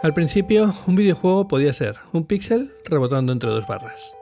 Al 0.00 0.14
principio, 0.14 0.72
un 0.86 0.94
videojuego 0.94 1.48
podía 1.48 1.72
ser 1.72 1.96
un 2.12 2.24
píxel 2.24 2.72
rebotando 2.84 3.32
entre 3.32 3.50
dos 3.50 3.66
barras. 3.66 4.14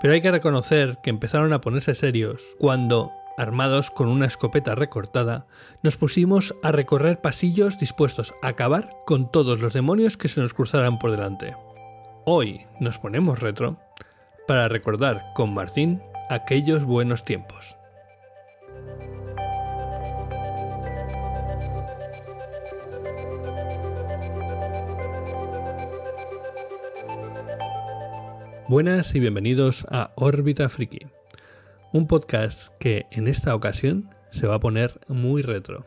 Pero 0.00 0.12
hay 0.12 0.20
que 0.20 0.32
reconocer 0.32 0.98
que 1.04 1.10
empezaron 1.10 1.52
a 1.52 1.60
ponerse 1.60 1.94
serios 1.94 2.56
cuando, 2.58 3.12
armados 3.36 3.92
con 3.92 4.08
una 4.08 4.26
escopeta 4.26 4.74
recortada, 4.74 5.46
nos 5.84 5.96
pusimos 5.96 6.56
a 6.64 6.72
recorrer 6.72 7.20
pasillos 7.20 7.78
dispuestos 7.78 8.34
a 8.42 8.48
acabar 8.48 8.90
con 9.06 9.30
todos 9.30 9.60
los 9.60 9.72
demonios 9.72 10.16
que 10.16 10.26
se 10.26 10.40
nos 10.40 10.52
cruzaran 10.52 10.98
por 10.98 11.12
delante. 11.12 11.54
Hoy 12.24 12.66
nos 12.80 12.98
ponemos 12.98 13.38
retro 13.38 13.78
para 14.48 14.66
recordar 14.66 15.26
con 15.36 15.54
Martín 15.54 16.02
aquellos 16.28 16.82
buenos 16.82 17.24
tiempos. 17.24 17.77
Buenas 28.68 29.14
y 29.14 29.20
bienvenidos 29.20 29.86
a 29.88 30.12
Órbita 30.14 30.68
Friki, 30.68 31.06
un 31.94 32.06
podcast 32.06 32.68
que 32.78 33.06
en 33.10 33.26
esta 33.26 33.54
ocasión 33.54 34.10
se 34.30 34.46
va 34.46 34.56
a 34.56 34.60
poner 34.60 35.00
muy 35.08 35.40
retro. 35.40 35.86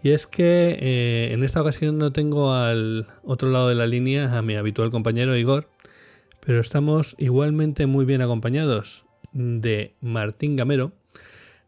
Y 0.00 0.12
es 0.12 0.28
que 0.28 0.78
eh, 0.80 1.32
en 1.32 1.42
esta 1.42 1.60
ocasión 1.60 1.98
no 1.98 2.12
tengo 2.12 2.52
al 2.52 3.08
otro 3.24 3.50
lado 3.50 3.68
de 3.68 3.74
la 3.74 3.88
línea 3.88 4.38
a 4.38 4.42
mi 4.42 4.54
habitual 4.54 4.92
compañero 4.92 5.36
Igor, 5.36 5.68
pero 6.38 6.60
estamos 6.60 7.16
igualmente 7.18 7.86
muy 7.86 8.04
bien 8.04 8.22
acompañados 8.22 9.04
de 9.32 9.96
Martín 10.00 10.54
Gamero, 10.54 10.92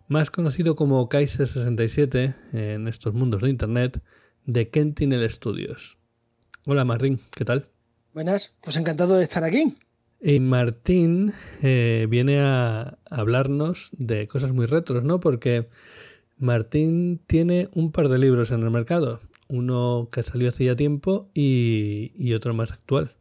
más 0.06 0.30
conocido 0.30 0.76
como 0.76 1.08
Kaiser67 1.08 2.36
en 2.52 2.86
estos 2.86 3.14
mundos 3.14 3.42
de 3.42 3.50
Internet, 3.50 4.00
de 4.46 4.70
Kentinel 4.70 5.28
Studios. 5.28 5.98
Hola 6.68 6.84
Martín, 6.84 7.18
¿qué 7.34 7.44
tal? 7.44 7.68
Buenas, 8.14 8.54
pues 8.60 8.76
encantado 8.76 9.16
de 9.16 9.24
estar 9.24 9.42
aquí. 9.42 9.76
Y 10.20 10.40
Martín 10.40 11.32
eh, 11.62 12.06
viene 12.08 12.40
a 12.40 12.98
hablarnos 13.08 13.90
de 13.92 14.26
cosas 14.26 14.52
muy 14.52 14.66
retros, 14.66 15.04
¿no? 15.04 15.20
Porque 15.20 15.68
Martín 16.38 17.20
tiene 17.26 17.68
un 17.72 17.92
par 17.92 18.08
de 18.08 18.18
libros 18.18 18.50
en 18.50 18.62
el 18.62 18.70
mercado. 18.70 19.20
Uno 19.48 20.08
que 20.10 20.22
salió 20.22 20.48
hace 20.48 20.64
ya 20.64 20.76
tiempo 20.76 21.30
y, 21.34 22.32
otro 22.34 22.52
más 22.52 22.72
actual. 22.72 23.14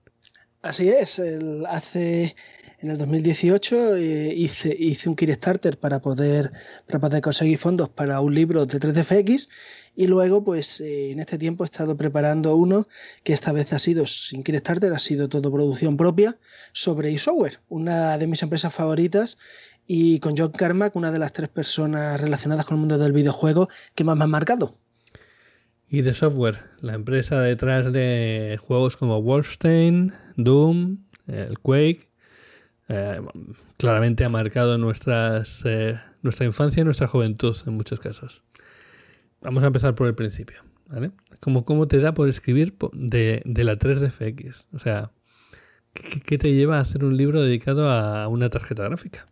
Así 0.61 0.89
es. 0.89 1.21
hace 1.69 2.35
en 2.79 2.91
el 2.91 2.97
2018 2.97 3.95
eh, 3.95 4.33
hice, 4.35 4.75
hice 4.77 5.09
un 5.09 5.15
Kickstarter 5.15 5.77
para 5.79 5.99
poder, 5.99 6.51
para 6.85 6.99
poder 6.99 7.21
conseguir 7.21 7.57
fondos 7.57 7.89
para 7.89 8.21
un 8.21 8.35
libro 8.35 8.65
de 8.65 8.79
3DFX 8.79 9.47
y 9.95 10.05
luego, 10.05 10.43
pues 10.43 10.79
eh, 10.79 11.11
en 11.11 11.19
este 11.19 11.39
tiempo 11.39 11.63
he 11.63 11.65
estado 11.65 11.97
preparando 11.97 12.55
uno 12.55 12.87
que 13.23 13.33
esta 13.33 13.51
vez 13.51 13.73
ha 13.73 13.79
sido 13.79 14.05
sin 14.05 14.43
Kickstarter, 14.43 14.93
ha 14.93 14.99
sido 14.99 15.27
todo 15.27 15.51
producción 15.51 15.97
propia 15.97 16.37
sobre 16.71 17.11
eSoftware, 17.13 17.59
una 17.67 18.19
de 18.19 18.27
mis 18.27 18.43
empresas 18.43 18.71
favoritas 18.71 19.39
y 19.87 20.19
con 20.19 20.37
John 20.37 20.51
Carmack, 20.51 20.95
una 20.95 21.11
de 21.11 21.17
las 21.17 21.33
tres 21.33 21.49
personas 21.49 22.21
relacionadas 22.21 22.65
con 22.65 22.75
el 22.75 22.81
mundo 22.81 22.99
del 22.99 23.11
videojuego 23.11 23.69
que 23.95 24.03
más 24.03 24.15
me 24.15 24.25
han 24.25 24.29
marcado. 24.29 24.77
Y 25.89 26.01
de 26.01 26.13
software, 26.13 26.59
la 26.81 26.93
empresa 26.93 27.41
detrás 27.41 27.91
de 27.91 28.59
juegos 28.61 28.97
como 28.97 29.21
Wolfenstein, 29.23 30.13
Doom, 30.35 30.97
el 31.27 31.57
Quake, 31.59 32.06
eh, 32.89 33.21
claramente 33.77 34.23
ha 34.23 34.29
marcado 34.29 34.77
nuestras, 34.77 35.61
eh, 35.65 35.99
nuestra 36.21 36.45
infancia 36.45 36.81
y 36.81 36.83
nuestra 36.85 37.07
juventud 37.07 37.55
en 37.65 37.73
muchos 37.73 37.99
casos. 37.99 38.43
Vamos 39.41 39.63
a 39.63 39.67
empezar 39.67 39.95
por 39.95 40.07
el 40.07 40.15
principio. 40.15 40.63
¿vale? 40.87 41.11
Cómo 41.41 41.87
te 41.87 41.99
da 41.99 42.13
por 42.13 42.29
escribir 42.29 42.75
de, 42.93 43.41
la 43.45 43.75
3DFX. 43.75 44.67
O 44.73 44.79
sea, 44.79 45.11
¿qué, 45.93 46.37
te 46.37 46.53
lleva 46.53 46.77
a 46.77 46.81
hacer 46.81 47.03
un 47.03 47.17
libro 47.17 47.41
dedicado 47.41 47.89
a 47.89 48.27
una 48.29 48.49
tarjeta 48.49 48.83
gráfica? 48.83 49.27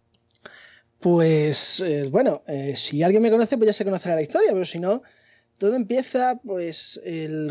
Pues 0.99 1.79
eh, 1.81 2.07
bueno, 2.11 2.43
si 2.73 3.03
alguien 3.03 3.21
me 3.21 3.31
conoce, 3.31 3.57
pues 3.57 3.67
ya 3.67 3.73
se 3.73 3.85
conocerá 3.85 4.15
la 4.15 4.21
historia, 4.21 4.51
pero 4.51 4.65
si 4.65 4.79
no, 4.79 5.01
todo 5.57 5.75
empieza 5.75 6.39
pues 6.43 6.99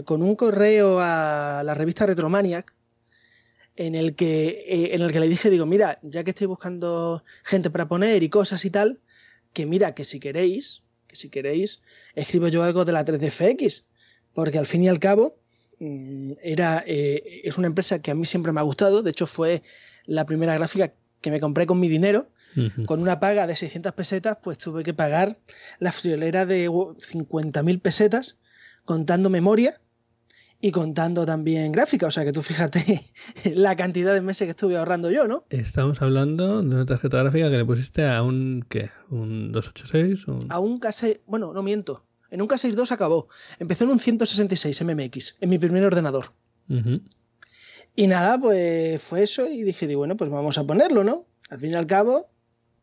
con 0.05 0.23
un 0.23 0.37
correo 0.37 0.99
a 1.01 1.63
la 1.65 1.75
revista 1.75 2.05
Retromaniac 2.05 2.75
en 3.77 3.95
el 3.95 4.15
que 4.15 4.65
eh, 4.67 4.95
en 4.95 5.03
el 5.03 5.11
que 5.11 5.21
le 5.21 5.29
dije 5.29 5.51
digo 5.51 5.67
mira 5.67 5.99
ya 6.03 6.23
que 6.23 6.31
estoy 6.31 6.47
buscando 6.47 7.25
gente 7.43 7.71
para 7.71 7.89
poner 7.89 8.23
y 8.23 8.29
cosas 8.29 8.65
y 8.65 8.71
tal 8.71 9.01
que 9.53 9.67
mira 9.67 9.95
que 9.95 10.05
si 10.05 10.21
queréis 10.21 10.85
si 11.15 11.29
queréis 11.31 11.81
escribo 12.15 12.49
yo 12.49 12.63
algo 12.63 12.85
de 12.85 12.93
la 12.93 13.05
3DFX, 13.05 13.85
porque 14.33 14.59
al 14.59 14.67
fin 14.67 14.83
y 14.83 14.89
al 14.89 14.99
cabo 14.99 15.37
mm, 15.79 16.33
era, 16.43 16.85
eh, 16.87 17.43
es 17.45 17.57
una 17.59 17.67
empresa 17.67 18.01
que 18.01 18.11
a 18.11 18.15
mí 18.15 18.25
siempre 18.25 18.53
me 18.53 18.61
ha 18.61 18.65
gustado, 18.65 19.03
de 19.03 19.11
hecho 19.11 19.27
fue 19.27 19.63
la 20.07 20.27
primera 20.27 20.55
gráfica 20.55 20.93
que 21.21 21.31
me 21.31 21.41
compré 21.41 21.67
con 21.67 21.81
mi 21.81 21.89
dinero, 21.89 22.29
con 22.87 23.01
una 23.01 23.19
paga 23.19 23.49
de 23.49 23.57
600 23.57 23.95
pesetas, 23.95 24.39
pues 24.41 24.59
tuve 24.59 24.85
que 24.85 24.95
pagar 24.95 25.39
la 25.81 25.91
friolera 25.91 26.47
de 26.47 26.69
50.000 26.69 27.81
pesetas 27.81 28.39
contando 28.85 29.29
memoria 29.29 29.81
y 30.65 30.73
contando 30.73 31.27
también 31.27 31.73
gráfica. 31.73 32.07
O 32.07 32.11
sea 32.11 32.25
que 32.25 32.33
tú 32.33 32.41
fíjate 32.41 33.05
la 33.55 33.77
cantidad 33.77 34.15
de 34.15 34.23
meses 34.23 34.47
que 34.47 34.53
estuve 34.53 34.79
ahorrando 34.79 35.11
yo, 35.11 35.29
¿no? 35.29 35.45
Estamos 35.51 36.01
hablando 36.01 36.63
de 36.63 36.75
una 36.75 36.87
tarjeta 36.87 37.19
gráfica 37.19 37.51
que 37.51 37.59
le 37.59 37.67
pusiste 37.67 38.07
a 38.07 38.23
un, 38.23 38.65
¿qué? 38.71 38.91
¿Un 39.11 39.53
286? 39.53 40.25
A 40.49 40.59
un 40.61 40.81
K6, 40.81 41.21
bueno, 41.27 41.53
no 41.53 41.63
miento. 41.63 42.07
En 42.31 42.41
un 42.41 42.49
K62 42.49 42.93
acabó. 42.93 43.29
Empezó 43.59 43.85
en 43.85 43.91
un 43.91 44.01
166 44.01 44.83
MMX, 44.85 45.37
en 45.43 45.51
mi 45.51 45.59
primer 45.59 45.85
ordenador. 45.85 46.33
Y 47.95 48.07
nada, 48.07 48.39
pues 48.39 49.03
fue 49.03 49.23
eso 49.23 49.47
y 49.47 49.65
dije, 49.65 49.95
bueno, 49.95 50.17
pues 50.17 50.31
vamos 50.31 50.57
a 50.57 50.65
ponerlo, 50.65 51.05
¿no? 51.05 51.27
Al 51.51 51.61
fin 51.61 51.73
y 51.73 51.75
al 51.75 51.87
cabo, 51.87 52.31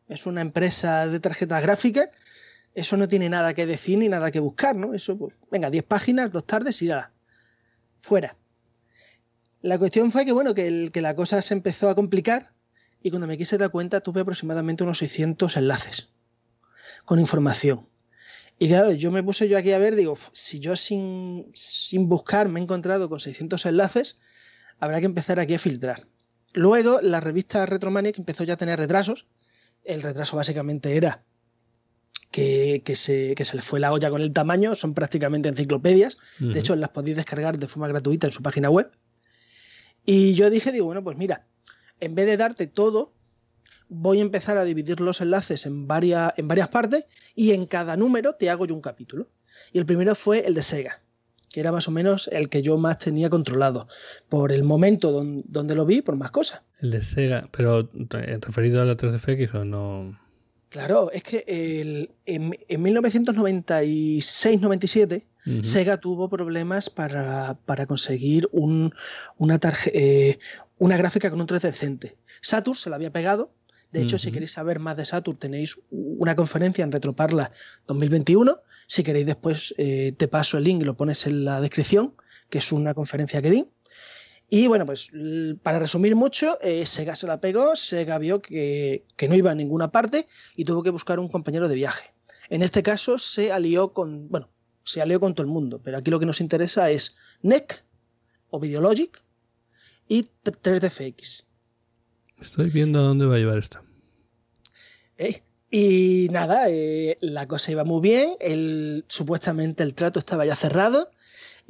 es 0.06 0.24
una 0.26 0.40
empresa 0.40 1.08
de 1.08 1.18
tarjetas 1.18 1.60
gráficas. 1.60 2.10
Eso 2.76 2.96
no 2.96 3.08
tiene 3.08 3.28
nada 3.28 3.54
que 3.54 3.66
decir 3.66 3.98
ni 3.98 4.08
nada 4.08 4.30
que 4.30 4.38
buscar, 4.38 4.76
¿no? 4.76 4.94
Eso, 4.94 5.18
pues, 5.18 5.34
venga, 5.50 5.68
10 5.68 5.82
páginas, 5.82 6.30
dos 6.30 6.46
tardes 6.46 6.80
y 6.80 6.86
ya 6.86 7.10
fuera. 8.02 8.36
La 9.62 9.78
cuestión 9.78 10.12
fue 10.12 10.24
que, 10.24 10.32
bueno, 10.32 10.54
que, 10.54 10.90
que 10.92 11.00
la 11.00 11.14
cosa 11.14 11.40
se 11.40 11.54
empezó 11.54 11.88
a 11.88 11.94
complicar 11.94 12.52
y 13.00 13.10
cuando 13.10 13.26
me 13.26 13.38
quise 13.38 13.58
dar 13.58 13.70
cuenta 13.70 14.00
tuve 14.00 14.20
aproximadamente 14.20 14.84
unos 14.84 14.98
600 14.98 15.56
enlaces 15.56 16.08
con 17.04 17.18
información. 17.18 17.88
Y 18.58 18.68
claro, 18.68 18.92
yo 18.92 19.10
me 19.10 19.22
puse 19.22 19.48
yo 19.48 19.58
aquí 19.58 19.72
a 19.72 19.78
ver, 19.78 19.96
digo, 19.96 20.16
si 20.32 20.60
yo 20.60 20.76
sin, 20.76 21.50
sin 21.54 22.08
buscar 22.08 22.48
me 22.48 22.60
he 22.60 22.62
encontrado 22.62 23.08
con 23.08 23.18
600 23.18 23.66
enlaces, 23.66 24.18
habrá 24.78 25.00
que 25.00 25.06
empezar 25.06 25.40
aquí 25.40 25.54
a 25.54 25.58
filtrar. 25.58 26.06
Luego, 26.52 27.00
la 27.00 27.20
revista 27.20 27.64
Retromaniac 27.66 28.18
empezó 28.18 28.44
ya 28.44 28.54
a 28.54 28.58
tener 28.58 28.78
retrasos. 28.78 29.26
El 29.84 30.02
retraso 30.02 30.36
básicamente 30.36 30.96
era 30.96 31.24
que, 32.32 32.82
se, 32.96 33.34
que 33.34 33.44
se 33.44 33.56
les 33.56 33.64
fue 33.64 33.78
la 33.78 33.92
olla 33.92 34.10
con 34.10 34.20
el 34.20 34.32
tamaño, 34.32 34.74
son 34.74 34.94
prácticamente 34.94 35.48
enciclopedias, 35.48 36.16
de 36.40 36.58
hecho 36.58 36.74
las 36.74 36.90
podéis 36.90 37.16
descargar 37.16 37.58
de 37.58 37.68
forma 37.68 37.86
gratuita 37.88 38.26
en 38.26 38.32
su 38.32 38.42
página 38.42 38.70
web. 38.70 38.90
Y 40.04 40.32
yo 40.32 40.50
dije, 40.50 40.72
digo, 40.72 40.86
bueno, 40.86 41.04
pues 41.04 41.16
mira, 41.16 41.46
en 42.00 42.14
vez 42.14 42.26
de 42.26 42.36
darte 42.36 42.66
todo, 42.66 43.12
voy 43.88 44.18
a 44.18 44.22
empezar 44.22 44.56
a 44.56 44.64
dividir 44.64 45.00
los 45.00 45.20
enlaces 45.20 45.66
en 45.66 45.86
varias, 45.86 46.32
en 46.36 46.48
varias 46.48 46.68
partes 46.68 47.04
y 47.34 47.52
en 47.52 47.66
cada 47.66 47.96
número 47.96 48.34
te 48.34 48.50
hago 48.50 48.66
yo 48.66 48.74
un 48.74 48.80
capítulo. 48.80 49.28
Y 49.72 49.78
el 49.78 49.86
primero 49.86 50.14
fue 50.14 50.46
el 50.46 50.54
de 50.54 50.62
Sega, 50.62 51.02
que 51.50 51.60
era 51.60 51.70
más 51.70 51.86
o 51.86 51.90
menos 51.90 52.28
el 52.32 52.48
que 52.48 52.62
yo 52.62 52.78
más 52.78 52.98
tenía 52.98 53.28
controlado, 53.28 53.86
por 54.30 54.50
el 54.50 54.64
momento 54.64 55.12
donde 55.12 55.74
lo 55.74 55.84
vi, 55.84 56.00
por 56.00 56.16
más 56.16 56.30
cosas. 56.30 56.62
El 56.80 56.90
de 56.90 57.02
Sega, 57.02 57.48
pero 57.52 57.88
referido 58.40 58.80
a 58.80 58.86
la 58.86 58.96
3DFX 58.96 59.54
o 59.54 59.64
no... 59.64 60.21
Claro, 60.72 61.12
es 61.12 61.22
que 61.22 61.44
en, 62.26 62.50
1996-97 62.82 65.22
Sega 65.62 65.98
tuvo 65.98 66.30
problemas 66.30 66.88
para, 66.88 67.58
conseguir 67.86 68.48
un, 68.52 68.94
una, 69.36 69.60
eh, 69.92 70.38
una 70.78 70.96
gráfica 70.96 71.28
con 71.30 71.42
un 71.42 71.46
3 71.46 71.60
decente. 71.60 72.16
Saturn 72.40 72.74
se 72.74 72.88
la 72.88 72.96
había 72.96 73.12
pegado. 73.12 73.52
De 73.90 74.00
hecho, 74.00 74.18
si 74.18 74.32
queréis 74.32 74.52
saber 74.52 74.78
más 74.78 74.96
de 74.96 75.04
Saturn, 75.04 75.38
tenéis 75.38 75.78
una 75.90 76.34
conferencia 76.34 76.84
en 76.84 76.92
Retroparla 76.92 77.52
2021. 77.86 78.62
Si 78.86 79.02
queréis 79.02 79.26
después 79.26 79.74
eh, 79.76 80.14
te 80.16 80.26
paso 80.26 80.56
el 80.56 80.64
link 80.64 80.80
y 80.80 80.86
lo 80.86 80.96
pones 80.96 81.26
en 81.26 81.44
la 81.44 81.60
descripción, 81.60 82.14
que 82.48 82.56
es 82.58 82.72
una 82.72 82.94
conferencia 82.94 83.42
que 83.42 83.50
di. 83.50 83.66
Y 84.54 84.66
bueno, 84.66 84.84
pues 84.84 85.10
para 85.62 85.78
resumir 85.78 86.14
mucho, 86.14 86.60
eh, 86.60 86.84
Sega 86.84 87.16
se 87.16 87.26
la 87.26 87.40
pegó, 87.40 87.74
Sega 87.74 88.18
vio 88.18 88.42
que, 88.42 89.02
no 89.26 89.34
iba 89.34 89.50
a 89.50 89.54
ninguna 89.54 89.90
parte 89.90 90.26
y 90.54 90.66
tuvo 90.66 90.82
que 90.82 90.90
buscar 90.90 91.18
un 91.18 91.30
compañero 91.30 91.68
de 91.68 91.74
viaje. 91.74 92.12
En 92.50 92.60
este 92.60 92.82
caso 92.82 93.18
se 93.18 93.50
alió 93.50 93.94
con, 93.94 94.28
bueno, 94.28 94.50
se 94.82 95.00
alió 95.00 95.20
con 95.20 95.34
todo 95.34 95.46
el 95.46 95.50
mundo, 95.50 95.80
pero 95.82 95.96
aquí 95.96 96.10
lo 96.10 96.20
que 96.20 96.26
nos 96.26 96.42
interesa 96.42 96.90
es 96.90 97.16
NEC 97.40 97.82
o 98.50 98.60
Videologic 98.60 99.22
y 100.06 100.24
3DFX. 100.44 101.46
Estoy 102.42 102.68
viendo 102.68 102.98
a 102.98 103.04
dónde 103.04 103.24
va 103.24 103.36
a 103.36 103.38
llevar 103.38 103.56
esto. 103.56 103.80
Eh, 105.16 105.42
y 105.70 106.28
nada, 106.30 106.68
eh, 106.68 107.16
la 107.22 107.48
cosa 107.48 107.72
iba 107.72 107.84
muy 107.84 108.02
bien, 108.02 108.34
el, 108.38 109.06
supuestamente 109.08 109.82
el 109.82 109.94
trato 109.94 110.18
estaba 110.18 110.44
ya 110.44 110.56
cerrado 110.56 111.10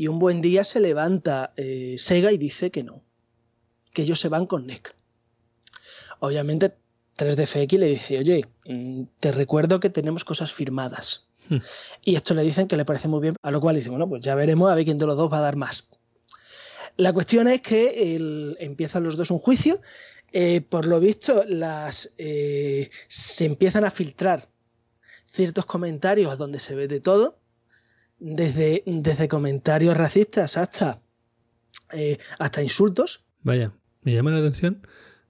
Y 0.03 0.09
un 0.09 0.19
buen 0.19 0.41
día 0.41 0.65
se 0.65 0.81
levanta 0.81 1.53
eh, 1.57 1.95
Sega 1.97 2.33
y 2.33 2.37
dice 2.37 2.73
que 2.73 2.83
no, 2.83 3.05
que 3.93 4.03
ellos 4.03 4.19
se 4.19 4.29
van 4.29 4.47
con 4.47 4.67
NEC. 4.67 4.93
Obviamente 6.19 6.75
3DFX 7.17 7.79
le 7.79 7.87
dice, 7.87 8.19
oye, 8.19 8.45
mm, 8.67 9.05
te 9.21 9.31
recuerdo 9.31 9.79
que 9.79 9.91
tenemos 9.91 10.25
cosas 10.25 10.53
firmadas. 10.53 11.29
Hmm. 11.49 11.59
Y 12.05 12.17
esto 12.17 12.35
le 12.35 12.43
dicen 12.43 12.67
que 12.67 12.77
le 12.77 12.85
parece 12.85 13.07
muy 13.07 13.21
bien, 13.21 13.37
a 13.43 13.53
lo 13.53 13.61
cual 13.61 13.77
dice, 13.77 13.91
bueno, 13.91 14.09
pues 14.09 14.25
ya 14.25 14.35
veremos 14.35 14.73
a 14.73 14.75
ver 14.75 14.85
quién 14.85 14.99
de 14.99 15.07
los 15.07 15.17
dos 15.17 15.33
va 15.33 15.39
a 15.39 15.43
dar 15.43 15.55
más. 15.55 15.89
La 16.97 17.13
cuestión 17.13 17.47
es 17.47 17.63
que 17.63 18.57
empiezan 18.59 19.05
los 19.05 19.17
dos 19.17 19.31
un 19.31 19.39
juicio. 19.39 19.81
Eh, 20.33 20.63
por 20.63 20.85
lo 20.85 20.99
visto, 20.99 21.45
las, 21.47 22.11
eh, 22.19 22.91
se 23.07 23.45
empiezan 23.45 23.85
a 23.85 23.93
filtrar 23.93 24.49
ciertos 25.27 25.65
comentarios 25.65 26.37
donde 26.39 26.59
se 26.59 26.75
ve 26.75 26.89
de 26.89 26.99
todo, 26.99 27.39
desde, 28.23 28.83
desde 28.87 29.29
comentarios 29.29 29.97
racistas 29.97 30.57
hasta, 30.57 31.01
eh, 31.93 32.19
hasta 32.39 32.63
insultos. 32.63 33.25
Vaya, 33.43 33.73
me 34.03 34.15
llama 34.15 34.31
la 34.31 34.39
atención 34.39 34.87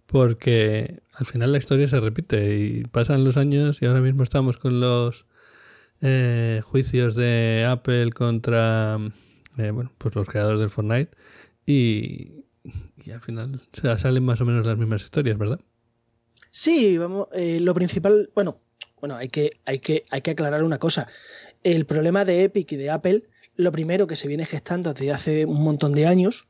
porque 0.06 1.00
al 1.14 1.26
final 1.26 1.52
la 1.52 1.58
historia 1.58 1.88
se 1.88 2.00
repite 2.00 2.56
y 2.56 2.84
pasan 2.84 3.24
los 3.24 3.36
años 3.36 3.80
y 3.80 3.86
ahora 3.86 4.00
mismo 4.00 4.22
estamos 4.22 4.58
con 4.58 4.80
los 4.80 5.26
juicios 6.64 7.14
de 7.14 7.64
Apple 7.68 8.10
contra 8.10 8.98
bueno, 9.56 9.92
pues 9.98 10.14
los 10.14 10.28
creadores 10.28 10.60
del 10.60 10.70
Fortnite 10.70 11.10
y, 11.66 12.44
al 13.12 13.20
final 13.20 13.60
salen 13.72 14.24
más 14.24 14.40
o 14.40 14.44
menos 14.44 14.66
las 14.66 14.76
mismas 14.76 15.02
historias, 15.02 15.38
¿verdad? 15.38 15.60
Sí, 16.50 16.98
vamos, 16.98 17.28
eh, 17.32 17.58
lo 17.60 17.74
principal, 17.74 18.30
bueno, 18.34 18.60
bueno, 19.00 19.16
hay 19.16 19.28
que, 19.28 19.60
hay, 19.64 19.80
que, 19.80 20.04
hay 20.10 20.20
que 20.20 20.30
aclarar 20.32 20.62
una 20.62 20.78
cosa. 20.78 21.08
El 21.62 21.86
problema 21.86 22.24
de 22.24 22.44
Epic 22.44 22.72
y 22.72 22.76
de 22.76 22.90
Apple, 22.90 23.24
lo 23.56 23.72
primero 23.72 24.06
que 24.06 24.16
se 24.16 24.28
viene 24.28 24.44
gestando 24.44 24.92
desde 24.92 25.12
hace 25.12 25.44
un 25.44 25.62
montón 25.62 25.92
de 25.92 26.06
años 26.06 26.46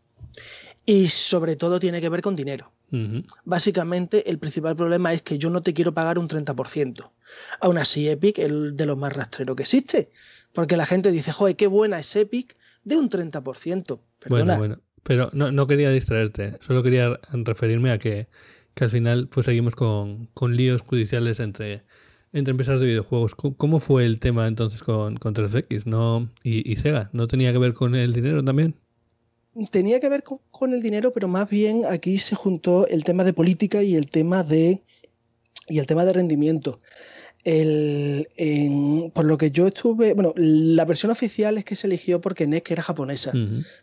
y 0.87 1.09
sobre 1.09 1.56
todo 1.56 1.79
tiene 1.79 2.00
que 2.00 2.09
ver 2.09 2.23
con 2.23 2.37
dinero. 2.37 2.73
Básicamente, 3.44 4.29
el 4.29 4.38
principal 4.38 4.76
problema 4.76 5.14
es 5.14 5.23
que 5.23 5.38
yo 5.38 5.49
no 5.49 5.62
te 5.62 5.73
quiero 5.73 5.94
pagar 5.94 6.19
un 6.19 6.29
30%. 6.29 7.11
Aún 7.61 7.79
así, 7.79 8.06
Epic 8.06 8.38
es 8.38 8.50
de 8.76 8.87
los 8.87 8.99
más 8.99 9.14
rastreros 9.14 9.56
que 9.56 9.62
existe. 9.62 10.11
Porque 10.53 10.76
la 10.76 10.85
gente 10.85 11.11
dice, 11.11 11.32
joder, 11.32 11.56
qué 11.56 11.69
buena 11.69 11.99
es 12.00 12.15
Epic 12.15 12.55
de 12.85 12.97
un 12.99 13.08
30%. 13.08 13.99
Bueno, 14.29 14.58
bueno. 14.58 14.79
Pero 15.03 15.31
no, 15.32 15.50
no 15.50 15.67
quería 15.67 15.91
distraerte, 15.91 16.58
solo 16.61 16.82
quería 16.82 17.19
referirme 17.32 17.91
a 17.91 17.99
que, 17.99 18.29
que 18.75 18.85
al 18.85 18.91
final 18.91 19.29
pues 19.29 19.47
seguimos 19.47 19.75
con, 19.75 20.26
con 20.26 20.56
líos 20.56 20.82
judiciales 20.82 21.41
entre, 21.41 21.82
entre 22.32 22.52
empresas 22.52 22.81
de 22.81 22.87
videojuegos. 22.87 23.34
¿Cómo 23.34 23.79
fue 23.81 24.06
el 24.06 24.20
tema 24.20 24.46
entonces 24.46 24.82
con, 24.82 25.17
con 25.17 25.34
3X 25.34 25.84
no, 25.84 26.31
y, 26.43 26.70
y, 26.70 26.76
Sega? 26.76 27.11
¿No 27.12 27.29
tenía 27.29 27.52
que 27.52 27.58
ver 27.58 27.75
con 27.75 27.94
el 27.94 28.12
dinero 28.12 28.43
también? 28.43 28.75
Tenía 29.70 30.00
que 30.00 30.08
ver 30.08 30.23
con, 30.23 30.38
con, 30.50 30.73
el 30.73 30.81
dinero, 30.81 31.12
pero 31.12 31.29
más 31.29 31.49
bien 31.49 31.82
aquí 31.88 32.17
se 32.19 32.34
juntó 32.34 32.87
el 32.87 33.05
tema 33.05 33.23
de 33.25 33.34
política 33.34 33.82
y 33.82 33.96
el 33.96 34.06
tema 34.06 34.43
de 34.43 34.81
y 35.69 35.79
el 35.79 35.87
tema 35.87 36.05
de 36.05 36.12
rendimiento. 36.12 36.81
El, 37.44 38.29
por 39.14 39.25
lo 39.25 39.37
que 39.37 39.50
yo 39.50 39.67
estuve, 39.67 40.14
bueno, 40.14 40.32
la 40.37 40.84
versión 40.84 41.11
oficial 41.11 41.58
es 41.58 41.64
que 41.64 41.75
se 41.75 41.88
eligió 41.88 42.20
porque 42.20 42.46
NEC 42.46 42.70
era 42.70 42.82
japonesa, 42.82 43.32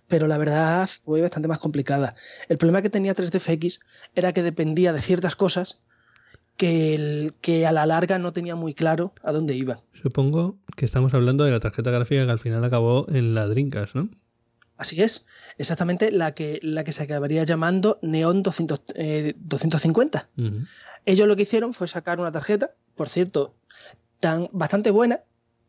pero 0.07 0.27
la 0.27 0.37
verdad 0.37 0.89
fue 1.01 1.21
bastante 1.21 1.49
más 1.49 1.59
complicada. 1.59 2.15
El 2.47 2.57
problema 2.57 2.81
que 2.81 2.89
tenía 2.89 3.13
3DFX 3.13 3.79
era 4.15 4.31
que 4.31 4.43
dependía 4.43 4.93
de 4.93 5.01
ciertas 5.01 5.35
cosas 5.35 5.81
que, 6.59 6.93
el, 6.93 7.33
que 7.39 7.65
a 7.65 7.71
la 7.71 7.85
larga 7.85 8.19
no 8.19 8.33
tenía 8.33 8.53
muy 8.53 8.73
claro 8.73 9.13
a 9.23 9.31
dónde 9.31 9.55
iba. 9.55 9.81
Supongo 9.93 10.57
que 10.75 10.83
estamos 10.83 11.13
hablando 11.13 11.45
de 11.45 11.51
la 11.51 11.61
tarjeta 11.61 11.89
gráfica 11.89 12.25
que 12.25 12.31
al 12.31 12.39
final 12.39 12.61
acabó 12.65 13.05
en 13.07 13.33
la 13.33 13.47
Drinkas, 13.47 13.95
¿no? 13.95 14.09
Así 14.75 15.01
es, 15.01 15.25
exactamente 15.57 16.11
la 16.11 16.33
que, 16.33 16.59
la 16.61 16.83
que 16.83 16.91
se 16.91 17.03
acabaría 17.03 17.45
llamando 17.45 17.97
Neon 18.01 18.43
200, 18.43 18.81
250. 19.37 20.29
Ellos 21.05 21.27
lo 21.29 21.35
que 21.37 21.43
hicieron 21.43 21.73
fue 21.73 21.87
sacar 21.87 22.19
una 22.19 22.33
tarjeta, 22.33 22.71
por 22.95 23.07
cierto, 23.07 23.55
tan 24.19 24.49
bastante 24.51 24.91
buena 24.91 25.21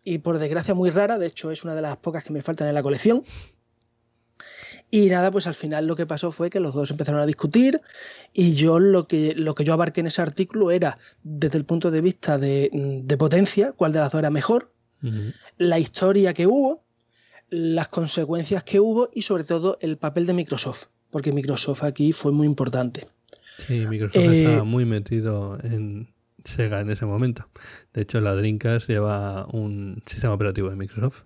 y 0.03 0.19
por 0.19 0.39
desgracia 0.39 0.75
muy 0.75 0.91
rara, 0.91 1.19
de 1.19 1.29
hecho 1.29 1.53
es 1.53 1.63
una 1.63 1.77
de 1.77 1.83
las 1.83 1.99
pocas 1.99 2.25
que 2.25 2.33
me 2.33 2.43
faltan 2.43 2.67
en 2.67 2.75
la 2.75 2.83
colección. 2.83 3.23
Y 4.91 5.07
nada, 5.07 5.31
pues 5.31 5.47
al 5.47 5.55
final 5.55 5.87
lo 5.87 5.95
que 5.95 6.07
pasó 6.07 6.33
fue 6.33 6.51
que 6.51 6.59
los 6.59 6.75
dos 6.75 6.91
empezaron 6.91 7.21
a 7.21 7.27
discutir 7.27 7.81
y 8.33 8.55
yo 8.55 8.81
lo 8.81 9.07
que, 9.07 9.35
lo 9.37 9.55
que 9.55 9.65
yo 9.65 9.73
abarqué 9.73 10.01
en 10.01 10.09
ese 10.09 10.21
artículo 10.21 10.73
era 10.73 10.99
desde 11.23 11.59
el 11.59 11.65
punto 11.65 11.91
de 11.91 12.01
vista 12.01 12.39
de, 12.39 13.17
potencia, 13.19 13.73
cuál 13.73 13.93
de 13.93 14.01
las 14.01 14.11
dos 14.11 14.19
era 14.19 14.31
mejor, 14.31 14.73
la 15.59 15.79
historia 15.79 16.35
que 16.35 16.47
hubo, 16.47 16.83
las 17.51 17.89
consecuencias 17.89 18.65
que 18.65 18.81
hubo 18.81 19.11
y 19.13 19.23
sobre 19.23 19.45
todo 19.45 19.79
el 19.81 19.97
papel 19.97 20.27
de 20.27 20.35
Microsoft, 20.35 20.87
porque 21.11 21.33
Microsoft 21.33 21.85
aquí 21.85 22.13
fue 22.13 22.33
muy 22.33 22.47
importante. 22.47 23.07
Sí, 23.67 23.87
Microsoft 23.87 24.25
estaba 24.25 24.59
eh, 24.59 24.63
muy 24.63 24.85
metido 24.85 25.59
en 25.63 26.13
Sega 26.45 26.81
en 26.81 26.91
ese 26.91 27.07
momento. 27.07 27.49
De 27.93 28.03
hecho, 28.03 28.21
la 28.21 28.35
Dreamcast 28.35 28.89
lleva 28.89 29.47
un 29.47 30.03
sistema 30.07 30.35
operativo 30.35 30.71
de 30.71 30.77
Microsoft. 30.77 31.25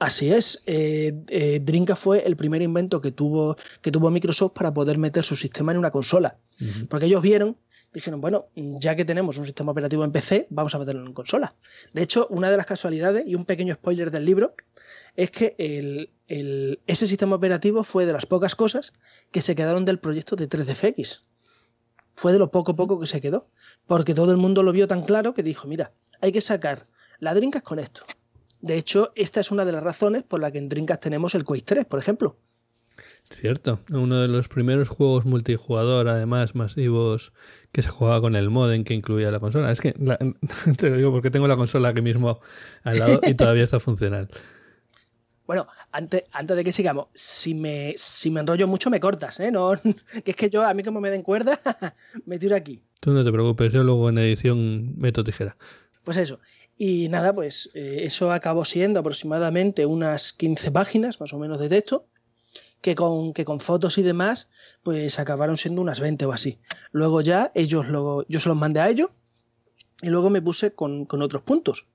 Así 0.00 0.32
es. 0.32 0.62
Eh, 0.64 1.12
eh, 1.28 1.60
Dreamcast 1.62 2.02
fue 2.02 2.26
el 2.26 2.34
primer 2.34 2.62
invento 2.62 3.02
que 3.02 3.12
tuvo, 3.12 3.56
que 3.82 3.92
tuvo 3.92 4.10
Microsoft 4.10 4.54
para 4.54 4.72
poder 4.72 4.96
meter 4.96 5.22
su 5.22 5.36
sistema 5.36 5.72
en 5.72 5.78
una 5.78 5.90
consola. 5.90 6.38
Porque 6.88 7.04
ellos 7.04 7.20
vieron, 7.20 7.58
dijeron, 7.92 8.22
bueno, 8.22 8.46
ya 8.54 8.96
que 8.96 9.04
tenemos 9.04 9.36
un 9.36 9.44
sistema 9.44 9.72
operativo 9.72 10.02
en 10.02 10.10
PC, 10.10 10.46
vamos 10.48 10.74
a 10.74 10.78
meterlo 10.78 11.04
en 11.06 11.12
consola. 11.12 11.54
De 11.92 12.00
hecho, 12.00 12.26
una 12.30 12.50
de 12.50 12.56
las 12.56 12.64
casualidades, 12.64 13.26
y 13.26 13.34
un 13.34 13.44
pequeño 13.44 13.74
spoiler 13.74 14.10
del 14.10 14.24
libro, 14.24 14.54
es 15.16 15.30
que 15.30 15.54
ese 16.86 17.06
sistema 17.06 17.36
operativo 17.36 17.84
fue 17.84 18.06
de 18.06 18.14
las 18.14 18.24
pocas 18.24 18.54
cosas 18.54 18.94
que 19.30 19.42
se 19.42 19.54
quedaron 19.54 19.84
del 19.84 19.98
proyecto 19.98 20.34
de 20.34 20.48
3DFX. 20.48 21.20
Fue 22.14 22.32
de 22.32 22.38
lo 22.38 22.50
poco 22.50 22.74
poco 22.74 22.98
que 22.98 23.06
se 23.06 23.20
quedó, 23.20 23.48
porque 23.86 24.14
todo 24.14 24.30
el 24.30 24.38
mundo 24.38 24.62
lo 24.62 24.72
vio 24.72 24.88
tan 24.88 25.02
claro 25.02 25.34
que 25.34 25.42
dijo, 25.42 25.68
mira, 25.68 25.92
hay 26.22 26.32
que 26.32 26.40
sacar 26.40 26.86
la 27.18 27.34
Dreamcast 27.34 27.66
con 27.66 27.78
esto. 27.78 28.02
De 28.60 28.76
hecho, 28.76 29.12
esta 29.14 29.40
es 29.40 29.50
una 29.50 29.64
de 29.64 29.72
las 29.72 29.82
razones 29.82 30.22
por 30.22 30.40
la 30.40 30.50
que 30.50 30.58
en 30.58 30.68
Dreamcast 30.68 31.02
tenemos 31.02 31.34
el 31.34 31.44
Quake 31.44 31.64
3, 31.64 31.86
por 31.86 31.98
ejemplo. 31.98 32.36
Cierto, 33.30 33.78
uno 33.92 34.20
de 34.20 34.28
los 34.28 34.48
primeros 34.48 34.88
juegos 34.88 35.24
multijugador, 35.24 36.08
además 36.08 36.56
masivos, 36.56 37.32
que 37.70 37.80
se 37.82 37.88
jugaba 37.88 38.20
con 38.20 38.34
el 38.34 38.50
modem 38.50 38.82
que 38.82 38.92
incluía 38.92 39.30
la 39.30 39.38
consola. 39.38 39.70
Es 39.70 39.80
que 39.80 39.92
te 40.76 40.90
lo 40.90 40.96
digo 40.96 41.12
porque 41.12 41.30
tengo 41.30 41.46
la 41.46 41.56
consola 41.56 41.90
aquí 41.90 42.02
mismo 42.02 42.40
al 42.82 42.98
lado 42.98 43.20
y 43.22 43.34
todavía 43.34 43.64
está 43.64 43.80
funcional. 43.80 44.28
Bueno, 45.50 45.66
antes, 45.90 46.22
antes 46.30 46.56
de 46.56 46.62
que 46.62 46.70
sigamos, 46.70 47.08
si 47.12 47.54
me, 47.54 47.94
si 47.96 48.30
me 48.30 48.38
enrollo 48.38 48.68
mucho 48.68 48.88
me 48.88 49.00
cortas, 49.00 49.40
¿eh? 49.40 49.50
No, 49.50 49.72
que 50.24 50.30
es 50.30 50.36
que 50.36 50.48
yo, 50.48 50.62
a 50.64 50.72
mí 50.74 50.84
como 50.84 51.00
me 51.00 51.10
den 51.10 51.24
cuerda, 51.24 51.58
me 52.24 52.38
tiro 52.38 52.54
aquí. 52.54 52.80
Tú 53.00 53.10
no 53.10 53.24
te 53.24 53.32
preocupes, 53.32 53.72
yo 53.72 53.82
luego 53.82 54.08
en 54.10 54.18
edición 54.18 54.96
meto 54.96 55.24
tijera. 55.24 55.56
Pues 56.04 56.18
eso. 56.18 56.38
Y 56.82 57.10
nada, 57.10 57.34
pues 57.34 57.68
eh, 57.74 58.04
eso 58.04 58.32
acabó 58.32 58.64
siendo 58.64 59.00
aproximadamente 59.00 59.84
unas 59.84 60.32
15 60.32 60.70
páginas, 60.72 61.20
más 61.20 61.30
o 61.34 61.38
menos, 61.38 61.60
de 61.60 61.68
texto, 61.68 62.06
que 62.80 62.94
con, 62.94 63.34
que 63.34 63.44
con 63.44 63.60
fotos 63.60 63.98
y 63.98 64.02
demás, 64.02 64.48
pues 64.82 65.18
acabaron 65.18 65.58
siendo 65.58 65.82
unas 65.82 66.00
20 66.00 66.24
o 66.24 66.32
así. 66.32 66.58
Luego 66.90 67.20
ya 67.20 67.52
ellos 67.54 67.88
lo, 67.88 68.26
yo 68.28 68.40
se 68.40 68.48
los 68.48 68.56
mandé 68.56 68.80
a 68.80 68.88
ellos 68.88 69.10
y 70.00 70.08
luego 70.08 70.30
me 70.30 70.40
puse 70.40 70.72
con, 70.72 71.04
con 71.04 71.20
otros 71.20 71.42
puntos. 71.42 71.86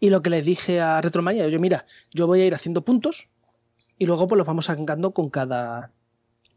Y 0.00 0.10
lo 0.10 0.20
que 0.20 0.30
les 0.30 0.44
dije 0.44 0.80
a 0.80 1.00
Retromania, 1.00 1.46
yo, 1.46 1.60
mira, 1.60 1.86
yo 2.10 2.26
voy 2.26 2.40
a 2.40 2.46
ir 2.46 2.56
haciendo 2.56 2.84
puntos 2.84 3.28
y 3.98 4.06
luego 4.06 4.26
pues 4.26 4.36
los 4.36 4.48
vamos 4.48 4.64
sacando 4.64 5.12
con 5.12 5.30
cada, 5.30 5.92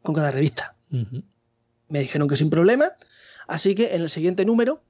con 0.02 0.16
cada 0.16 0.32
revista. 0.32 0.76
Me 1.90 2.00
dijeron 2.00 2.28
que 2.28 2.38
sin 2.38 2.50
problema. 2.50 2.94
Así 3.48 3.76
que 3.76 3.94
en 3.94 4.02
el 4.02 4.10
siguiente 4.10 4.46
número, 4.46 4.82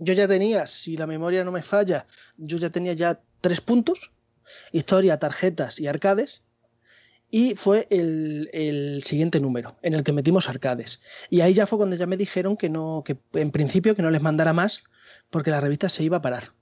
yo 0.00 0.14
ya 0.14 0.26
tenía, 0.26 0.66
si 0.66 0.96
la 0.96 1.06
memoria 1.06 1.44
no 1.44 1.52
me 1.52 1.62
falla, 1.62 2.06
yo 2.36 2.56
ya 2.56 2.70
tenía 2.70 2.94
ya 2.94 3.20
tres 3.40 3.60
puntos. 3.60 4.10
Historia, 4.72 5.18
tarjetas 5.18 5.78
y 5.78 5.86
arcades. 5.86 6.42
Y 7.30 7.54
fue 7.54 7.86
el, 7.90 8.50
el, 8.52 9.02
siguiente 9.04 9.38
número, 9.38 9.76
en 9.82 9.94
el 9.94 10.02
que 10.02 10.12
metimos 10.12 10.48
arcades. 10.48 11.00
Y 11.28 11.42
ahí 11.42 11.54
ya 11.54 11.66
fue 11.66 11.78
cuando 11.78 11.94
ya 11.94 12.06
me 12.06 12.16
dijeron 12.16 12.56
que 12.56 12.68
no, 12.68 13.04
que 13.04 13.18
en 13.34 13.52
principio 13.52 13.94
que 13.94 14.02
no 14.02 14.10
les 14.10 14.22
mandara 14.22 14.52
más, 14.52 14.82
porque 15.28 15.52
la 15.52 15.60
revista 15.60 15.88
se 15.88 16.02
iba 16.02 16.16
a 16.16 16.22
parar. 16.22 16.54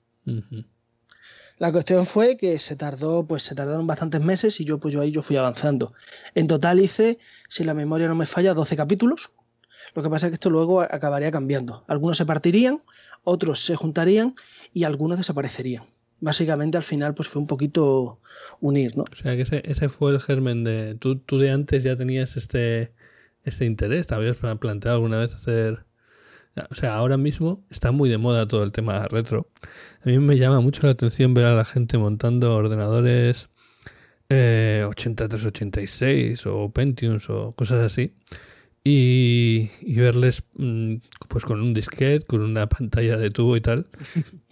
La 1.57 1.71
cuestión 1.71 2.05
fue 2.05 2.37
que 2.37 2.59
se 2.59 2.75
tardó, 2.75 3.25
pues 3.25 3.43
se 3.43 3.55
tardaron 3.55 3.87
bastantes 3.87 4.21
meses 4.21 4.59
y 4.59 4.65
yo 4.65 4.79
pues 4.79 4.93
yo 4.93 5.01
ahí 5.01 5.11
yo 5.11 5.23
fui 5.23 5.37
avanzando. 5.37 5.93
En 6.35 6.45
total 6.45 6.79
hice, 6.79 7.17
si 7.47 7.63
la 7.63 7.73
memoria 7.73 8.07
no 8.07 8.15
me 8.15 8.27
falla, 8.27 8.53
12 8.53 8.75
capítulos. 8.75 9.31
Lo 9.95 10.03
que 10.03 10.09
pasa 10.09 10.27
es 10.27 10.31
que 10.31 10.35
esto 10.35 10.49
luego 10.49 10.81
acabaría 10.81 11.31
cambiando. 11.31 11.83
Algunos 11.87 12.17
se 12.17 12.25
partirían, 12.25 12.81
otros 13.23 13.59
se 13.61 13.75
juntarían 13.75 14.35
y 14.73 14.83
algunos 14.83 15.17
desaparecerían. 15.17 15.83
Básicamente 16.21 16.77
al 16.77 16.83
final 16.83 17.13
pues 17.13 17.29
fue 17.29 17.41
un 17.41 17.47
poquito 17.47 18.19
unir, 18.59 18.97
¿no? 18.97 19.05
O 19.11 19.15
sea 19.15 19.35
que 19.35 19.43
ese, 19.43 19.61
ese 19.65 19.89
fue 19.89 20.11
el 20.11 20.19
germen 20.19 20.63
de... 20.63 20.95
Tú, 20.95 21.17
tú 21.17 21.37
de 21.37 21.51
antes 21.51 21.83
ya 21.83 21.95
tenías 21.95 22.35
este, 22.35 22.93
este 23.43 23.65
interés, 23.65 24.07
¿te 24.07 24.15
habías 24.15 24.37
planteado 24.37 24.97
alguna 24.97 25.17
vez 25.17 25.33
hacer 25.33 25.85
o 26.69 26.75
sea, 26.75 26.95
ahora 26.95 27.17
mismo 27.17 27.63
está 27.69 27.91
muy 27.91 28.09
de 28.09 28.17
moda 28.17 28.47
todo 28.47 28.63
el 28.63 28.71
tema 28.71 29.07
retro. 29.07 29.47
A 30.03 30.09
mí 30.09 30.17
me 30.19 30.37
llama 30.37 30.59
mucho 30.61 30.85
la 30.85 30.91
atención 30.91 31.33
ver 31.33 31.45
a 31.45 31.55
la 31.55 31.65
gente 31.65 31.97
montando 31.97 32.55
ordenadores 32.55 33.49
eh, 34.29 34.85
8386 34.87 36.45
o 36.47 36.71
Pentiums 36.71 37.29
o 37.29 37.53
cosas 37.53 37.81
así. 37.83 38.15
Y, 38.91 39.93
verles 39.95 40.43
mm, 40.55 40.95
pues 41.27 41.45
con 41.45 41.61
un 41.61 41.73
disquete, 41.73 42.25
con 42.25 42.41
una 42.41 42.67
pantalla 42.67 43.17
de 43.17 43.29
tubo 43.29 43.55
y 43.55 43.61
tal. 43.61 43.87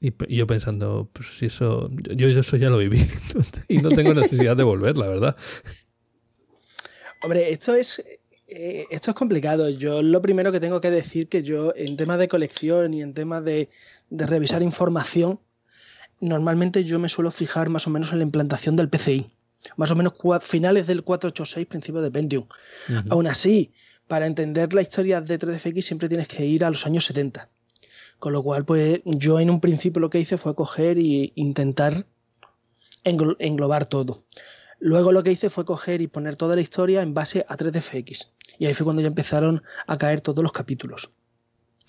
y, 0.00 0.34
yo 0.36 0.46
pensando, 0.46 1.08
pues 1.12 1.28
si 1.38 1.46
eso, 1.46 1.90
yo, 2.14 2.28
yo 2.28 2.40
eso 2.40 2.56
ya 2.56 2.70
lo 2.70 2.78
viví 2.78 3.04
y 3.68 3.78
no 3.78 3.88
tengo 3.88 4.14
necesidad 4.14 4.56
de 4.56 4.64
volver, 4.64 4.98
la 4.98 5.08
verdad. 5.08 5.36
Hombre, 7.22 7.52
esto 7.52 7.74
es 7.74 8.02
eh, 8.54 8.86
esto 8.90 9.10
es 9.10 9.16
complicado. 9.16 9.70
Yo 9.70 10.02
lo 10.02 10.20
primero 10.20 10.52
que 10.52 10.60
tengo 10.60 10.80
que 10.80 10.90
decir 10.90 11.28
que 11.28 11.42
yo 11.42 11.72
en 11.74 11.96
temas 11.96 12.18
de 12.18 12.28
colección 12.28 12.92
y 12.92 13.00
en 13.00 13.14
temas 13.14 13.42
de, 13.44 13.70
revisar 14.10 14.62
información, 14.62 15.40
normalmente 16.20 16.84
yo 16.84 16.98
me 16.98 17.08
suelo 17.08 17.30
fijar 17.30 17.70
más 17.70 17.86
o 17.86 17.90
menos 17.90 18.12
en 18.12 18.18
la 18.18 18.24
implantación 18.24 18.76
del 18.76 18.90
PCI. 18.90 19.32
Más 19.76 19.90
o 19.90 19.96
menos 19.96 20.14
finales 20.40 20.86
del 20.86 21.02
486, 21.02 21.66
principios 21.66 22.02
de 22.02 22.10
Pentium. 22.10 22.46
Aún 23.10 23.26
así, 23.26 23.72
para 24.08 24.26
entender 24.26 24.74
la 24.74 24.82
historia 24.82 25.20
de 25.20 25.38
3DFX 25.38 25.82
siempre 25.82 26.08
tienes 26.08 26.28
que 26.28 26.44
ir 26.44 26.64
a 26.64 26.70
los 26.70 26.86
años 26.86 27.04
70. 27.06 27.48
Con 28.18 28.32
lo 28.32 28.42
cual, 28.42 28.64
pues 28.64 29.00
yo 29.04 29.40
en 29.40 29.50
un 29.50 29.60
principio 29.60 30.00
lo 30.00 30.10
que 30.10 30.20
hice 30.20 30.38
fue 30.38 30.54
coger 30.54 30.98
e 30.98 31.32
intentar 31.34 32.06
englobar 33.04 33.86
todo. 33.86 34.24
Luego 34.78 35.12
lo 35.12 35.22
que 35.22 35.32
hice 35.32 35.48
fue 35.48 35.64
coger 35.64 36.02
y 36.02 36.08
poner 36.08 36.36
toda 36.36 36.56
la 36.56 36.60
historia 36.60 37.02
en 37.02 37.14
base 37.14 37.44
a 37.48 37.56
3DFX. 37.56 38.28
Y 38.58 38.66
ahí 38.66 38.74
fue 38.74 38.84
cuando 38.84 39.02
ya 39.02 39.08
empezaron 39.08 39.62
a 39.86 39.96
caer 39.96 40.20
todos 40.20 40.42
los 40.42 40.52
capítulos. 40.52 41.10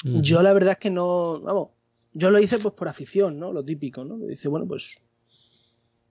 Yo 0.03 0.41
la 0.43 0.53
verdad 0.53 0.73
es 0.73 0.77
que 0.79 0.89
no, 0.89 1.39
vamos, 1.39 1.69
yo 2.13 2.29
lo 2.29 2.39
hice 2.39 2.59
pues 2.59 2.73
por 2.73 2.87
afición, 2.87 3.39
¿no? 3.39 3.53
Lo 3.53 3.63
típico, 3.63 4.03
¿no? 4.03 4.17
Dice, 4.17 4.47
bueno, 4.47 4.67
pues 4.67 4.99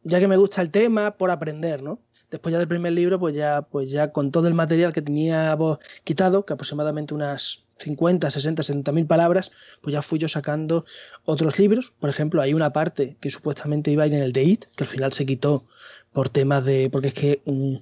ya 0.05 0.21
que 0.21 0.29
me 0.29 0.37
gusta 0.37 0.63
el 0.63 0.71
tema, 0.71 1.17
por 1.17 1.31
aprender, 1.31 1.83
¿no? 1.83 2.01
Después 2.31 2.53
ya 2.53 2.59
del 2.59 2.69
primer 2.69 2.93
libro, 2.93 3.21
pues 3.21 3.35
ya, 3.35 3.61
pues 3.61 3.91
ya 3.91 4.11
con 4.11 4.31
todo 4.31 4.49
el 4.49 4.55
material 4.55 4.95
que 4.95 5.03
teníamos 5.03 5.79
quitado, 6.03 6.47
que 6.47 6.55
aproximadamente 6.55 7.13
unas 7.13 7.65
50, 7.77 8.31
60, 8.31 8.63
70 8.63 8.93
mil 8.93 9.07
palabras, 9.07 9.51
pues 9.83 9.93
ya 9.93 10.01
fui 10.01 10.19
yo 10.19 10.29
sacando 10.29 10.87
otros 11.27 11.59
libros. 11.59 11.93
Por 12.01 12.09
ejemplo, 12.09 12.41
hay 12.41 12.55
una 12.55 12.73
parte 12.73 13.17
que 13.21 13.29
supuestamente 13.29 13.91
iba 13.91 14.05
a 14.05 14.07
ir 14.07 14.15
en 14.15 14.23
el 14.23 14.33
de 14.33 14.45
It, 14.45 14.65
que 14.77 14.85
al 14.85 14.89
final 14.89 15.13
se 15.13 15.27
quitó 15.27 15.67
por 16.13 16.31
temas 16.31 16.65
de. 16.65 16.89
porque 16.91 17.09
es 17.09 17.15
que. 17.15 17.43
Mm, 17.45 17.77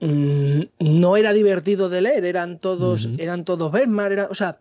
mm, 0.00 0.62
no 0.80 1.16
era 1.16 1.32
divertido 1.32 1.88
de 1.88 2.00
leer, 2.00 2.24
eran 2.24 2.58
todos, 2.58 3.08
eran 3.18 3.44
todos 3.44 3.70
Bermar, 3.70 4.10
era, 4.10 4.26
o 4.26 4.34
sea, 4.34 4.60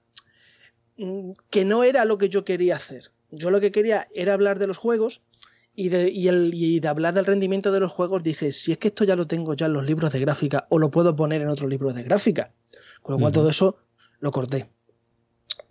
mm, 0.98 1.32
que 1.50 1.66
no 1.66 1.84
era 1.84 2.06
lo 2.06 2.20
que 2.20 2.30
yo 2.30 2.46
quería 2.46 2.76
hacer. 2.76 3.12
Yo 3.32 3.50
lo 3.50 3.60
que 3.62 3.72
quería 3.72 4.08
era 4.14 4.34
hablar 4.34 4.60
de 4.60 4.68
los 4.68 4.78
juegos 4.78 5.22
y 5.76 5.90
de, 5.90 6.10
y, 6.10 6.28
el, 6.28 6.52
y 6.54 6.80
de 6.80 6.88
hablar 6.88 7.14
del 7.14 7.26
rendimiento 7.26 7.72
de 7.72 7.80
los 7.80 7.92
juegos 7.92 8.24
dije, 8.24 8.52
si 8.52 8.72
es 8.72 8.78
que 8.78 8.90
esto 8.90 9.04
ya 9.04 9.16
lo 9.16 9.28
tengo 9.28 9.54
ya 9.54 9.68
en 9.68 9.74
los 9.74 9.86
libros 9.86 10.12
de 10.12 10.20
gráfica 10.20 10.68
o 10.70 10.80
lo 10.80 10.92
puedo 10.92 11.16
poner 11.16 11.42
en 11.42 11.50
otros 11.50 11.70
libros 11.70 11.96
de 11.96 12.04
gráfica. 12.04 12.52
Con 13.02 13.16
lo 13.16 13.20
cual 13.22 13.32
todo 13.32 13.50
eso 13.50 13.78
lo 14.20 14.32
corté. 14.32 14.70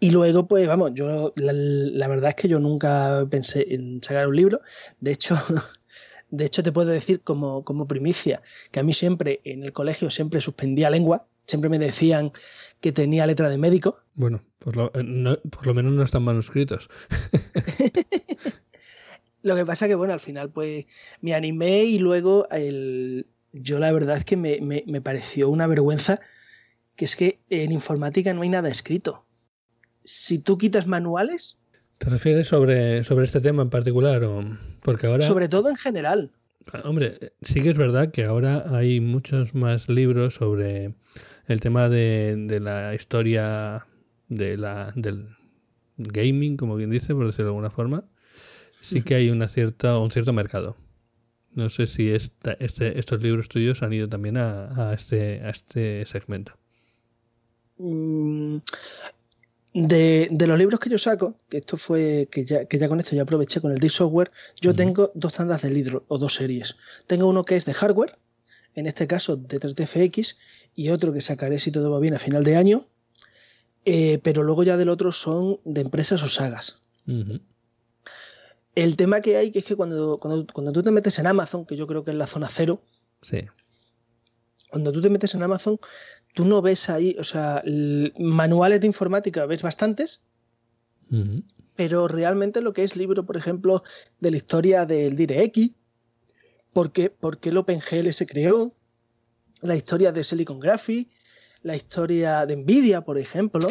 Y 0.00 0.10
luego, 0.10 0.46
pues 0.46 0.66
vamos, 0.66 0.92
yo 0.94 1.32
la, 1.36 1.52
la, 1.52 2.08
verdad 2.08 2.30
es 2.30 2.34
que 2.36 2.48
yo 2.48 2.58
nunca 2.58 3.26
pensé 3.28 3.66
en 3.74 4.02
sacar 4.02 4.28
un 4.28 4.36
libro. 4.36 4.60
De 5.00 5.10
hecho, 5.10 5.36
De 6.30 6.44
hecho, 6.44 6.62
te 6.62 6.72
puedo 6.72 6.90
decir 6.90 7.22
como, 7.22 7.64
como 7.64 7.86
primicia 7.86 8.42
que 8.70 8.80
a 8.80 8.82
mí 8.82 8.92
siempre 8.92 9.40
en 9.44 9.64
el 9.64 9.72
colegio 9.72 10.10
siempre 10.10 10.40
suspendía 10.40 10.90
lengua, 10.90 11.26
siempre 11.46 11.70
me 11.70 11.78
decían 11.78 12.32
que 12.80 12.92
tenía 12.92 13.26
letra 13.26 13.48
de 13.48 13.58
médico. 13.58 13.98
Bueno, 14.14 14.42
por 14.58 14.76
lo, 14.76 14.92
eh, 14.94 15.38
por 15.50 15.66
lo 15.66 15.74
menos 15.74 15.92
no 15.92 16.02
están 16.02 16.22
manuscritos. 16.22 16.90
lo 19.48 19.56
que 19.56 19.66
pasa 19.66 19.88
que, 19.88 19.94
bueno, 19.94 20.12
al 20.12 20.20
final 20.20 20.50
pues 20.50 20.86
me 21.20 21.34
animé 21.34 21.84
y 21.84 21.98
luego 21.98 22.48
el, 22.50 23.26
yo 23.52 23.78
la 23.78 23.90
verdad 23.90 24.18
es 24.18 24.24
que 24.24 24.36
me, 24.36 24.60
me, 24.60 25.00
pareció 25.00 25.48
una 25.48 25.66
vergüenza 25.66 26.20
que 26.96 27.04
es 27.04 27.16
que 27.16 27.40
en 27.50 27.72
informática 27.72 28.32
no 28.34 28.42
hay 28.42 28.48
nada 28.48 28.68
escrito. 28.68 29.24
Si 30.04 30.38
tú 30.38 30.58
quitas 30.58 30.86
manuales, 30.86 31.56
¿Te 31.98 32.08
refieres 32.10 32.46
sobre, 32.46 33.02
sobre 33.02 33.24
este 33.24 33.40
tema 33.40 33.62
en 33.62 33.70
particular? 33.70 34.22
O, 34.22 34.44
porque 34.82 35.08
ahora... 35.08 35.26
Sobre 35.26 35.48
todo 35.48 35.68
en 35.68 35.74
general. 35.74 36.30
Hombre, 36.84 37.32
sí 37.42 37.60
que 37.60 37.70
es 37.70 37.76
verdad 37.76 38.12
que 38.12 38.24
ahora 38.24 38.66
hay 38.76 39.00
muchos 39.00 39.54
más 39.54 39.88
libros 39.88 40.34
sobre 40.34 40.94
el 41.46 41.60
tema 41.60 41.88
de, 41.88 42.58
la 42.60 42.94
historia 42.94 43.86
de 44.28 44.56
la, 44.56 44.92
del 44.94 45.28
gaming, 45.96 46.56
como 46.56 46.76
bien 46.76 46.90
dice, 46.90 47.14
por 47.14 47.26
decirlo 47.26 47.46
de 47.46 47.50
alguna 47.50 47.70
forma. 47.70 48.04
Sí 48.88 49.02
que 49.02 49.14
hay 49.14 49.30
una 49.30 49.48
cierta, 49.48 49.98
un 49.98 50.10
cierto 50.10 50.32
mercado. 50.32 50.76
No 51.54 51.68
sé 51.70 51.86
si 51.86 52.10
esta, 52.10 52.52
este, 52.52 52.98
estos 52.98 53.22
libros 53.22 53.48
tuyos 53.48 53.82
han 53.82 53.92
ido 53.92 54.08
también 54.08 54.36
a, 54.36 54.90
a, 54.90 54.94
este, 54.94 55.40
a 55.40 55.50
este 55.50 56.04
segmento. 56.06 56.52
Mm, 57.78 58.58
de, 59.74 60.46
los 60.46 60.58
libros 60.58 60.80
que 60.80 60.90
yo 60.90 60.98
saco, 60.98 61.36
que 61.48 61.58
esto 61.58 61.76
fue, 61.76 62.28
que 62.30 62.44
ya, 62.44 62.64
que 62.64 62.78
ya 62.78 62.88
con 62.88 62.98
esto 63.00 63.14
ya 63.14 63.22
aproveché 63.22 63.60
con 63.60 63.72
el 63.72 63.78
D 63.78 63.88
software, 63.88 64.30
yo 64.60 64.74
tengo 64.74 65.10
dos 65.14 65.32
tandas 65.32 65.62
de 65.62 65.70
libros 65.70 66.02
o 66.08 66.18
dos 66.18 66.34
series. 66.34 66.76
Tengo 67.06 67.28
uno 67.28 67.44
que 67.44 67.56
es 67.56 67.64
de 67.64 67.74
hardware, 67.74 68.18
en 68.74 68.86
este 68.86 69.06
caso 69.06 69.36
de 69.36 69.60
3DFX, 69.60 70.36
y 70.74 70.90
otro 70.90 71.12
que 71.12 71.20
sacaré 71.20 71.58
si 71.58 71.70
todo 71.70 71.90
va 71.90 72.00
bien 72.00 72.14
a 72.14 72.18
final 72.18 72.44
de 72.44 72.56
año, 72.56 72.86
eh, 73.84 74.18
pero 74.22 74.42
luego 74.42 74.62
ya 74.62 74.76
del 74.76 74.88
otro 74.88 75.12
son 75.12 75.60
de 75.64 75.80
empresas 75.82 76.22
o 76.22 76.28
sagas. 76.28 76.80
El 78.74 78.96
tema 78.96 79.20
que 79.20 79.36
hay 79.36 79.50
que 79.50 79.60
es 79.60 79.64
que 79.64 79.76
cuando, 79.76 80.18
cuando, 80.18 80.46
cuando, 80.52 80.72
tú 80.72 80.82
te 80.82 80.90
metes 80.90 81.18
en 81.18 81.26
Amazon, 81.26 81.66
que 81.66 81.76
yo 81.76 81.86
creo 81.86 82.04
que 82.04 82.12
es 82.12 82.16
la 82.16 82.26
zona 82.26 82.48
cero, 82.48 82.82
sí. 83.22 83.40
cuando 84.70 84.92
tú 84.92 85.02
te 85.02 85.10
metes 85.10 85.34
en 85.34 85.42
Amazon, 85.42 85.78
tú 86.34 86.44
no 86.44 86.62
ves 86.62 86.88
ahí, 86.88 87.16
o 87.18 87.24
sea, 87.24 87.62
manuales 88.18 88.80
de 88.80 88.86
informática 88.86 89.46
ves 89.46 89.62
bastantes, 89.62 90.22
pero 91.74 92.06
realmente 92.06 92.60
lo 92.60 92.72
que 92.72 92.84
es 92.84 92.96
libro, 92.96 93.24
por 93.24 93.36
ejemplo, 93.36 93.82
de 94.20 94.30
la 94.30 94.36
historia 94.36 94.84
del 94.84 95.16
DirectX, 95.16 95.70
¿por 96.72 96.92
qué, 96.92 97.10
por 97.10 97.38
qué 97.38 97.48
el 97.48 97.56
OpenGL 97.56 98.10
se 98.12 98.26
creó? 98.26 98.74
La 99.62 99.74
historia 99.74 100.12
de 100.12 100.22
Silicon 100.22 100.60
Graphics, 100.60 101.10
la 101.62 101.74
historia 101.76 102.46
de 102.46 102.56
Nvidia, 102.56 103.00
por 103.00 103.18
ejemplo. 103.18 103.66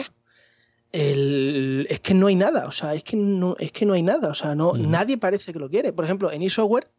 Es 0.91 1.99
que 1.99 2.13
no 2.13 2.27
hay 2.27 2.35
nada, 2.35 2.65
o 2.67 2.71
sea, 2.71 2.93
es 2.93 3.03
que 3.03 3.17
no, 3.17 3.55
es 3.59 3.71
que 3.71 3.85
no 3.85 3.93
hay 3.93 4.03
nada, 4.03 4.29
o 4.29 4.33
sea, 4.33 4.55
no, 4.55 4.73
nadie 4.73 5.17
parece 5.17 5.53
que 5.53 5.59
lo 5.59 5.69
quiere. 5.69 5.93
Por 5.93 6.05
ejemplo, 6.05 6.31
en 6.31 6.41
eSoftware 6.41 6.89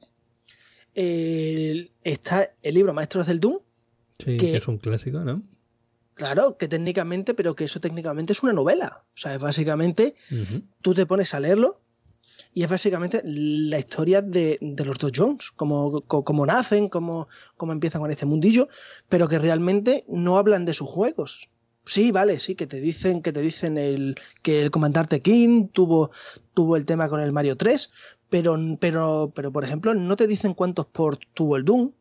está 0.94 2.50
el 2.62 2.74
libro 2.74 2.92
Maestros 2.92 3.26
del 3.26 3.40
Doom. 3.40 3.58
Sí, 4.18 4.36
que 4.36 4.56
es 4.56 4.68
un 4.68 4.78
clásico, 4.78 5.20
¿no? 5.20 5.42
Claro, 6.14 6.56
que 6.56 6.66
técnicamente, 6.66 7.32
pero 7.32 7.54
que 7.54 7.64
eso 7.64 7.80
técnicamente 7.80 8.32
es 8.32 8.42
una 8.42 8.52
novela. 8.52 9.04
O 9.14 9.16
sea, 9.16 9.34
es 9.36 9.40
básicamente, 9.40 10.14
tú 10.82 10.92
te 10.92 11.06
pones 11.06 11.32
a 11.32 11.40
leerlo 11.40 11.80
y 12.52 12.64
es 12.64 12.70
básicamente 12.70 13.22
la 13.24 13.78
historia 13.78 14.20
de, 14.20 14.58
los 14.60 14.98
dos 14.98 15.12
Jones, 15.14 15.52
cómo, 15.52 16.02
nacen, 16.44 16.88
cómo, 16.88 17.28
cómo, 17.56 17.72
empiezan 17.72 18.00
con 18.00 18.10
este 18.10 18.26
mundillo, 18.26 18.68
pero 19.08 19.28
que 19.28 19.38
realmente 19.38 20.04
no 20.08 20.38
hablan 20.38 20.64
de 20.64 20.74
sus 20.74 20.88
juegos. 20.88 21.48
Sí, 21.88 22.10
vale, 22.12 22.38
sí, 22.38 22.54
que 22.54 22.66
te 22.66 22.80
dicen, 22.80 23.22
que 23.22 23.32
te 23.32 23.40
dicen 23.40 23.78
el, 23.78 24.16
que 24.42 24.62
el 24.62 24.70
comandante 24.70 25.20
King 25.20 25.68
tuvo, 25.68 26.10
tuvo 26.54 26.76
el 26.76 26.84
tema 26.84 27.08
con 27.08 27.20
el 27.20 27.32
Mario 27.32 27.56
3, 27.56 27.90
pero, 28.28 28.58
pero, 28.80 29.32
pero 29.34 29.52
por 29.52 29.64
ejemplo, 29.64 29.94
no 29.94 30.16
te 30.16 30.26
dicen 30.26 30.54
cuántos 30.54 30.86
por 30.86 31.16
tuvo 31.34 31.56
el 31.56 31.64
Doom, 31.64 31.92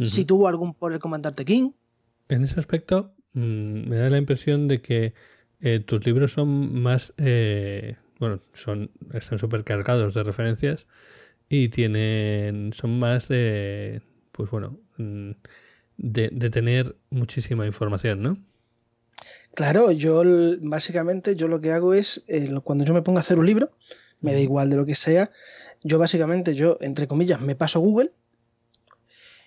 si 0.00 0.24
tuvo 0.24 0.48
algún 0.48 0.74
por 0.74 0.92
el 0.92 0.98
comandante 0.98 1.44
King. 1.44 1.70
En 2.28 2.42
ese 2.42 2.58
aspecto, 2.58 3.14
Mm, 3.34 3.88
me 3.88 3.96
da 3.96 4.10
la 4.10 4.18
impresión 4.18 4.68
de 4.68 4.80
que 4.80 5.14
eh, 5.60 5.80
tus 5.80 6.04
libros 6.06 6.32
son 6.32 6.80
más, 6.82 7.12
eh, 7.18 7.96
bueno, 8.20 8.40
son 8.52 8.90
están 9.12 9.38
súper 9.38 9.64
cargados 9.64 10.14
de 10.14 10.22
referencias 10.22 10.86
y 11.48 11.68
tienen, 11.68 12.72
son 12.72 12.98
más 12.98 13.28
de, 13.28 14.02
pues 14.32 14.50
bueno, 14.50 14.78
mm, 14.98 15.32
de, 15.98 16.28
tener 16.50 16.96
muchísima 17.10 17.66
información, 17.66 18.22
¿no? 18.22 18.38
Claro, 19.54 19.90
yo 19.92 20.22
básicamente 20.60 21.36
yo 21.36 21.48
lo 21.48 21.60
que 21.60 21.72
hago 21.72 21.94
es, 21.94 22.24
eh, 22.26 22.50
cuando 22.64 22.84
yo 22.84 22.92
me 22.92 23.02
pongo 23.02 23.18
a 23.18 23.22
hacer 23.22 23.38
un 23.38 23.46
libro, 23.46 23.70
me 24.20 24.32
da 24.32 24.40
igual 24.40 24.70
de 24.70 24.76
lo 24.76 24.84
que 24.84 24.94
sea, 24.94 25.30
yo 25.82 25.98
básicamente, 25.98 26.54
yo, 26.54 26.78
entre 26.80 27.06
comillas, 27.06 27.40
me 27.40 27.54
paso 27.54 27.80
Google 27.80 28.12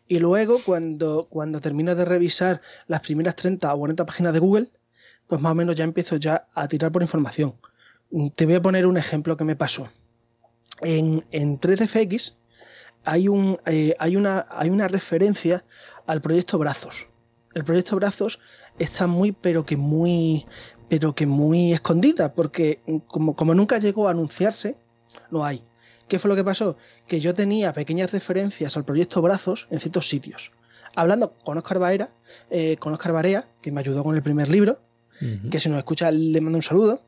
y 0.07 0.19
luego, 0.19 0.59
cuando, 0.65 1.27
cuando 1.29 1.59
termino 1.59 1.93
de 1.93 2.05
revisar 2.05 2.61
las 2.87 3.01
primeras 3.01 3.35
30 3.35 3.73
o 3.73 3.79
40 3.79 4.05
páginas 4.05 4.33
de 4.33 4.39
Google, 4.39 4.67
pues 5.27 5.41
más 5.41 5.51
o 5.51 5.55
menos 5.55 5.75
ya 5.75 5.83
empiezo 5.83 6.15
ya 6.15 6.47
a 6.53 6.67
tirar 6.67 6.91
por 6.91 7.01
información. 7.01 7.55
Te 8.35 8.45
voy 8.45 8.55
a 8.55 8.61
poner 8.61 8.87
un 8.87 8.97
ejemplo 8.97 9.35
que 9.35 9.43
me 9.43 9.57
pasó. 9.57 9.89
En, 10.81 11.25
en 11.31 11.59
3DFX 11.59 12.35
hay, 13.03 13.27
un, 13.27 13.59
eh, 13.65 13.95
hay, 13.99 14.15
una, 14.15 14.45
hay 14.49 14.69
una 14.69 14.87
referencia 14.87 15.65
al 16.05 16.21
proyecto 16.21 16.57
Brazos. 16.57 17.07
El 17.53 17.65
proyecto 17.65 17.97
Brazos 17.97 18.39
está 18.79 19.07
muy, 19.07 19.31
pero 19.31 19.65
que 19.65 19.77
muy, 19.77 20.45
pero 20.89 21.15
que 21.15 21.25
muy 21.25 21.73
escondida, 21.73 22.33
porque 22.33 22.79
como, 23.07 23.35
como 23.35 23.53
nunca 23.53 23.79
llegó 23.79 24.07
a 24.07 24.11
anunciarse, 24.11 24.75
no 25.31 25.43
hay. 25.43 25.63
¿Qué 26.07 26.19
fue 26.19 26.29
lo 26.29 26.35
que 26.35 26.43
pasó? 26.43 26.77
Que 27.07 27.19
yo 27.19 27.33
tenía 27.33 27.73
pequeñas 27.73 28.11
referencias 28.11 28.77
al 28.77 28.85
proyecto 28.85 29.21
Brazos 29.21 29.67
en 29.71 29.79
ciertos 29.79 30.07
sitios. 30.07 30.51
Hablando 30.95 31.33
con 31.43 31.57
Oscar 31.57 31.79
Baera, 31.79 32.09
eh, 32.49 32.77
con 32.79 32.93
Oscar 32.93 33.11
Barea, 33.11 33.47
que 33.61 33.71
me 33.71 33.81
ayudó 33.81 34.03
con 34.03 34.15
el 34.15 34.23
primer 34.23 34.49
libro, 34.49 34.79
que 35.49 35.59
si 35.59 35.67
nos 35.67 35.79
escucha 35.79 36.11
le 36.11 36.39
mando 36.41 36.57
un 36.57 36.61
saludo. 36.61 37.01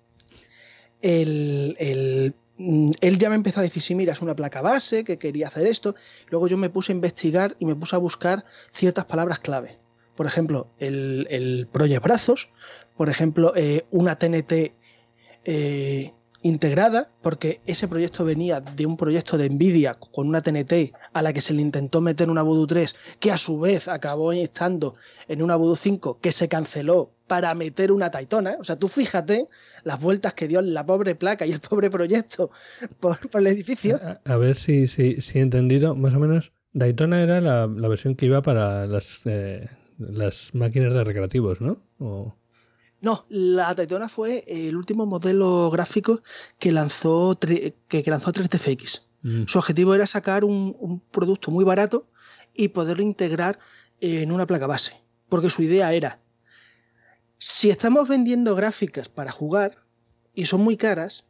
El, 1.02 2.34
mm, 2.58 2.92
él 3.00 3.18
ya 3.20 3.30
me 3.30 3.36
empezó 3.36 3.60
a 3.60 3.64
decir, 3.64 3.84
sí, 3.84 3.94
mira, 3.94 4.14
es 4.14 4.22
una 4.22 4.36
placa 4.36 4.62
base, 4.62 5.04
que 5.04 5.18
quería 5.18 5.48
hacer 5.48 5.68
esto. 5.68 5.96
Luego 6.30 6.48
yo 6.48 6.58
me 6.58 6.70
puse 6.70 6.92
a 6.92 6.96
investigar 6.96 7.56
y 7.60 7.66
me 7.66 7.76
puse 7.76 7.96
a 7.96 8.00
buscar 8.00 8.46
ciertas 8.74 9.06
palabras 9.06 9.40
clave. 9.40 9.80
Por 10.20 10.26
ejemplo, 10.26 10.68
el, 10.80 11.28
el 11.30 11.70
Project 11.72 12.04
Brazos, 12.04 12.50
por 12.98 13.08
ejemplo, 13.08 13.54
eh, 13.56 13.86
una 13.90 14.18
TNT 14.18 14.74
eh, 15.46 16.14
integrada, 16.42 17.10
porque 17.22 17.62
ese 17.66 17.88
proyecto 17.88 18.26
venía 18.26 18.60
de 18.60 18.86
un 18.86 18.98
proyecto 18.98 19.38
de 19.38 19.50
Nvidia 19.50 19.94
con 19.94 20.28
una 20.28 20.42
TNT 20.42 20.94
a 21.14 21.22
la 21.22 21.32
que 21.32 21.40
se 21.40 21.54
le 21.54 21.62
intentó 21.62 22.02
meter 22.02 22.30
una 22.30 22.42
Voodoo 22.42 22.68
3, 22.68 22.98
que 23.22 23.32
a 23.32 23.38
su 23.38 23.62
vez 23.62 23.88
acabó 23.88 24.34
estando 24.34 24.96
en 25.30 25.42
una 25.42 25.56
Voodoo 25.56 25.78
5 25.78 26.20
que 26.20 26.34
se 26.34 26.50
canceló 26.50 27.14
para 27.28 27.56
meter 27.56 27.94
una 27.94 28.12
Taitona. 28.12 28.58
O 28.60 28.66
sea, 28.66 28.76
tú 28.76 28.90
fíjate 28.90 29.48
las 29.86 30.02
vueltas 30.02 30.34
que 30.34 30.50
dio 30.50 30.62
la 30.62 30.86
pobre 30.86 31.16
placa 31.16 31.46
y 31.46 31.54
el 31.54 31.62
pobre 31.62 31.90
proyecto 31.90 32.52
por, 33.00 33.18
el 33.36 33.48
edificio. 33.48 33.98
A, 34.26 34.36
ver 34.36 34.58
si, 34.58 34.88
si, 34.88 35.22
si, 35.22 35.40
he 35.40 35.42
entendido, 35.42 35.96
más 35.96 36.14
o 36.14 36.20
menos, 36.20 36.52
Daytona 36.74 37.24
era 37.24 37.40
la, 37.40 37.68
versión 37.68 38.16
que 38.16 38.26
iba 38.26 38.42
para 38.42 38.86
las, 38.86 39.22
eh, 39.24 39.70
las 40.00 40.56
máquinas 40.56 40.94
de 40.94 41.04
recreativos, 41.04 41.62
¿no? 41.62 41.82
No, 43.02 43.26
la 43.30 43.74
Daytona 43.74 44.10
fue 44.10 44.44
el 44.48 44.76
último 44.76 45.06
modelo 45.06 45.70
gráfico 45.70 46.22
que 46.58 46.72
lanzó, 46.72 47.38
que, 47.40 48.04
lanzó 48.06 48.32
3DFX. 48.32 49.04
Mm. 49.22 49.44
Su 49.46 49.58
objetivo 49.60 49.94
era 49.94 50.06
sacar 50.06 50.44
un, 50.44 51.02
producto 51.12 51.52
muy 51.52 51.64
barato 51.64 52.08
y 52.54 52.70
poderlo 52.70 53.04
integrar 53.04 53.60
en 54.02 54.32
una 54.32 54.46
placa 54.46 54.68
base. 54.68 54.94
Porque 55.30 55.50
su 55.50 55.62
idea 55.62 55.94
era, 55.94 56.20
si 57.38 57.70
estamos 57.70 58.08
vendiendo 58.08 58.56
gráficas 58.56 59.08
para 59.08 59.32
jugar 59.32 59.78
y 60.34 60.46
son 60.46 60.62
muy 60.62 60.76
caras, 60.76 61.26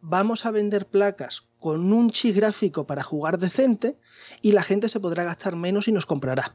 vamos 0.00 0.44
a 0.44 0.50
vender 0.50 0.86
placas 0.86 1.48
con 1.58 1.92
un 1.92 2.10
chip 2.10 2.36
gráfico 2.36 2.86
para 2.86 3.02
jugar 3.02 3.38
decente 3.38 3.98
y 4.42 4.52
la 4.52 4.62
gente 4.62 4.88
se 4.88 5.00
podrá 5.00 5.24
gastar 5.24 5.56
menos 5.56 5.88
y 5.88 5.92
nos 5.92 6.06
comprará. 6.06 6.54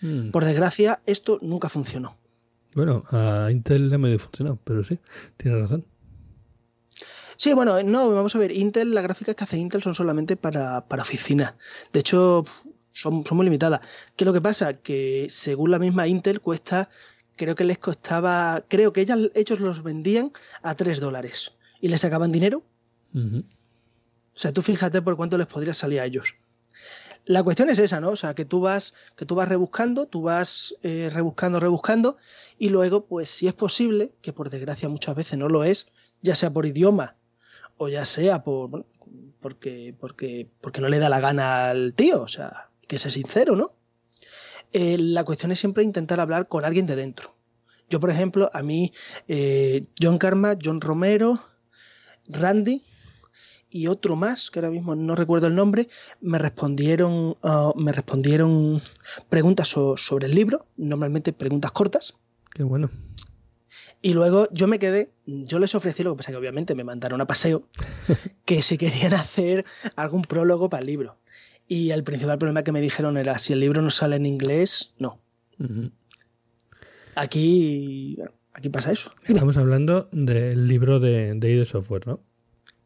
Mm. 0.00 0.30
Por 0.30 0.44
desgracia, 0.44 1.00
esto 1.06 1.38
nunca 1.42 1.68
funcionó. 1.68 2.16
Bueno, 2.74 3.02
a 3.10 3.48
Intel 3.50 3.90
le 3.90 3.98
medio 3.98 4.18
funcionado, 4.18 4.58
pero 4.64 4.84
sí, 4.84 4.98
tiene 5.36 5.58
razón. 5.58 5.84
Sí, 7.36 7.54
bueno, 7.54 7.82
no, 7.82 8.12
vamos 8.12 8.34
a 8.34 8.38
ver, 8.38 8.52
Intel, 8.52 8.94
las 8.94 9.02
gráficas 9.02 9.34
que 9.34 9.44
hace 9.44 9.56
Intel 9.56 9.82
son 9.82 9.94
solamente 9.94 10.36
para, 10.36 10.84
oficina. 10.98 11.56
De 11.92 12.00
hecho, 12.00 12.44
son, 12.92 13.24
muy 13.32 13.44
limitadas. 13.44 13.80
¿Qué 14.14 14.24
es 14.24 14.26
lo 14.26 14.32
que 14.32 14.42
pasa? 14.42 14.74
Que 14.74 15.26
según 15.30 15.70
la 15.70 15.78
misma 15.78 16.06
Intel 16.06 16.40
cuesta, 16.40 16.90
creo 17.36 17.54
que 17.54 17.64
les 17.64 17.78
costaba, 17.78 18.62
creo 18.68 18.92
que 18.92 19.00
ellas, 19.00 19.18
ellos 19.34 19.58
los 19.60 19.82
vendían 19.82 20.32
a 20.62 20.74
3 20.74 21.00
dólares 21.00 21.52
y 21.80 21.88
les 21.88 22.02
sacaban 22.02 22.30
dinero. 22.30 22.62
O 23.14 23.42
sea, 24.34 24.52
tú 24.52 24.60
fíjate 24.62 25.00
por 25.00 25.16
cuánto 25.16 25.38
les 25.38 25.46
podría 25.46 25.72
salir 25.72 26.00
a 26.00 26.04
ellos. 26.04 26.34
La 27.24 27.42
cuestión 27.42 27.68
es 27.70 27.78
esa, 27.78 28.00
¿no? 28.00 28.10
O 28.10 28.16
sea, 28.16 28.34
que 28.34 28.44
tú 28.44 28.60
vas, 28.60 28.94
que 29.16 29.26
tú 29.26 29.34
vas 29.34 29.48
rebuscando, 29.48 30.06
tú 30.06 30.22
vas 30.22 30.74
eh, 30.82 31.10
rebuscando, 31.12 31.60
rebuscando, 31.60 32.16
y 32.58 32.70
luego, 32.70 33.06
pues 33.06 33.30
si 33.30 33.46
es 33.46 33.54
posible, 33.54 34.12
que 34.22 34.32
por 34.32 34.50
desgracia 34.50 34.88
muchas 34.88 35.14
veces 35.14 35.38
no 35.38 35.48
lo 35.48 35.64
es, 35.64 35.86
ya 36.22 36.34
sea 36.34 36.50
por 36.50 36.66
idioma 36.66 37.16
o 37.76 37.88
ya 37.88 38.04
sea 38.04 38.44
por 38.44 38.84
porque, 39.40 39.94
porque, 39.98 40.48
porque 40.60 40.80
no 40.80 40.88
le 40.88 40.98
da 40.98 41.08
la 41.08 41.20
gana 41.20 41.70
al 41.70 41.94
tío, 41.94 42.22
o 42.22 42.28
sea, 42.28 42.68
que 42.86 42.98
sea 42.98 43.10
sincero, 43.10 43.56
¿no? 43.56 43.72
Eh, 44.72 44.98
la 44.98 45.24
cuestión 45.24 45.50
es 45.50 45.58
siempre 45.58 45.82
intentar 45.82 46.20
hablar 46.20 46.46
con 46.46 46.64
alguien 46.64 46.86
de 46.86 46.96
dentro. 46.96 47.34
Yo, 47.88 47.98
por 47.98 48.10
ejemplo, 48.10 48.50
a 48.52 48.62
mí, 48.62 48.92
eh, 49.26 49.86
John 50.00 50.18
Karma, 50.18 50.56
John 50.62 50.80
Romero, 50.80 51.40
Randy, 52.28 52.84
y 53.70 53.86
otro 53.86 54.16
más, 54.16 54.50
que 54.50 54.58
ahora 54.58 54.70
mismo 54.70 54.96
no 54.96 55.14
recuerdo 55.14 55.46
el 55.46 55.54
nombre, 55.54 55.88
me 56.20 56.38
respondieron, 56.38 57.36
uh, 57.42 57.72
me 57.76 57.92
respondieron 57.92 58.82
preguntas 59.28 59.68
sobre 59.68 60.26
el 60.26 60.34
libro, 60.34 60.66
normalmente 60.76 61.32
preguntas 61.32 61.70
cortas. 61.72 62.14
Qué 62.52 62.64
bueno. 62.64 62.90
Y 64.02 64.14
luego 64.14 64.48
yo 64.50 64.66
me 64.66 64.78
quedé, 64.78 65.12
yo 65.26 65.58
les 65.58 65.74
ofrecí, 65.74 66.02
lo 66.02 66.12
que 66.12 66.18
pasa 66.18 66.32
que 66.32 66.38
obviamente 66.38 66.74
me 66.74 66.84
mandaron 66.84 67.20
a 67.20 67.26
paseo, 67.26 67.68
que 68.44 68.62
si 68.62 68.76
querían 68.76 69.14
hacer 69.14 69.64
algún 69.94 70.22
prólogo 70.22 70.68
para 70.68 70.80
el 70.80 70.86
libro. 70.86 71.16
Y 71.68 71.90
el 71.90 72.02
principal 72.02 72.38
problema 72.38 72.64
que 72.64 72.72
me 72.72 72.80
dijeron 72.80 73.16
era, 73.16 73.38
si 73.38 73.52
el 73.52 73.60
libro 73.60 73.82
no 73.82 73.90
sale 73.90 74.16
en 74.16 74.26
inglés, 74.26 74.94
no. 74.98 75.20
Aquí, 77.14 78.18
aquí 78.52 78.70
pasa 78.70 78.90
eso. 78.90 79.12
Estamos 79.24 79.56
hablando 79.56 80.08
del 80.10 80.66
libro 80.66 80.98
de, 80.98 81.34
de 81.34 81.52
ID 81.52 81.64
Software, 81.64 82.08
¿no? 82.08 82.20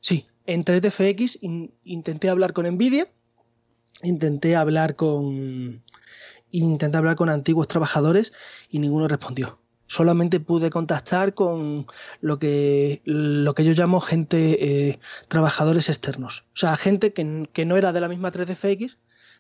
Sí, 0.01 0.27
en 0.47 0.65
3DFX 0.65 1.39
intenté 1.85 2.29
hablar 2.29 2.53
con 2.53 2.67
Nvidia, 2.67 3.09
intenté 4.03 4.57
hablar 4.57 4.97
con 4.97 5.83
intenté 6.51 6.97
hablar 6.97 7.17
con 7.17 7.29
antiguos 7.31 7.69
trabajadores 7.69 8.33
y 8.69 8.79
ninguno 8.79 9.09
respondió. 9.09 9.59
Solamente 9.87 10.41
pude 10.41 10.71
contactar 10.71 11.35
con 11.35 11.87
lo 12.21 12.39
que, 12.39 13.03
lo 13.05 13.55
que 13.55 13.65
yo 13.65 13.73
llamo 13.73 14.01
gente, 14.01 14.89
eh, 14.89 14.99
trabajadores 15.29 15.89
externos. 15.89 16.47
O 16.55 16.57
sea, 16.57 16.77
gente 16.77 17.13
que, 17.13 17.49
que 17.53 17.67
no 17.67 17.77
era 17.77 17.93
de 17.93 18.01
la 18.01 18.09
misma 18.09 18.33
3DFX, 18.33 18.97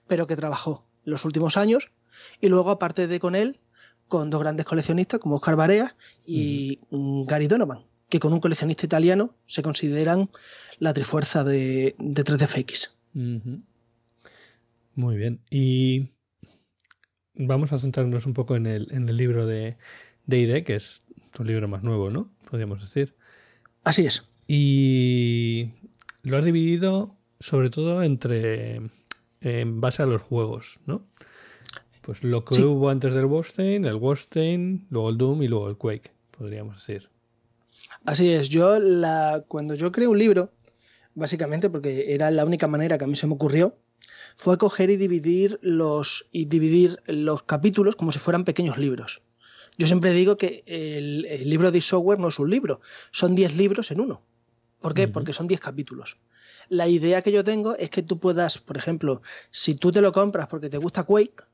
pero 0.06 0.26
que 0.26 0.36
trabajó 0.36 0.84
los 1.04 1.24
últimos 1.24 1.56
años. 1.56 1.90
Y 2.40 2.48
luego, 2.48 2.70
aparte 2.70 3.06
de 3.06 3.20
con 3.20 3.34
él, 3.34 3.60
con 4.08 4.28
dos 4.30 4.40
grandes 4.40 4.66
coleccionistas 4.66 5.20
como 5.20 5.36
Oscar 5.36 5.56
Barea 5.56 5.96
y 6.26 6.78
Gary 6.90 7.48
Donovan, 7.48 7.84
que 8.08 8.20
con 8.20 8.32
un 8.32 8.40
coleccionista 8.40 8.86
italiano 8.86 9.34
se 9.46 9.62
consideran 9.62 10.30
la 10.78 10.92
trifuerza 10.92 11.44
de, 11.44 11.94
de 11.98 12.24
3DFX. 12.24 12.92
Muy 14.94 15.16
bien. 15.16 15.40
Y 15.50 16.10
vamos 17.34 17.72
a 17.72 17.78
centrarnos 17.78 18.26
un 18.26 18.34
poco 18.34 18.56
en 18.56 18.66
el, 18.66 18.88
en 18.92 19.08
el 19.08 19.16
libro 19.16 19.46
de, 19.46 19.76
de 20.26 20.38
ID, 20.38 20.64
que 20.64 20.76
es 20.76 21.02
tu 21.32 21.44
libro 21.44 21.68
más 21.68 21.82
nuevo, 21.82 22.10
¿no? 22.10 22.30
Podríamos 22.48 22.80
decir. 22.80 23.14
Así 23.82 24.06
es. 24.06 24.26
Y 24.46 25.70
lo 26.22 26.36
has 26.36 26.44
dividido 26.44 27.16
sobre 27.40 27.70
todo 27.70 28.02
entre 28.02 28.80
en 29.40 29.80
base 29.80 30.02
a 30.02 30.06
los 30.06 30.22
juegos, 30.22 30.80
¿no? 30.86 31.06
Pues 32.00 32.22
lo 32.22 32.44
que 32.44 32.62
hubo 32.62 32.90
antes 32.90 33.14
del 33.14 33.26
Wolfenstein, 33.26 33.84
el 33.84 33.96
Wolfenstein, 33.96 34.86
luego 34.90 35.10
el 35.10 35.18
Doom 35.18 35.42
y 35.42 35.48
luego 35.48 35.68
el 35.68 35.76
Quake, 35.76 36.12
podríamos 36.36 36.76
decir. 36.76 37.08
Así 38.04 38.30
es, 38.30 38.50
yo 38.50 38.78
la, 38.78 39.44
cuando 39.48 39.74
yo 39.74 39.90
creo 39.90 40.10
un 40.10 40.18
libro, 40.18 40.52
básicamente 41.14 41.70
porque 41.70 42.14
era 42.14 42.30
la 42.30 42.44
única 42.44 42.68
manera 42.68 42.98
que 42.98 43.04
a 43.04 43.06
mí 43.06 43.16
se 43.16 43.26
me 43.26 43.34
ocurrió, 43.34 43.78
fue 44.36 44.58
coger 44.58 44.90
y 44.90 44.96
dividir 44.96 45.58
los, 45.62 46.28
y 46.30 46.44
dividir 46.44 47.00
los 47.06 47.44
capítulos 47.44 47.96
como 47.96 48.12
si 48.12 48.18
fueran 48.18 48.44
pequeños 48.44 48.76
libros. 48.76 49.22
Yo 49.78 49.86
siempre 49.86 50.12
digo 50.12 50.36
que 50.36 50.62
el, 50.66 51.48
libro 51.48 51.72
de 51.72 51.80
software 51.80 52.18
no 52.18 52.28
es 52.28 52.38
un 52.38 52.50
libro, 52.50 52.80
son 53.10 53.34
10 53.34 53.56
libros 53.56 53.90
en 53.90 54.00
uno. 54.00 54.22
¿Por 54.80 54.94
qué? 54.94 55.08
Porque 55.08 55.32
son 55.32 55.46
10 55.46 55.60
capítulos. 55.60 56.18
La 56.68 56.88
idea 56.88 57.22
que 57.22 57.32
yo 57.32 57.42
tengo 57.42 57.74
es 57.76 57.90
que 57.90 58.02
tú 58.02 58.20
puedas, 58.20 58.58
por 58.58 58.76
ejemplo, 58.76 59.22
si 59.50 59.74
tú 59.74 59.92
te 59.92 60.02
lo 60.02 60.12
compras 60.12 60.46
porque 60.46 60.68
te 60.68 60.78
gusta 60.78 61.04
Quake, 61.04 61.44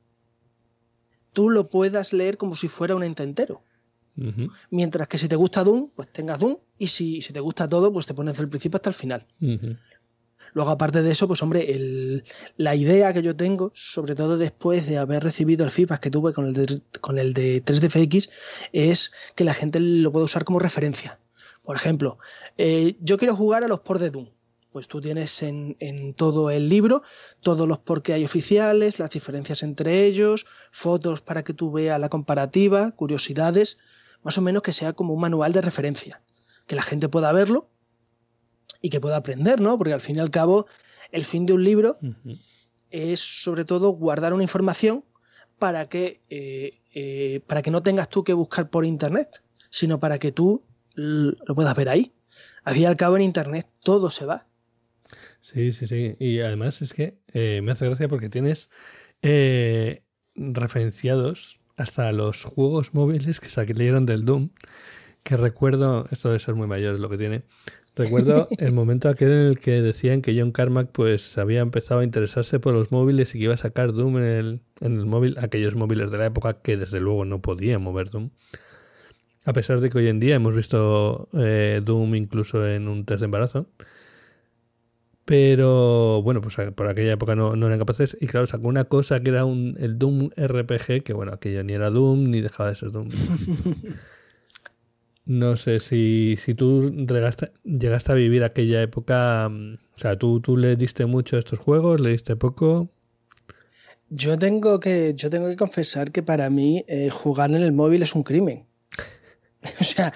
tú 1.32 1.48
lo 1.48 1.70
puedas 1.70 2.12
leer 2.12 2.36
como 2.36 2.56
si 2.56 2.66
fuera 2.68 2.96
un 2.96 3.04
Mientras 4.70 5.08
que 5.08 5.18
si 5.18 5.28
te 5.28 5.36
gusta 5.36 5.64
Doom, 5.64 5.90
pues 5.94 6.12
tengas 6.12 6.38
Doom. 6.38 6.56
Y 6.78 6.88
si, 6.88 7.20
si 7.20 7.32
te 7.32 7.40
gusta 7.40 7.68
todo, 7.68 7.92
pues 7.92 8.06
te 8.06 8.14
pones 8.14 8.34
desde 8.34 8.44
el 8.44 8.50
principio 8.50 8.76
hasta 8.76 8.90
el 8.90 8.94
final. 8.94 9.26
Luego, 10.52 10.70
aparte 10.70 11.02
de 11.02 11.10
eso, 11.12 11.28
pues 11.28 11.42
hombre, 11.42 12.22
la 12.56 12.74
idea 12.74 13.12
que 13.12 13.22
yo 13.22 13.36
tengo, 13.36 13.70
sobre 13.74 14.14
todo 14.14 14.36
después 14.36 14.86
de 14.86 14.98
haber 14.98 15.22
recibido 15.22 15.64
el 15.64 15.70
feedback 15.70 16.00
que 16.00 16.10
tuve 16.10 16.32
con 16.32 16.46
el 16.46 16.54
de, 16.54 16.80
con 17.00 17.18
el 17.18 17.32
de 17.32 17.64
3DFX, 17.64 18.28
es 18.72 19.12
que 19.34 19.44
la 19.44 19.54
gente 19.54 19.78
lo 19.80 20.10
pueda 20.10 20.24
usar 20.24 20.44
como 20.44 20.58
referencia. 20.58 21.18
Por 21.62 21.76
ejemplo, 21.76 22.18
eh, 22.58 22.96
yo 23.00 23.18
quiero 23.18 23.36
jugar 23.36 23.64
a 23.64 23.68
los 23.68 23.80
por 23.80 23.98
de 23.98 24.10
Doom. 24.10 24.28
Pues 24.72 24.86
tú 24.86 25.00
tienes 25.00 25.42
en, 25.42 25.76
en, 25.80 26.14
todo 26.14 26.48
el 26.50 26.68
libro 26.68 27.02
todos 27.40 27.66
los 27.66 27.78
por 27.78 28.02
qué 28.02 28.12
hay 28.12 28.24
oficiales, 28.24 29.00
las 29.00 29.10
diferencias 29.10 29.64
entre 29.64 30.04
ellos, 30.04 30.46
fotos 30.70 31.20
para 31.20 31.42
que 31.42 31.52
tú 31.52 31.72
veas 31.72 31.98
la 31.98 32.08
comparativa, 32.08 32.92
curiosidades 32.92 33.78
más 34.22 34.38
o 34.38 34.42
menos 34.42 34.62
que 34.62 34.72
sea 34.72 34.92
como 34.92 35.14
un 35.14 35.20
manual 35.20 35.52
de 35.52 35.60
referencia, 35.60 36.20
que 36.66 36.76
la 36.76 36.82
gente 36.82 37.08
pueda 37.08 37.32
verlo 37.32 37.68
y 38.80 38.90
que 38.90 39.00
pueda 39.00 39.16
aprender, 39.16 39.60
¿no? 39.60 39.76
Porque 39.78 39.92
al 39.92 40.00
fin 40.00 40.16
y 40.16 40.20
al 40.20 40.30
cabo, 40.30 40.66
el 41.12 41.24
fin 41.24 41.46
de 41.46 41.52
un 41.52 41.64
libro 41.64 41.98
es 42.90 43.20
sobre 43.20 43.64
todo 43.64 43.90
guardar 43.90 44.32
una 44.32 44.42
información 44.42 45.04
para 45.58 45.86
que, 45.86 46.22
eh, 46.30 46.80
eh, 46.94 47.40
para 47.46 47.62
que 47.62 47.70
no 47.70 47.82
tengas 47.82 48.08
tú 48.08 48.24
que 48.24 48.32
buscar 48.32 48.70
por 48.70 48.84
internet, 48.84 49.42
sino 49.70 50.00
para 50.00 50.18
que 50.18 50.32
tú 50.32 50.64
lo 50.94 51.54
puedas 51.54 51.74
ver 51.76 51.88
ahí. 51.88 52.12
Al 52.64 52.74
fin 52.74 52.82
y 52.82 52.86
al 52.86 52.96
cabo, 52.96 53.16
en 53.16 53.22
internet 53.22 53.66
todo 53.82 54.10
se 54.10 54.26
va. 54.26 54.46
Sí, 55.40 55.72
sí, 55.72 55.86
sí. 55.86 56.16
Y 56.18 56.40
además 56.40 56.82
es 56.82 56.92
que 56.92 57.18
eh, 57.32 57.60
me 57.62 57.72
hace 57.72 57.86
gracia 57.86 58.08
porque 58.08 58.28
tienes 58.28 58.70
referenciados 60.34 61.59
hasta 61.80 62.12
los 62.12 62.44
juegos 62.44 62.94
móviles 62.94 63.40
que 63.40 63.48
salieron 63.48 64.06
del 64.06 64.24
Doom. 64.24 64.50
Que 65.22 65.36
recuerdo, 65.36 66.06
esto 66.10 66.28
debe 66.28 66.38
ser 66.38 66.54
muy 66.54 66.66
mayor 66.66 66.98
lo 67.00 67.08
que 67.08 67.16
tiene. 67.16 67.42
Recuerdo 67.96 68.48
el 68.58 68.72
momento 68.72 69.08
aquel 69.08 69.30
en 69.30 69.46
el 69.48 69.58
que 69.58 69.82
decían 69.82 70.22
que 70.22 70.38
John 70.38 70.52
Carmack 70.52 70.90
pues 70.92 71.36
había 71.38 71.60
empezado 71.60 72.00
a 72.00 72.04
interesarse 72.04 72.60
por 72.60 72.74
los 72.74 72.92
móviles 72.92 73.34
y 73.34 73.38
que 73.38 73.44
iba 73.44 73.54
a 73.54 73.58
sacar 73.58 73.92
Doom 73.92 74.18
en 74.18 74.24
el, 74.24 74.60
en 74.80 74.98
el 74.98 75.06
móvil, 75.06 75.36
aquellos 75.38 75.74
móviles 75.74 76.10
de 76.10 76.18
la 76.18 76.26
época 76.26 76.60
que 76.62 76.76
desde 76.76 77.00
luego 77.00 77.24
no 77.24 77.40
podían 77.40 77.82
mover 77.82 78.10
Doom. 78.10 78.30
A 79.46 79.52
pesar 79.52 79.80
de 79.80 79.88
que 79.88 79.98
hoy 79.98 80.08
en 80.08 80.20
día 80.20 80.36
hemos 80.36 80.54
visto 80.54 81.28
eh, 81.32 81.80
Doom 81.82 82.14
incluso 82.14 82.66
en 82.66 82.88
un 82.88 83.04
test 83.06 83.20
de 83.20 83.24
embarazo. 83.24 83.66
Pero 85.30 86.22
bueno, 86.22 86.40
pues 86.40 86.56
por 86.74 86.88
aquella 86.88 87.12
época 87.12 87.36
no, 87.36 87.54
eran 87.54 87.78
capaces. 87.78 88.16
Y 88.20 88.26
claro, 88.26 88.48
sacó 88.48 88.66
una 88.66 88.86
cosa 88.86 89.20
que 89.20 89.28
era 89.28 89.44
un, 89.44 89.76
el 89.78 89.96
Doom 89.96 90.30
RPG, 90.36 91.04
que 91.04 91.12
bueno, 91.12 91.32
aquello 91.32 91.62
ni 91.62 91.72
era 91.72 91.88
Doom 91.88 92.32
ni 92.32 92.40
dejaba 92.40 92.70
de 92.70 92.74
ser 92.74 92.90
Doom. 92.90 93.10
no 95.26 95.56
sé 95.56 95.78
si, 95.78 96.34
si 96.36 96.54
tú 96.54 97.06
llegaste 97.06 98.10
a 98.10 98.14
vivir 98.16 98.42
aquella 98.42 98.82
época. 98.82 99.48
Mm, 99.48 99.74
o 99.74 99.98
sea, 99.98 100.18
¿tú, 100.18 100.40
tú 100.40 100.56
le 100.56 100.74
diste 100.74 101.06
mucho 101.06 101.36
a 101.36 101.38
estos 101.38 101.60
juegos, 101.60 102.00
le 102.00 102.10
diste 102.10 102.34
poco. 102.34 102.90
Yo 104.08 104.36
tengo 104.36 104.80
que, 104.80 105.14
yo 105.14 105.30
tengo 105.30 105.46
que 105.46 105.54
confesar 105.54 106.10
que 106.10 106.24
para 106.24 106.50
mí 106.50 106.84
eh, 106.88 107.08
jugar 107.08 107.50
en 107.50 107.62
el 107.62 107.72
móvil 107.72 108.02
es 108.02 108.16
un 108.16 108.24
crimen. 108.24 108.66
O 109.80 109.84
sea, 109.84 110.12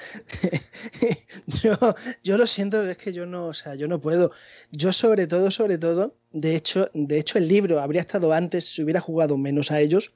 yo, 1.46 1.76
yo, 2.22 2.38
lo 2.38 2.46
siento, 2.46 2.83
es 2.88 2.96
que 2.96 3.12
yo 3.12 3.26
no, 3.26 3.48
o 3.48 3.54
sea, 3.54 3.74
yo 3.74 3.88
no 3.88 4.00
puedo. 4.00 4.30
Yo 4.70 4.92
sobre 4.92 5.26
todo, 5.26 5.50
sobre 5.50 5.78
todo, 5.78 6.16
de 6.33 6.57
hecho, 6.57 6.90
de 6.94 7.18
hecho 7.18 7.38
el 7.38 7.48
libro 7.48 7.80
habría 7.80 8.00
estado 8.00 8.33
antes 8.33 8.64
si 8.64 8.83
hubiera 8.83 9.00
jugado 9.00 9.37
menos 9.37 9.70
a 9.70 9.80
ellos, 9.80 10.12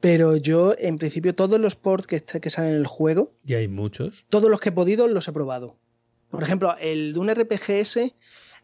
pero 0.00 0.36
yo 0.36 0.74
en 0.78 0.98
principio 0.98 1.34
todos 1.34 1.58
los 1.58 1.76
ports 1.76 2.06
que, 2.06 2.22
que 2.22 2.50
salen 2.50 2.72
en 2.72 2.76
el 2.76 2.86
juego, 2.86 3.32
y 3.46 3.54
hay 3.54 3.68
muchos, 3.68 4.26
todos 4.28 4.50
los 4.50 4.60
que 4.60 4.68
he 4.68 4.72
podido 4.72 5.08
los 5.08 5.26
he 5.28 5.32
probado. 5.32 5.76
Por 6.30 6.42
ejemplo, 6.42 6.76
el 6.80 7.12
de 7.12 7.20
un 7.20 7.28
RPG 7.30 8.12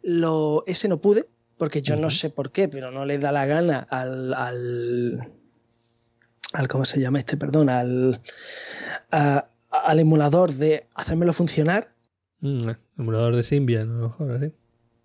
lo, 0.02 0.64
ese 0.66 0.88
no 0.88 1.00
pude, 1.00 1.28
porque 1.56 1.82
yo 1.82 1.96
no 1.96 2.10
sé 2.10 2.30
por 2.30 2.52
qué, 2.52 2.68
pero 2.68 2.90
no 2.90 3.04
le 3.04 3.18
da 3.18 3.32
la 3.32 3.46
gana 3.46 3.86
al, 3.90 4.34
al, 4.34 5.32
al 6.52 6.68
¿cómo 6.68 6.84
se 6.84 7.00
llama 7.00 7.18
este? 7.18 7.36
Perdón, 7.36 7.68
al, 7.68 8.20
a, 9.12 9.49
al 9.70 9.98
emulador 9.98 10.52
de 10.52 10.86
hacérmelo 10.94 11.32
funcionar. 11.32 11.88
Mm, 12.40 12.70
emulador 12.98 13.36
de 13.36 13.42
Symbian, 13.42 13.90
a 13.90 13.94
lo 13.94 14.08
mejor, 14.08 14.30
así. 14.32 14.52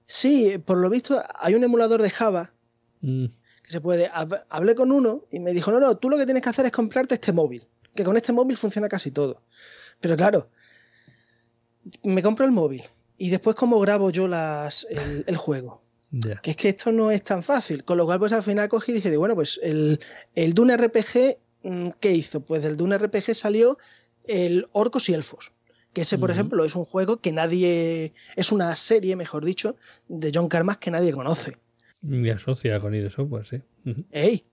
Sí, 0.05 0.57
por 0.63 0.77
lo 0.77 0.89
visto 0.89 1.21
hay 1.35 1.55
un 1.55 1.63
emulador 1.63 2.01
de 2.01 2.09
Java 2.09 2.53
mm. 3.01 3.25
que 3.63 3.71
se 3.71 3.81
puede. 3.81 4.09
Hablé 4.49 4.75
con 4.75 4.91
uno 4.91 5.25
y 5.31 5.39
me 5.39 5.53
dijo: 5.53 5.71
No, 5.71 5.79
no, 5.79 5.97
tú 5.97 6.09
lo 6.09 6.17
que 6.17 6.25
tienes 6.25 6.43
que 6.43 6.49
hacer 6.49 6.65
es 6.65 6.71
comprarte 6.71 7.15
este 7.15 7.33
móvil. 7.33 7.67
Que 7.93 8.03
con 8.03 8.17
este 8.17 8.33
móvil 8.33 8.57
funciona 8.57 8.89
casi 8.89 9.11
todo. 9.11 9.41
Pero 10.01 10.17
claro, 10.17 10.49
me 12.03 12.21
compro 12.21 12.45
el 12.45 12.51
móvil 12.51 12.83
y 13.17 13.29
después, 13.29 13.55
¿cómo 13.55 13.79
grabo 13.79 14.09
yo 14.09 14.27
las, 14.27 14.85
el, 15.25 15.37
juego? 15.37 15.81
Que 16.41 16.51
es 16.51 16.57
que 16.57 16.69
esto 16.69 16.91
no 16.91 17.11
es 17.11 17.23
tan 17.23 17.43
fácil. 17.43 17.83
Con 17.83 17.97
lo 17.97 18.05
cual, 18.05 18.19
pues 18.19 18.31
al 18.31 18.43
final 18.43 18.69
cogí 18.69 18.91
y 18.91 18.95
dije: 18.95 19.15
Bueno, 19.17 19.35
pues 19.35 19.59
el, 19.63 19.99
el 20.35 20.53
Dune 20.53 20.77
RPG, 20.77 21.37
mm, 21.63 21.89
¿qué 21.99 22.13
hizo? 22.13 22.41
Pues 22.41 22.63
del 22.63 22.77
Dune 22.77 22.97
RPG 22.97 23.35
salió 23.35 23.77
el 24.27 24.67
Orcos 24.71 25.09
y 25.09 25.13
Elfos. 25.13 25.51
Que 25.93 26.01
ese, 26.01 26.17
por 26.17 26.29
ejemplo, 26.29 26.65
es 26.65 26.75
un 26.75 26.83
juego 26.83 27.21
que 27.21 27.31
nadie. 27.31 28.13
Es 28.35 28.51
una 28.51 28.75
serie, 28.75 29.15
mejor 29.15 29.45
dicho, 29.45 29.77
de 30.09 30.31
John 30.33 30.49
Carmack 30.49 30.79
que 30.79 30.91
nadie 30.91 31.13
conoce. 31.13 31.57
Y 32.01 32.29
asocia 32.29 32.79
con 32.81 32.93
ID 32.93 33.09
Software, 33.09 33.45
sí. 33.45 33.61
¡Ey! 34.11 34.45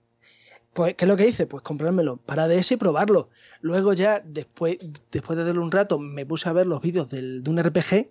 Pues, 0.72 0.94
¿qué 0.94 1.04
es 1.04 1.08
lo 1.08 1.16
que 1.16 1.26
hice? 1.26 1.46
Pues 1.46 1.62
comprármelo 1.62 2.16
para 2.16 2.48
DS 2.48 2.72
y 2.72 2.76
probarlo. 2.76 3.28
Luego 3.60 3.92
ya, 3.92 4.22
después, 4.24 4.78
después 5.10 5.36
de 5.36 5.44
darle 5.44 5.60
un 5.60 5.72
rato, 5.72 5.98
me 5.98 6.24
puse 6.24 6.48
a 6.48 6.52
ver 6.52 6.66
los 6.66 6.80
vídeos 6.80 7.08
del, 7.08 7.42
de 7.42 7.50
un 7.50 7.62
RPG 7.62 8.08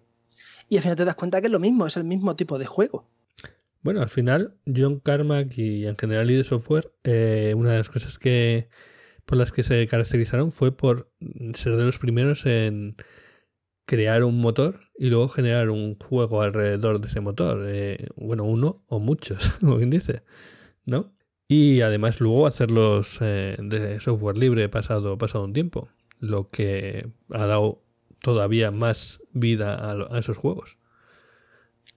y 0.69 0.77
al 0.77 0.83
final 0.83 0.97
te 0.97 1.05
das 1.05 1.15
cuenta 1.15 1.41
que 1.41 1.47
es 1.47 1.53
lo 1.53 1.59
mismo, 1.59 1.87
es 1.87 1.97
el 1.97 2.03
mismo 2.03 2.35
tipo 2.35 2.59
de 2.59 2.65
juego. 2.65 3.07
Bueno, 3.81 4.01
al 4.01 4.09
final, 4.09 4.55
John 4.65 4.99
Carmack 4.99 5.57
y 5.57 5.87
en 5.87 5.97
general 5.97 6.29
ID 6.29 6.43
Software, 6.43 6.91
eh, 7.03 7.53
una 7.55 7.71
de 7.71 7.77
las 7.79 7.89
cosas 7.89 8.19
que, 8.19 8.69
por 9.31 9.37
las 9.37 9.53
que 9.53 9.63
se 9.63 9.87
caracterizaron 9.87 10.51
fue 10.51 10.73
por 10.75 11.09
ser 11.53 11.77
de 11.77 11.85
los 11.85 11.99
primeros 11.99 12.45
en 12.45 12.97
crear 13.85 14.25
un 14.25 14.41
motor 14.41 14.81
y 14.97 15.09
luego 15.09 15.29
generar 15.29 15.69
un 15.69 15.97
juego 15.97 16.41
alrededor 16.41 16.99
de 16.99 17.07
ese 17.07 17.21
motor. 17.21 17.63
Eh, 17.65 18.09
bueno, 18.17 18.43
uno 18.43 18.83
o 18.89 18.99
muchos, 18.99 19.51
como 19.61 19.77
quien 19.77 19.89
dice, 19.89 20.23
¿no? 20.83 21.13
Y 21.47 21.79
además 21.79 22.19
luego 22.19 22.45
hacerlos 22.45 23.19
eh, 23.21 23.55
de 23.57 24.01
software 24.01 24.37
libre 24.37 24.67
pasado, 24.67 25.17
pasado 25.17 25.45
un 25.45 25.53
tiempo, 25.53 25.87
lo 26.19 26.49
que 26.49 27.07
ha 27.29 27.45
dado 27.45 27.85
todavía 28.19 28.69
más 28.71 29.21
vida 29.31 29.75
a, 29.75 30.13
a 30.13 30.19
esos 30.19 30.35
juegos. 30.35 30.77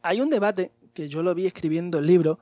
Hay 0.02 0.20
un 0.20 0.30
debate 0.30 0.70
que 0.94 1.08
yo 1.08 1.24
lo 1.24 1.34
vi 1.34 1.46
escribiendo 1.46 1.98
el 1.98 2.06
libro, 2.06 2.38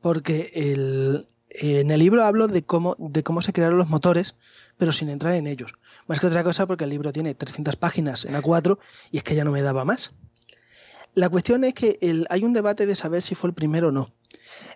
porque 0.00 0.50
el, 0.52 1.28
en 1.54 1.90
el 1.90 2.00
libro 2.00 2.24
hablo 2.24 2.48
de 2.48 2.62
cómo, 2.62 2.96
de 2.98 3.22
cómo 3.22 3.42
se 3.42 3.52
crearon 3.52 3.78
los 3.78 3.88
motores, 3.88 4.34
pero 4.78 4.92
sin 4.92 5.10
entrar 5.10 5.34
en 5.34 5.46
ellos. 5.46 5.74
Más 6.06 6.20
que 6.20 6.26
otra 6.26 6.44
cosa 6.44 6.66
porque 6.66 6.84
el 6.84 6.90
libro 6.90 7.12
tiene 7.12 7.34
300 7.34 7.76
páginas 7.76 8.24
en 8.24 8.34
A4 8.34 8.78
y 9.10 9.18
es 9.18 9.24
que 9.24 9.34
ya 9.34 9.44
no 9.44 9.52
me 9.52 9.62
daba 9.62 9.84
más. 9.84 10.12
La 11.14 11.28
cuestión 11.28 11.64
es 11.64 11.74
que 11.74 11.98
hay 12.30 12.44
un 12.44 12.54
debate 12.54 12.86
de 12.86 12.94
saber 12.94 13.22
si 13.22 13.34
fue 13.34 13.50
el 13.50 13.54
primero 13.54 13.88
o 13.88 13.92
no. 13.92 14.12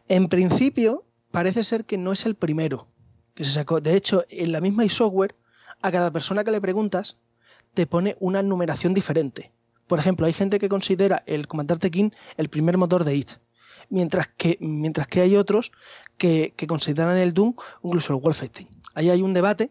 En 0.08 0.28
principio, 0.28 1.04
parece 1.30 1.64
ser 1.64 1.86
que 1.86 1.96
no 1.96 2.12
es 2.12 2.26
el 2.26 2.34
primero 2.34 2.88
que 3.34 3.44
se 3.44 3.52
sacó. 3.52 3.80
De 3.80 3.94
hecho, 3.94 4.24
en 4.28 4.52
la 4.52 4.60
misma 4.60 4.84
iSoftware, 4.84 5.34
a 5.80 5.90
cada 5.90 6.10
persona 6.10 6.44
que 6.44 6.50
le 6.50 6.60
preguntas, 6.60 7.16
te 7.74 7.86
pone 7.86 8.16
una 8.20 8.42
numeración 8.42 8.92
diferente. 8.92 9.52
Por 9.86 9.98
ejemplo, 9.98 10.26
hay 10.26 10.32
gente 10.32 10.58
que 10.58 10.68
considera 10.68 11.22
el 11.26 11.46
Comandante 11.46 11.90
King 11.90 12.10
el 12.36 12.48
primer 12.48 12.76
motor 12.76 13.04
de 13.04 13.16
IT 13.16 13.32
mientras 13.88 14.28
que, 14.28 14.56
mientras 14.60 15.06
que 15.08 15.20
hay 15.20 15.36
otros 15.36 15.72
que, 16.18 16.54
consideran 16.66 17.18
el 17.18 17.34
Doom 17.34 17.54
incluso 17.82 18.14
el 18.14 18.20
Wolfenstein. 18.20 18.68
Ahí 18.94 19.10
hay 19.10 19.22
un 19.22 19.34
debate 19.34 19.70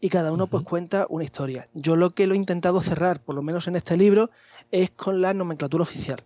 y 0.00 0.08
cada 0.08 0.32
uno 0.32 0.46
pues 0.46 0.64
cuenta 0.64 1.06
una 1.08 1.24
historia. 1.24 1.66
Yo 1.74 1.96
lo 1.96 2.14
que 2.14 2.26
lo 2.26 2.34
he 2.34 2.36
intentado 2.36 2.80
cerrar, 2.80 3.22
por 3.22 3.34
lo 3.34 3.42
menos 3.42 3.68
en 3.68 3.76
este 3.76 3.96
libro, 3.96 4.30
es 4.70 4.90
con 4.90 5.20
la 5.20 5.34
nomenclatura 5.34 5.82
oficial. 5.82 6.24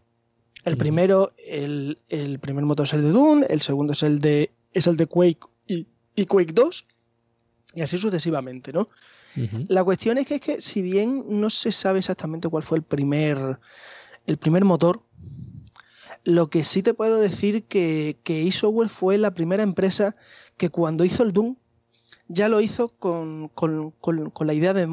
El 0.65 0.77
primero, 0.79 1.33
el, 1.37 1.99
primer 2.41 2.65
motor 2.65 2.87
es 2.87 2.95
el 2.95 3.03
de 3.03 3.11
Doom, 3.11 3.45
el 3.49 3.61
segundo 3.61 3.93
es 3.93 4.03
el 4.03 4.21
de, 4.21 4.51
es 4.73 4.87
el 4.87 4.97
de 4.97 5.07
Quake 5.07 5.41
y, 5.67 6.27
Quake 6.27 6.53
2, 6.53 6.87
y 7.75 7.83
así 7.83 7.99
sucesivamente, 7.99 8.73
¿no? 8.73 8.89
La 9.67 9.83
cuestión 9.83 10.17
es 10.17 10.27
que, 10.27 10.37
es 10.37 10.41
que 10.41 10.61
si 10.61 10.81
bien 10.81 11.25
no 11.29 11.51
se 11.51 11.73
sabe 11.73 11.99
exactamente 11.99 12.49
cuál 12.49 12.63
fue 12.63 12.79
el 12.79 12.85
primer, 12.85 13.59
el 14.27 14.37
primer 14.37 14.65
motor, 14.65 15.03
lo 16.25 16.49
que 16.49 16.65
sí 16.65 16.83
te 16.83 16.95
puedo 16.95 17.19
decir 17.19 17.65
que, 17.65 18.19
que 18.25 18.47
eSoftware 18.47 18.89
fue 18.89 19.19
la 19.19 19.35
primera 19.35 19.63
empresa 19.63 20.17
que 20.57 20.71
cuando 20.71 21.05
hizo 21.05 21.23
el 21.23 21.33
Doom 21.33 21.57
ya 22.29 22.49
lo 22.49 22.61
hizo 22.61 22.89
con, 22.89 23.51
la 24.41 24.55
idea 24.55 24.73
de, 24.73 24.87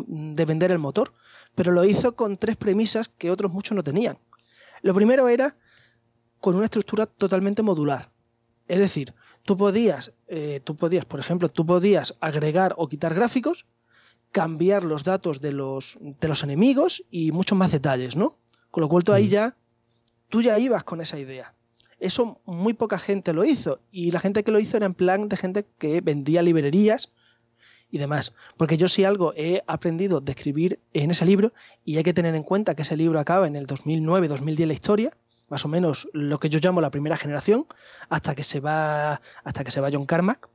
vender 0.46 0.72
el 0.72 0.80
motor, 0.80 1.13
pero 1.56 1.72
lo 1.72 1.86
hizo 1.86 2.15
con 2.15 2.38
tres 2.38 2.58
premisas 2.58 3.08
que 3.10 3.32
otros 3.32 3.52
muchos 3.52 3.76
no 3.76 3.84
tenían. 3.84 4.17
Lo 4.82 4.94
primero 4.94 5.28
era 5.28 5.56
con 6.39 6.56
una 6.56 6.65
estructura 6.65 7.06
totalmente 7.06 7.62
modular. 7.62 8.12
Es 8.67 8.80
decir, 8.80 9.13
tú 9.44 9.58
podías, 9.58 10.12
eh, 10.28 10.62
tú 10.63 10.76
podías, 10.76 11.06
por 11.06 11.20
ejemplo, 11.20 11.50
tú 11.50 11.65
podías 11.65 12.15
agregar 12.20 12.74
o 12.78 12.89
quitar 12.89 13.13
gráficos, 13.13 13.65
cambiar 14.32 14.84
los 14.84 15.04
datos 15.04 15.41
de 15.41 15.52
los, 15.52 15.98
de 16.02 16.28
los 16.28 16.44
enemigos 16.44 17.04
y 17.12 17.32
muchos 17.32 17.58
más 17.58 17.72
detalles, 17.72 18.15
¿no? 18.15 18.38
Con 18.72 18.82
lo 18.82 18.89
cual 18.89 19.04
tú 19.04 19.12
ahí 19.13 19.28
ya 19.28 19.56
tú 20.32 20.41
ya 20.41 20.58
ibas 20.58 20.84
con 20.84 21.02
esa 21.02 21.20
idea. 21.20 21.54
Eso 22.00 22.41
muy 22.46 22.74
poca 22.74 22.98
gente 22.98 23.34
lo 23.34 23.46
hizo 23.46 23.80
y 23.91 24.10
la 24.10 24.20
gente 24.20 24.44
que 24.44 24.52
lo 24.52 24.60
hizo 24.60 24.78
era 24.78 24.88
en 24.88 24.96
plan 24.96 25.30
de 25.30 25.38
gente 25.38 25.67
que 25.78 26.02
vendía 26.02 26.41
librerías 26.41 27.12
y 27.91 28.00
demás. 28.00 28.34
Porque 28.58 28.78
yo 28.78 28.88
sí 28.88 29.04
algo 29.04 29.34
he 29.36 29.62
aprendido 29.67 30.20
de 30.20 30.32
escribir 30.32 30.80
en 30.94 31.12
ese 31.12 31.26
libro 31.28 31.54
y 31.86 31.98
hay 31.98 32.04
que 32.04 32.13
tener 32.13 32.34
en 32.34 32.41
cuenta 32.41 32.74
que 32.74 32.82
ese 32.82 32.98
libro 32.98 33.20
acaba 33.20 33.46
en 33.46 33.56
el 33.56 33.67
2009-2010 33.67 34.65
la 34.65 34.74
historia, 34.74 35.12
más 35.50 35.63
o 35.65 35.67
menos 35.67 36.08
lo 36.13 36.39
que 36.39 36.50
yo 36.50 36.60
llamo 36.60 36.82
la 36.82 36.89
primera 36.89 37.17
generación, 37.17 37.67
hasta 38.10 38.34
que 38.34 38.44
se 38.44 38.62
va, 38.62 39.22
hasta 39.44 39.63
que 39.63 39.72
se 39.72 39.82
va 39.82 39.89
John 39.91 40.06
Carmack. 40.08 40.50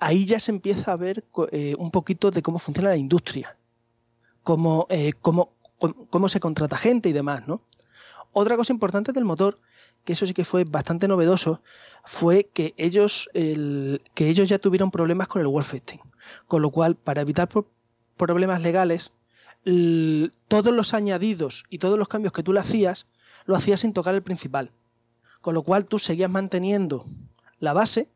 ahí 0.00 0.24
ya 0.24 0.40
se 0.40 0.50
empieza 0.50 0.92
a 0.92 0.96
ver 0.96 1.24
eh, 1.52 1.74
un 1.78 1.90
poquito 1.90 2.30
de 2.30 2.42
cómo 2.42 2.58
funciona 2.58 2.88
la 2.88 2.96
industria, 2.96 3.56
cómo, 4.42 4.86
eh, 4.88 5.12
cómo, 5.20 5.52
cómo 5.80 6.28
se 6.28 6.38
contrata 6.38 6.76
gente 6.76 7.08
y 7.08 7.12
demás, 7.12 7.48
¿no? 7.48 7.62
Otra 8.32 8.56
cosa 8.56 8.72
importante 8.72 9.12
del 9.12 9.24
motor, 9.24 9.58
que 10.04 10.12
eso 10.12 10.26
sí 10.26 10.34
que 10.34 10.44
fue 10.44 10.64
bastante 10.64 11.08
novedoso, 11.08 11.62
fue 12.04 12.44
que 12.44 12.74
ellos, 12.76 13.28
que 13.32 14.28
ellos 14.28 14.48
ya 14.48 14.58
tuvieron 14.58 14.90
problemas 14.90 15.26
con 15.26 15.40
el 15.40 15.48
Wolfenstein. 15.48 16.00
Con 16.46 16.62
lo 16.62 16.70
cual, 16.70 16.94
para 16.94 17.22
evitar 17.22 17.48
problemas 18.16 18.62
legales, 18.62 19.10
todos 20.48 20.72
los 20.72 20.94
añadidos 20.94 21.64
y 21.70 21.78
todos 21.78 21.98
los 21.98 22.08
cambios 22.08 22.32
que 22.32 22.42
tú 22.42 22.52
le 22.52 22.60
hacías, 22.60 23.06
lo 23.46 23.56
hacías 23.56 23.80
sin 23.80 23.92
tocar 23.92 24.14
el 24.14 24.22
principal. 24.22 24.70
Con 25.40 25.54
lo 25.54 25.62
cual 25.62 25.86
tú 25.86 25.98
seguías 25.98 26.30
manteniendo 26.30 27.04
la 27.58 27.72
base 27.72 28.08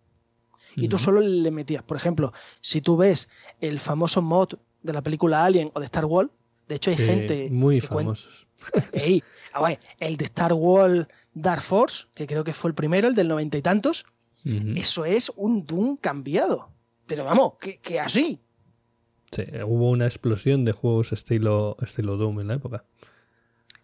y 0.76 0.88
tú 0.88 0.98
solo 0.98 1.20
le 1.20 1.50
metías. 1.50 1.82
Por 1.82 1.96
ejemplo, 1.96 2.32
si 2.60 2.80
tú 2.80 2.96
ves 2.96 3.28
el 3.60 3.80
famoso 3.80 4.22
mod 4.22 4.54
de 4.82 4.92
la 4.92 5.02
película 5.02 5.44
Alien 5.44 5.70
o 5.74 5.80
de 5.80 5.86
Star 5.86 6.04
Wars, 6.04 6.30
de 6.68 6.74
hecho 6.74 6.90
hay 6.90 6.96
gente... 6.96 7.48
Muy 7.50 7.80
famosos. 7.80 8.46
Ah, 9.56 9.72
el 10.00 10.16
de 10.16 10.24
Star 10.24 10.52
Wars 10.52 11.06
Dark 11.32 11.62
Force, 11.62 12.06
que 12.12 12.26
creo 12.26 12.42
que 12.42 12.52
fue 12.52 12.70
el 12.70 12.74
primero, 12.74 13.06
el 13.06 13.14
del 13.14 13.28
noventa 13.28 13.56
y 13.56 13.62
tantos, 13.62 14.04
eso 14.44 15.04
es 15.04 15.30
un 15.36 15.64
Doom 15.64 15.96
cambiado. 15.96 16.68
Pero 17.06 17.24
vamos, 17.24 17.54
que, 17.60 18.00
así. 18.00 18.40
Sí, 19.30 19.42
hubo 19.64 19.90
una 19.90 20.06
explosión 20.06 20.64
de 20.64 20.72
juegos 20.72 21.12
estilo, 21.12 21.76
estilo 21.80 22.16
Doom 22.16 22.40
en 22.40 22.48
la 22.48 22.54
época. 22.54 22.84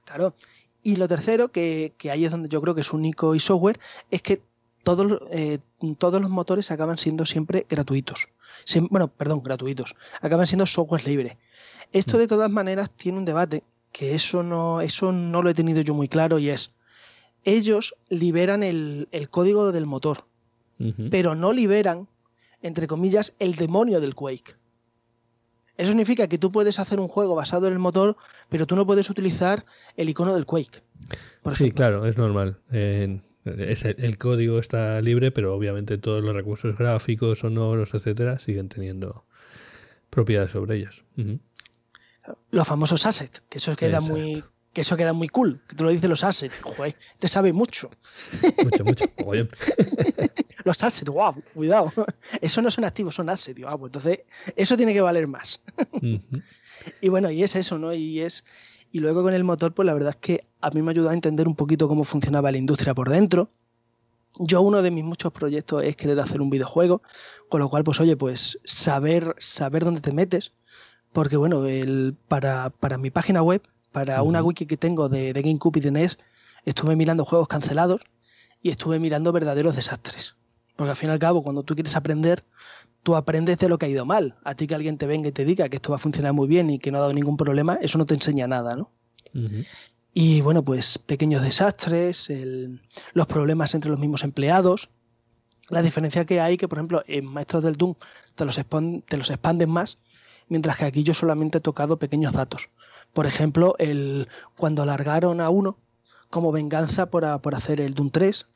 Claro. 0.05 0.35
Y 0.83 0.97
lo 0.97 1.09
tercero, 1.09 1.53
que, 1.53 1.95
ahí 2.11 2.25
es 2.25 2.31
donde 2.31 2.49
yo 2.49 2.61
creo 2.61 2.75
que 2.75 2.81
es 2.81 2.93
único 2.93 3.35
y 3.35 3.41
software, 3.41 3.79
es 4.11 4.23
que 4.23 4.43
todos, 4.83 5.21
eh, 5.31 5.59
todos 5.99 6.21
los 6.21 6.31
motores 6.31 6.71
acaban 6.71 6.99
siendo 6.99 7.27
siempre 7.27 7.67
gratuitos. 7.69 8.29
bueno, 8.91 9.09
perdón, 9.09 9.43
gratuitos. 9.43 9.95
Acaban 10.21 10.47
siendo 10.47 10.67
software 10.67 11.07
libre. 11.07 11.39
Esto 11.93 12.17
mm. 12.17 12.21
de 12.21 12.29
todas 12.29 12.51
maneras 12.51 12.91
tiene 12.91 13.19
un 13.19 13.25
debate, 13.25 13.63
que 13.93 14.15
eso 14.15 14.43
no, 14.43 14.81
eso 14.81 15.13
no 15.13 15.43
lo 15.43 15.51
he 15.51 15.55
tenido 15.55 15.83
yo 15.83 15.95
muy 15.95 16.09
claro 16.09 16.39
y 16.39 16.51
es, 16.51 16.75
ellos 17.45 17.95
liberan 18.09 18.63
el, 18.63 19.09
código 19.31 19.73
del 19.73 19.87
motor, 19.87 20.25
pero 21.11 21.35
no 21.35 21.53
liberan, 21.53 22.09
entre 22.63 22.87
comillas, 22.87 23.35
el 23.39 23.57
demonio 23.57 24.01
del 24.01 24.15
Quake. 24.15 24.55
Eso 25.77 25.89
significa 25.89 26.29
que 26.29 26.37
tú 26.37 26.53
puedes 26.53 26.79
hacer 26.79 27.01
un 27.01 27.09
juego 27.09 27.35
basado 27.35 27.67
en 27.67 27.73
el 27.73 27.79
motor, 27.79 28.17
pero 28.51 28.67
tú 28.67 28.77
no 28.77 28.87
puedes 28.87 29.09
utilizar 29.09 29.65
el 29.97 30.11
icono 30.11 30.35
del 30.35 30.45
Quake. 30.45 30.83
sí, 31.57 31.71
claro, 31.71 32.05
es 32.07 32.19
normal. 32.19 32.59
el, 32.71 34.19
código 34.19 34.59
está 34.59 35.01
libre, 35.01 35.31
pero 35.31 35.55
obviamente 35.55 35.97
todos 35.97 36.23
los 36.23 36.35
recursos 36.35 36.77
gráficos, 36.77 37.39
sonoros, 37.39 37.95
etcétera, 37.95 38.39
siguen 38.39 38.69
teniendo 38.69 39.25
propiedades 40.11 40.51
sobre 40.51 40.77
ellos. 40.77 41.05
Los 42.51 42.67
famosos 42.67 43.07
assets, 43.07 43.43
que 43.49 43.59
eso 43.59 43.75
queda 43.77 44.01
muy 44.01 44.43
que 44.73 44.83
eso 44.83 44.97
queda 44.97 45.13
muy 45.13 45.29
cool, 45.29 45.61
que 45.69 45.75
tú 45.75 45.83
lo 45.83 45.91
dices 45.91 46.09
los 46.09 46.23
assets, 46.23 46.61
joder, 46.63 46.95
te 47.19 47.27
sabe 47.27 47.53
mucho. 47.53 47.91
Mucho, 48.63 48.85
mucho, 48.85 49.05
los 50.65 50.85
assets, 50.85 51.11
wow, 51.11 51.35
cuidado. 51.55 51.93
Eso 52.41 52.63
no 52.63 52.71
son 52.71 52.85
activos, 52.85 53.17
son 53.17 53.29
assets, 53.31 53.61
wow, 53.61 53.77
pues 53.77 53.89
entonces 53.89 54.21
eso 54.55 54.77
tiene 54.77 54.93
que 54.93 55.01
valer 55.01 55.27
más. 55.27 55.63
Y 57.03 57.11
bueno, 57.11 57.31
y 57.31 57.43
es 57.43 57.57
eso, 57.57 57.79
¿no? 57.79 57.93
Y 57.93 58.21
es 58.21 58.43
y 58.93 58.99
luego 58.99 59.23
con 59.23 59.35
el 59.35 59.45
motor, 59.45 59.73
pues 59.73 59.87
la 59.87 59.95
verdad 59.95 60.11
es 60.11 60.17
que 60.17 60.43
a 60.61 60.71
mí 60.71 60.83
me 60.83 60.91
ayudado 60.91 61.11
a 61.11 61.15
entender 61.15 61.47
un 61.47 61.55
poquito 61.55 61.89
cómo 61.89 62.05
funcionaba 62.05 62.51
la 62.51 62.59
industria 62.59 62.95
por 62.95 63.09
dentro. 63.09 63.49
Yo 64.39 64.63
uno 64.63 64.83
de 64.83 64.91
mis 64.91 65.05
muchos 65.05 65.33
proyectos 65.33 65.85
es 65.85 65.97
querer 65.97 66.19
hacer 66.21 66.41
un 66.41 66.51
videojuego, 66.51 67.03
con 67.49 67.61
lo 67.61 67.69
cual, 67.69 67.85
pues 67.85 68.01
oye, 68.01 68.17
pues 68.17 68.59
saber, 68.65 69.35
saber 69.39 69.85
dónde 69.85 70.01
te 70.01 70.13
metes, 70.13 70.53
porque 71.13 71.37
bueno, 71.37 71.67
el, 71.67 72.17
para, 72.29 72.71
para 72.71 72.99
mi 72.99 73.11
página 73.11 73.43
web 73.43 73.63
para 73.93 74.23
una 74.23 74.43
wiki 74.43 74.67
que 74.67 74.77
tengo 74.77 75.09
de, 75.09 75.33
de 75.33 75.43
GameCube 75.43 75.79
y 75.79 75.83
de 75.83 75.91
NES, 75.91 76.19
estuve 76.65 76.97
mirando 76.97 77.25
juegos 77.25 77.49
cancelados 77.49 78.03
y 78.63 78.71
estuve 78.71 78.99
mirando 78.99 79.33
verdaderos 79.33 79.77
desastres. 79.77 80.37
Porque 80.77 80.91
al 80.91 80.97
fin 80.97 81.11
y 81.11 81.13
al 81.13 81.19
cabo, 81.19 81.43
cuando 81.43 81.63
tú 81.63 81.75
quieres 81.75 81.97
aprender, 81.97 82.45
tú 83.03 83.17
aprendes 83.17 83.59
de 83.59 83.69
lo 83.69 83.79
que 83.79 83.87
ha 83.87 83.89
ido 83.89 84.05
mal. 84.05 84.37
A 84.45 84.55
ti 84.55 84.67
que 84.67 84.75
alguien 84.75 84.97
te 84.97 85.07
venga 85.07 85.29
y 85.29 85.33
te 85.33 85.45
diga 85.45 85.69
que 85.69 85.77
esto 85.77 85.91
va 85.91 85.97
a 85.97 85.99
funcionar 85.99 86.33
muy 86.33 86.49
bien 86.49 86.71
y 86.71 86.79
que 86.79 86.91
no 86.91 86.99
ha 86.99 87.03
dado 87.03 87.13
ningún 87.13 87.37
problema, 87.37 87.79
eso 87.83 87.99
no 87.99 88.07
te 88.07 88.15
enseña 88.15 88.47
nada, 88.47 88.77
¿no? 88.77 88.91
Y 90.13 90.41
bueno, 90.41 90.65
pues 90.65 90.99
pequeños 90.99 91.43
desastres, 91.43 92.33
los 93.13 93.27
problemas 93.27 93.75
entre 93.75 93.91
los 93.91 94.01
mismos 94.01 94.25
empleados, 94.25 94.91
la 95.69 95.83
diferencia 95.83 96.25
que 96.25 96.41
hay 96.41 96.57
que, 96.57 96.67
por 96.67 96.79
ejemplo, 96.79 97.05
en 97.07 97.27
Maestros 97.27 97.63
del 97.63 97.77
Doom 97.77 97.95
te 98.35 98.45
los, 98.45 98.61
te 99.07 99.17
los 99.17 99.31
expanden 99.31 99.71
más, 99.71 99.99
mientras 100.51 100.77
que 100.77 100.85
aquí 100.85 101.03
yo 101.03 101.15
solamente 101.15 101.59
he 101.59 101.61
tocado 101.63 101.97
pequeños 101.97 102.35
datos. 102.35 102.69
Por 103.15 103.25
ejemplo, 103.25 103.77
el, 103.79 104.29
cuando 104.57 104.83
alargaron 104.83 105.41
a 105.41 105.49
uno 105.49 105.79
como 106.29 106.53
venganza 106.53 107.07
por, 107.07 107.25
hacer 107.55 107.81
el 107.81 107.95
Doom 107.95 108.11
3. 108.11 108.47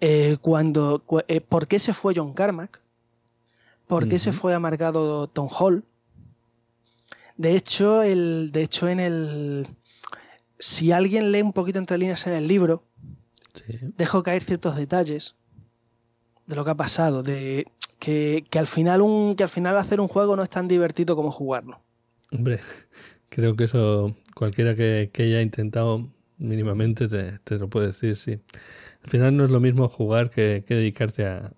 Eh, 0.00 0.38
cuando, 0.40 1.04
eh, 1.28 1.40
¿Por 1.40 1.68
qué 1.68 1.78
se 1.78 1.94
fue 1.94 2.14
John 2.16 2.32
Carmack? 2.32 2.80
¿Por 3.86 4.08
qué 4.08 4.18
se 4.18 4.32
fue 4.32 4.54
amargado 4.54 5.26
Tom 5.26 5.48
Hall? 5.50 5.84
De 7.36 7.56
hecho, 7.56 8.02
el, 8.02 8.50
de 8.52 8.62
hecho, 8.62 8.88
en 8.88 9.00
el. 9.00 9.68
Si 10.58 10.92
alguien 10.92 11.32
lee 11.32 11.42
un 11.42 11.52
poquito 11.52 11.78
entre 11.78 11.98
líneas 11.98 12.26
en 12.26 12.34
el 12.34 12.46
libro, 12.46 12.84
dejo 13.96 14.22
caer 14.22 14.44
ciertos 14.44 14.76
detalles 14.76 15.34
de 16.46 16.54
lo 16.54 16.64
que 16.64 16.70
ha 16.70 16.76
pasado. 16.76 17.22
De 17.22 17.66
que, 18.00 18.42
al 18.58 18.66
final 18.66 19.02
un, 19.02 19.36
que 19.36 19.44
al 19.44 19.48
final 19.48 19.78
hacer 19.78 20.00
un 20.00 20.08
juego 20.08 20.34
no 20.34 20.42
es 20.42 20.48
tan 20.48 20.66
divertido 20.66 21.14
como 21.14 21.30
jugarlo. 21.30 21.80
Hombre, 22.32 22.58
creo 23.28 23.54
que 23.54 23.64
eso 23.64 24.16
cualquiera 24.34 24.74
que, 24.74 25.10
haya 25.18 25.42
intentado 25.42 26.08
mínimamente 26.38 27.06
te, 27.08 27.58
lo 27.58 27.68
puede 27.68 27.88
decir, 27.88 28.16
sí. 28.16 28.40
Al 29.04 29.10
final 29.10 29.36
no 29.36 29.44
es 29.44 29.50
lo 29.50 29.60
mismo 29.60 29.86
jugar 29.88 30.30
que, 30.30 30.64
dedicarte 30.66 31.26
a... 31.26 31.52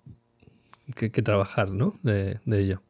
Que, 0.95 1.09
trabajar, 1.09 1.71
¿no? 1.71 1.97
De, 2.03 2.39
ello. 2.45 2.83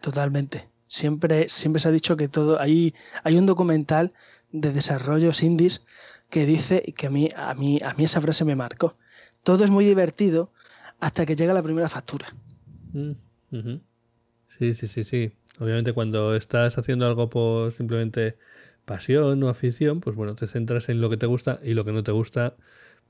Totalmente. 0.00 0.68
Siempre, 0.86 1.48
siempre 1.48 1.80
se 1.80 1.88
ha 1.88 1.92
dicho 1.92 2.16
que 2.16 2.28
todo... 2.28 2.60
Hay, 2.60 2.94
hay 3.24 3.36
un 3.36 3.46
documental 3.46 4.12
de 4.52 4.72
desarrollos 4.72 5.42
indies 5.42 5.82
que 6.30 6.46
dice 6.46 6.94
que 6.96 7.08
a 7.08 7.10
mí, 7.10 7.28
a 7.36 7.52
mí, 7.54 7.80
a 7.84 7.94
mí 7.94 8.04
esa 8.04 8.20
frase 8.20 8.44
me 8.44 8.54
marcó. 8.54 8.96
Todo 9.42 9.64
es 9.64 9.70
muy 9.70 9.84
divertido 9.84 10.52
hasta 11.00 11.26
que 11.26 11.34
llega 11.34 11.52
la 11.52 11.62
primera 11.62 11.88
factura. 11.88 12.32
Mm, 12.96 13.80
sí, 14.46 14.74
sí, 14.74 14.86
sí, 14.86 15.04
sí. 15.04 15.32
Obviamente 15.58 15.92
cuando 15.92 16.34
estás 16.34 16.78
haciendo 16.78 17.06
algo 17.06 17.28
por 17.28 17.72
simplemente 17.72 18.38
pasión 18.86 19.42
o 19.42 19.48
afición, 19.48 20.00
pues 20.00 20.16
bueno, 20.16 20.34
te 20.34 20.46
centras 20.46 20.88
en 20.88 21.00
lo 21.00 21.10
que 21.10 21.16
te 21.18 21.26
gusta 21.26 21.60
y 21.62 21.74
lo 21.74 21.84
que 21.84 21.92
no 21.92 22.02
te 22.02 22.12
gusta, 22.12 22.56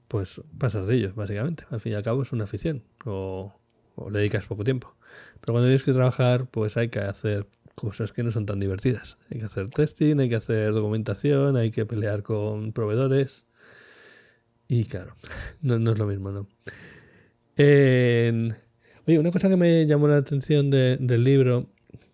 pues 0.09 0.43
pasas 0.59 0.87
de 0.89 0.97
ellos, 0.97 1.15
básicamente. 1.15 1.65
Al 1.71 1.81
fin 1.81 1.93
y 1.93 1.95
al 1.97 2.03
cabo 2.03 2.23
es 2.23 2.33
una 2.33 2.45
afición 2.45 2.83
o, 3.05 3.55
le 4.11 4.19
dedicas 4.21 4.47
poco 4.47 4.65
tiempo. 4.65 4.97
Pero 5.41 5.55
cuando 5.55 5.69
tienes 5.69 5.85
que 5.85 5.93
trabajar, 5.93 6.47
pues 6.51 6.77
hay 6.77 6.89
que 6.89 7.01
hacer 7.01 7.47
cosas 7.77 8.13
que 8.13 8.23
no 8.23 8.31
son 8.31 8.47
tan 8.47 8.61
divertidas. 8.61 9.19
Hay 9.31 9.39
que 9.41 9.47
hacer 9.47 9.69
testing, 9.71 10.19
hay 10.21 10.29
que 10.29 10.37
hacer 10.37 10.73
documentación, 10.73 11.57
hay 11.57 11.71
que 11.71 11.87
pelear 11.87 12.23
con 12.23 12.73
proveedores. 12.73 13.47
Y 14.69 14.85
claro, 14.85 15.15
no, 15.63 15.79
no 15.79 15.93
es 15.93 15.99
lo 15.99 16.07
mismo, 16.07 16.33
¿no? 16.33 16.49
Oye, 19.07 19.19
una 19.19 19.31
cosa 19.31 19.49
que 19.49 19.57
me 19.57 19.87
llamó 19.87 20.09
la 20.09 20.17
atención 20.17 20.71
del 20.71 21.25
libro 21.25 21.69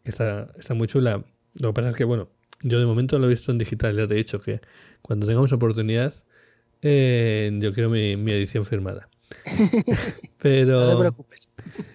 Está, 0.04 0.48
está 0.58 0.74
muy 0.74 0.88
chula. 0.88 1.24
Lo 1.54 1.68
que 1.68 1.74
pasa 1.74 1.90
es 1.90 1.96
que, 1.96 2.04
bueno, 2.04 2.28
yo 2.62 2.80
de 2.80 2.86
momento 2.86 3.18
lo 3.18 3.26
he 3.26 3.30
visto 3.30 3.52
en 3.52 3.58
digital, 3.58 3.96
ya 3.96 4.06
te 4.06 4.14
he 4.14 4.16
dicho 4.16 4.40
que 4.40 4.60
cuando 5.00 5.26
tengamos 5.26 5.52
oportunidad, 5.52 6.14
eh, 6.80 7.50
yo 7.60 7.72
quiero 7.72 7.90
mi, 7.90 8.12
edición 8.32 8.64
firmada. 8.64 9.08
Pero. 10.38 10.80
No 10.80 10.90
te 10.92 10.98
preocupes. 10.98 11.50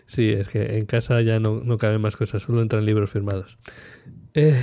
Sí, 0.06 0.30
es 0.30 0.48
que 0.48 0.78
en 0.78 0.86
casa 0.86 1.22
ya 1.22 1.40
no, 1.40 1.62
no 1.64 1.78
caben 1.78 2.02
más 2.02 2.16
cosas, 2.16 2.42
solo 2.44 2.62
entran 2.62 2.86
libros 2.86 3.10
firmados. 3.10 3.58
Eh, 4.34 4.60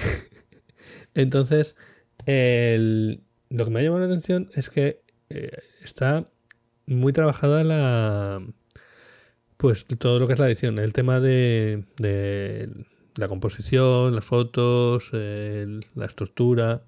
entonces, 1.14 1.76
lo 2.26 3.64
que 3.64 3.70
me 3.70 3.80
ha 3.80 3.82
llamado 3.82 4.00
la 4.00 4.06
atención 4.06 4.50
es 4.54 4.70
que 4.70 5.02
eh, 5.28 5.58
está 5.82 6.24
muy 6.86 7.12
trabajada 7.12 7.62
la. 7.62 8.42
Pues 9.64 9.86
todo 9.86 10.18
lo 10.18 10.26
que 10.26 10.34
es 10.34 10.38
la 10.38 10.46
edición, 10.46 10.78
el 10.78 10.92
tema 10.92 11.20
de 11.20 11.86
la 13.16 13.28
composición, 13.28 14.14
las 14.14 14.26
fotos, 14.26 15.10
la 15.10 16.04
estructura. 16.04 16.82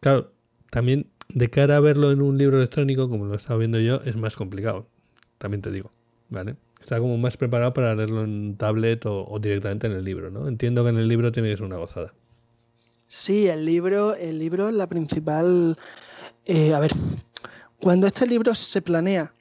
Claro, 0.00 0.30
también 0.68 1.06
de 1.30 1.48
cara 1.48 1.78
a 1.78 1.80
verlo 1.80 2.12
en 2.12 2.20
un 2.20 2.36
libro 2.36 2.58
electrónico, 2.58 3.08
como 3.08 3.24
lo 3.24 3.34
estaba 3.34 3.58
viendo 3.58 3.80
yo, 3.80 4.02
es 4.04 4.16
más 4.16 4.36
complicado. 4.36 4.86
También 5.38 5.62
te 5.62 5.70
digo, 5.70 5.92
¿vale? 6.28 6.56
Está 6.78 6.98
como 6.98 7.16
más 7.16 7.38
preparado 7.38 7.72
para 7.72 7.94
leerlo 7.94 8.22
en 8.22 8.58
tablet 8.58 9.06
o, 9.06 9.38
directamente 9.40 9.86
en 9.86 9.94
el 9.94 10.04
libro, 10.04 10.30
¿no? 10.30 10.46
Entiendo 10.46 10.82
que 10.82 10.90
en 10.90 10.98
el 10.98 11.08
libro 11.08 11.32
tiene 11.32 11.48
que 11.48 11.56
ser 11.56 11.64
una 11.64 11.78
gozada. 11.78 12.12
Sí, 13.06 13.46
el 13.46 13.64
libro, 13.64 14.14
el 14.14 14.38
libro 14.38 14.68
es 14.68 14.74
la 14.74 14.90
principal. 14.90 15.78
Eh, 16.44 16.74
a 16.74 16.80
ver, 16.80 16.90
cuando 17.80 18.06
este 18.06 18.26
libro 18.26 18.54
se 18.54 18.82
planea, 18.82 19.32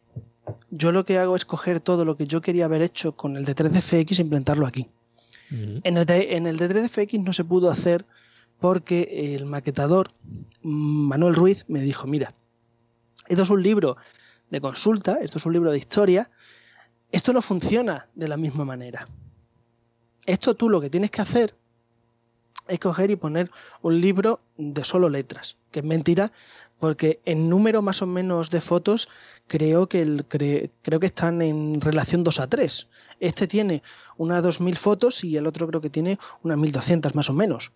yo 0.71 0.91
lo 0.91 1.05
que 1.05 1.19
hago 1.19 1.35
es 1.35 1.45
coger 1.45 1.79
todo 1.79 2.05
lo 2.05 2.17
que 2.17 2.27
yo 2.27 2.41
quería 2.41 2.65
haber 2.65 2.81
hecho 2.81 3.15
con 3.15 3.37
el 3.37 3.45
de 3.45 3.55
3DFX 3.55 4.19
e 4.19 4.21
implementarlo 4.21 4.65
aquí. 4.65 4.89
En 5.51 5.97
el, 5.97 6.05
de, 6.05 6.35
en 6.35 6.47
el 6.47 6.57
de 6.57 6.67
3DFX 6.67 7.23
no 7.23 7.31
se 7.31 7.43
pudo 7.43 7.69
hacer 7.69 8.07
porque 8.59 9.35
el 9.35 9.45
maquetador 9.45 10.11
Manuel 10.63 11.35
Ruiz 11.35 11.65
me 11.67 11.81
dijo, 11.81 12.07
mira, 12.07 12.33
esto 13.27 13.43
es 13.43 13.49
un 13.51 13.61
libro 13.61 13.97
de 14.49 14.61
consulta, 14.61 15.19
esto 15.21 15.37
es 15.37 15.45
un 15.45 15.53
libro 15.53 15.71
de 15.71 15.77
historia, 15.77 16.31
esto 17.11 17.33
no 17.33 17.41
funciona 17.41 18.07
de 18.15 18.27
la 18.27 18.37
misma 18.37 18.65
manera. 18.65 19.07
Esto 20.25 20.55
tú 20.55 20.69
lo 20.69 20.81
que 20.81 20.89
tienes 20.89 21.11
que 21.11 21.21
hacer 21.21 21.55
es 22.67 22.79
coger 22.79 23.11
y 23.11 23.15
poner 23.15 23.51
un 23.81 23.99
libro 23.99 24.41
de 24.57 24.83
solo 24.83 25.09
letras, 25.09 25.57
que 25.71 25.79
es 25.79 25.85
mentira, 25.85 26.31
porque 26.83 27.21
en 27.23 27.47
número 27.47 27.81
más 27.81 28.01
o 28.01 28.05
menos 28.05 28.49
de 28.49 28.59
fotos 28.59 29.07
creo 29.47 29.87
que, 29.87 30.01
el, 30.01 30.25
creo 30.25 30.99
que 30.99 31.05
están 31.05 31.41
en 31.41 31.79
relación 31.79 32.25
2 32.25 32.41
a 32.41 32.47
3. 32.47 32.89
Este 33.21 33.47
tiene 33.47 33.81
unas 34.17 34.43
2.000 34.43 34.75
fotos 34.75 35.23
y 35.23 35.37
el 35.37 35.47
otro 35.47 35.65
creo 35.65 35.79
que 35.79 35.89
tiene 35.89 36.19
unas 36.41 36.59
1.200 36.59 37.13
más 37.13 37.29
o 37.29 37.33
menos. 37.33 37.71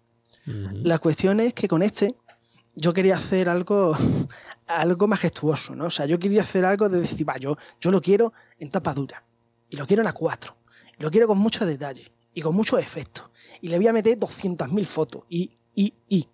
La 0.45 0.99
cuestión 0.99 1.39
es 1.39 1.53
que 1.53 1.69
con 1.69 1.83
este 1.83 2.15
yo 2.75 2.93
quería 2.93 3.15
hacer 3.15 3.47
algo, 3.47 3.95
algo 4.67 5.07
majestuoso, 5.07 5.73
¿no? 5.73 5.85
O 5.85 5.89
sea, 5.89 6.05
yo 6.05 6.19
quería 6.19 6.41
hacer 6.41 6.65
algo 6.65 6.89
de 6.89 6.99
decir, 6.99 7.29
va, 7.29 7.37
yo, 7.37 7.57
yo 7.79 7.91
lo 7.91 8.01
quiero 8.01 8.33
en 8.59 8.71
tapa 8.71 8.93
dura 8.93 9.23
y 9.69 9.77
lo 9.77 9.87
quiero 9.87 10.03
en 10.03 10.09
A4 10.09 10.53
y 10.99 11.03
lo 11.03 11.09
quiero 11.09 11.27
con 11.27 11.37
mucho 11.37 11.65
detalle 11.65 12.11
y 12.33 12.41
con 12.41 12.53
muchos 12.53 12.77
efectos 12.81 13.29
y 13.61 13.69
le 13.69 13.77
voy 13.77 13.87
a 13.87 13.93
meter 13.93 14.19
200.000 14.19 14.85
fotos 14.85 15.23
y, 15.29 15.51
y, 15.73 15.93
y. 16.09 16.27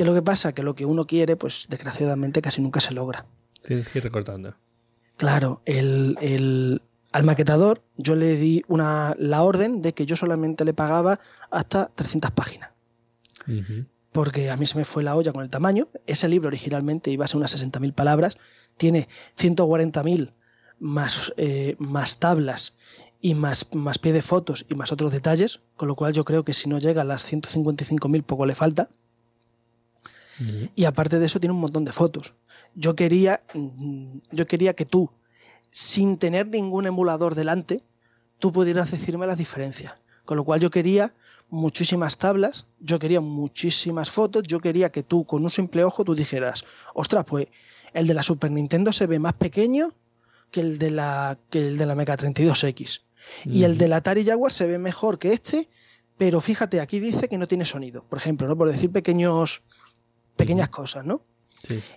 ¿Qué 0.00 0.04
es 0.04 0.08
lo 0.08 0.14
que 0.14 0.22
pasa? 0.22 0.54
Que 0.54 0.62
lo 0.62 0.74
que 0.74 0.86
uno 0.86 1.06
quiere, 1.06 1.36
pues 1.36 1.66
desgraciadamente 1.68 2.40
casi 2.40 2.62
nunca 2.62 2.80
se 2.80 2.94
logra. 2.94 3.26
Tienes 3.60 3.86
que 3.86 3.98
ir 3.98 4.04
recortando. 4.04 4.54
Claro, 5.18 5.60
el, 5.66 6.80
al 7.12 7.24
maquetador 7.24 7.82
yo 7.98 8.16
le 8.16 8.36
di 8.36 8.64
una, 8.66 9.14
la 9.18 9.42
orden 9.42 9.82
de 9.82 9.92
que 9.92 10.06
yo 10.06 10.16
solamente 10.16 10.64
le 10.64 10.72
pagaba 10.72 11.20
hasta 11.50 11.90
300 11.94 12.30
páginas. 12.30 12.70
Porque 14.10 14.48
a 14.48 14.56
mí 14.56 14.64
se 14.64 14.78
me 14.78 14.86
fue 14.86 15.02
la 15.02 15.14
olla 15.16 15.34
con 15.34 15.42
el 15.42 15.50
tamaño. 15.50 15.86
Ese 16.06 16.28
libro 16.28 16.48
originalmente 16.48 17.10
iba 17.10 17.26
a 17.26 17.28
ser 17.28 17.36
unas 17.36 17.54
60.000 17.54 17.92
palabras. 17.92 18.38
Tiene 18.78 19.06
140.000 19.38 20.30
más, 20.78 21.34
eh, 21.36 21.76
más 21.78 22.16
tablas 22.16 22.74
y 23.20 23.34
más, 23.34 23.66
más 23.74 23.98
pie 23.98 24.14
de 24.14 24.22
fotos 24.22 24.64
y 24.66 24.74
más 24.74 24.92
otros 24.92 25.12
detalles. 25.12 25.60
Con 25.76 25.88
lo 25.88 25.94
cual 25.94 26.14
yo 26.14 26.24
creo 26.24 26.42
que 26.42 26.54
si 26.54 26.70
no 26.70 26.78
llega 26.78 27.02
a 27.02 27.04
las 27.04 27.30
155.000 27.30 28.22
poco 28.22 28.46
le 28.46 28.54
falta. 28.54 28.88
Y 30.74 30.84
aparte 30.84 31.18
de 31.18 31.26
eso 31.26 31.38
tiene 31.38 31.52
un 31.52 31.60
montón 31.60 31.84
de 31.84 31.92
fotos. 31.92 32.34
Yo 32.74 32.94
quería, 32.94 33.42
mm, 33.52 34.18
yo 34.32 34.46
quería 34.46 34.74
que 34.74 34.86
tú, 34.86 35.10
sin 35.70 36.16
tener 36.18 36.46
ningún 36.46 36.86
emulador 36.86 37.34
delante, 37.34 37.82
tú 38.38 38.52
pudieras 38.52 38.90
decirme 38.90 39.26
las 39.26 39.38
diferencias. 39.38 39.94
Con 40.24 40.36
lo 40.36 40.44
cual 40.44 40.60
yo 40.60 40.70
quería 40.70 41.14
muchísimas 41.50 42.16
tablas, 42.16 42.66
yo 42.78 42.98
quería 42.98 43.20
muchísimas 43.20 44.10
fotos, 44.10 44.44
yo 44.44 44.60
quería 44.60 44.90
que 44.90 45.02
tú 45.02 45.24
con 45.24 45.42
un 45.42 45.50
simple 45.50 45.84
ojo 45.84 46.04
tú 46.04 46.14
dijeras, 46.14 46.64
ostras, 46.94 47.24
pues 47.26 47.48
el 47.92 48.06
de 48.06 48.14
la 48.14 48.22
Super 48.22 48.50
Nintendo 48.50 48.92
se 48.92 49.06
ve 49.06 49.18
más 49.18 49.34
pequeño 49.34 49.92
que 50.50 50.60
el 50.60 50.78
de 50.78 50.90
la, 50.90 51.38
que 51.50 51.58
el 51.58 51.78
de 51.78 51.86
la 51.86 51.94
Mega 51.94 52.16
32X. 52.16 53.02
Y 53.44 53.64
el 53.64 53.78
de 53.78 53.88
la 53.88 53.96
Atari 53.96 54.24
Jaguar 54.24 54.52
se 54.52 54.66
ve 54.66 54.78
mejor 54.78 55.18
que 55.18 55.32
este, 55.32 55.68
pero 56.16 56.40
fíjate, 56.40 56.80
aquí 56.80 57.00
dice 57.00 57.28
que 57.28 57.38
no 57.38 57.48
tiene 57.48 57.64
sonido, 57.64 58.04
por 58.04 58.18
ejemplo, 58.18 58.46
¿no? 58.48 58.56
Por 58.56 58.70
decir 58.70 58.90
pequeños 58.90 59.62
pequeñas 60.40 60.68
cosas, 60.68 61.04
¿no? 61.04 61.22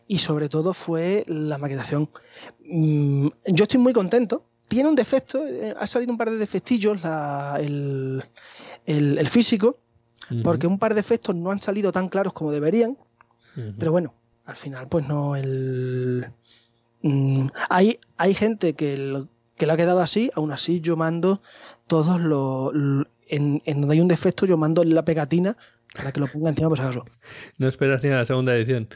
Y 0.08 0.18
sobre 0.18 0.50
todo 0.50 0.74
fue 0.74 1.24
la 1.28 1.58
maquetación. 1.58 2.10
Mm, 2.66 3.28
yo 3.48 3.64
estoy 3.64 3.80
muy 3.80 3.94
contento. 3.94 4.46
Tiene 4.68 4.90
un 4.90 4.96
defecto, 4.96 5.46
eh, 5.46 5.74
ha 5.78 5.88
salido 5.88 6.12
un 6.12 6.18
par 6.18 6.30
de 6.30 6.38
defectillos 6.38 7.00
el, 7.60 9.28
físico, 9.30 9.78
porque 10.44 10.68
un 10.68 10.80
par 10.80 10.94
de 10.94 11.00
efectos 11.00 11.36
no 11.36 11.52
han 11.52 11.62
salido 11.62 11.92
tan 11.92 12.10
claros 12.10 12.34
como 12.34 12.52
deberían. 12.52 12.98
Pero 13.78 13.92
bueno, 13.92 14.14
al 14.46 14.56
final, 14.56 14.88
pues 14.88 15.08
no, 15.08 15.36
el. 15.36 16.28
Mm, 17.04 17.48
hay, 17.70 18.00
hay 18.18 18.34
gente 18.34 18.74
que, 18.74 19.26
que 19.56 19.66
le 19.68 19.72
ha 19.72 19.78
quedado 19.78 20.00
así, 20.00 20.32
aún 20.34 20.52
así 20.52 20.82
yo 20.82 20.98
mando 20.98 21.42
todos 21.88 22.20
los. 22.20 22.74
En, 23.28 23.62
en 23.66 23.82
donde 23.82 23.96
hay 23.96 24.02
un 24.02 24.08
defecto, 24.08 24.46
yo 24.46 24.58
mando 24.58 24.84
la 24.84 25.06
pegatina 25.06 25.58
para 25.94 26.12
que 26.12 26.20
lo 26.20 26.28
ponga 26.28 26.50
encima 26.50 26.70
por 26.70 26.78
si 26.78 26.84
acaso. 26.84 27.06
No 27.58 27.68
esperas 27.68 28.04
ni 28.04 28.10
a 28.10 28.18
la 28.18 28.26
segunda 28.26 28.56
edición. 28.56 28.88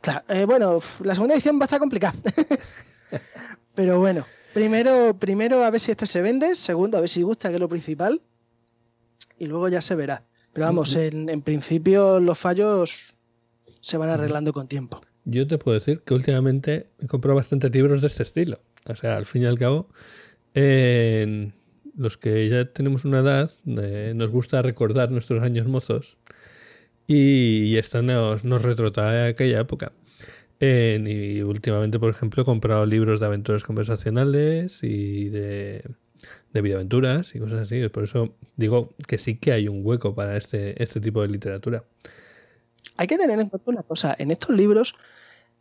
Claro, 0.00 0.24
eh, 0.28 0.44
bueno, 0.44 0.80
la 1.02 1.14
segunda 1.14 1.34
edición 1.34 1.58
va 1.58 1.62
a 1.62 1.64
estar 1.64 1.80
complicada. 1.80 2.14
Pero 3.74 3.98
bueno, 3.98 4.26
primero, 4.54 5.16
primero 5.18 5.64
a 5.64 5.70
ver 5.70 5.80
si 5.80 5.90
este 5.90 6.06
se 6.06 6.22
vende, 6.22 6.54
segundo 6.54 6.98
a 6.98 7.00
ver 7.00 7.10
si 7.10 7.22
gusta, 7.22 7.48
que 7.48 7.54
es 7.54 7.60
lo 7.60 7.68
principal, 7.68 8.20
y 9.38 9.46
luego 9.46 9.68
ya 9.68 9.80
se 9.80 9.94
verá. 9.94 10.24
Pero 10.52 10.66
vamos, 10.66 10.96
en, 10.96 11.42
principio 11.42 12.18
los 12.18 12.38
fallos 12.38 13.14
se 13.80 13.96
van 13.96 14.08
arreglando 14.08 14.52
con 14.52 14.66
tiempo. 14.66 15.00
Yo 15.24 15.46
te 15.46 15.58
puedo 15.58 15.74
decir 15.78 16.02
que 16.02 16.14
últimamente 16.14 16.90
he 16.98 17.06
comprado 17.06 17.36
bastantes 17.36 17.70
libros 17.72 18.00
de 18.00 18.08
este 18.08 18.24
estilo. 18.24 18.60
O 18.86 18.96
sea, 18.96 19.16
al 19.16 19.26
fin 19.26 19.42
y 19.42 19.46
al 19.46 19.58
cabo, 19.58 19.88
en 20.54 21.54
los 22.00 22.16
que 22.16 22.48
ya 22.48 22.64
tenemos 22.64 23.04
una 23.04 23.18
edad, 23.18 23.50
eh, 23.66 24.14
nos 24.16 24.30
gusta 24.30 24.62
recordar 24.62 25.10
nuestros 25.10 25.42
años 25.42 25.66
mozos 25.66 26.16
y, 27.06 27.76
esto 27.76 28.02
nos, 28.02 28.44
nos 28.44 28.62
retrotrae 28.62 29.28
aquella 29.28 29.60
época. 29.60 29.92
y 30.60 31.42
últimamente, 31.42 31.98
por 31.98 32.10
ejemplo, 32.10 32.42
he 32.42 32.44
comprado 32.46 32.86
libros 32.86 33.20
de 33.20 33.26
aventuras 33.26 33.64
conversacionales 33.64 34.82
y 34.82 35.28
de, 35.28 35.82
de 36.52 36.62
videoaventuras 36.62 37.34
y 37.34 37.38
cosas 37.38 37.60
así. 37.60 37.86
Por 37.88 38.04
eso 38.04 38.34
digo 38.56 38.94
que 39.06 39.18
sí 39.18 39.36
que 39.36 39.52
hay 39.52 39.68
un 39.68 39.84
hueco 39.84 40.14
para 40.14 40.36
este, 40.36 40.82
este 40.82 41.00
tipo 41.00 41.22
de 41.22 41.28
literatura. 41.28 41.84
Hay 42.96 43.06
que 43.06 43.18
tener 43.18 43.38
en 43.38 43.48
cuenta 43.48 43.70
una 43.70 43.82
cosa, 43.82 44.14
en 44.18 44.30
estos 44.30 44.56
libros 44.56 44.96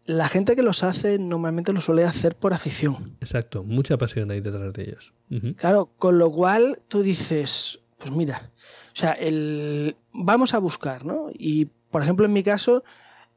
la 0.09 0.27
gente 0.27 0.55
que 0.55 0.63
los 0.63 0.81
hace 0.81 1.19
normalmente 1.19 1.71
lo 1.71 1.81
suele 1.81 2.03
hacer 2.03 2.35
por 2.35 2.51
afición. 2.51 3.15
Exacto, 3.21 3.63
mucha 3.63 3.95
pasión 3.95 4.31
hay 4.31 4.41
detrás 4.41 4.73
de 4.73 4.81
ellos. 4.81 5.13
Claro, 5.57 5.91
con 5.99 6.17
lo 6.17 6.31
cual 6.31 6.81
tú 6.87 7.03
dices, 7.03 7.79
pues 7.99 8.11
mira, 8.11 8.49
o 8.91 8.95
sea, 8.95 9.11
el, 9.11 9.95
vamos 10.11 10.55
a 10.55 10.57
buscar, 10.57 11.05
¿no? 11.05 11.29
Y 11.31 11.65
por 11.91 12.01
ejemplo, 12.01 12.25
en 12.25 12.33
mi 12.33 12.41
caso, 12.41 12.83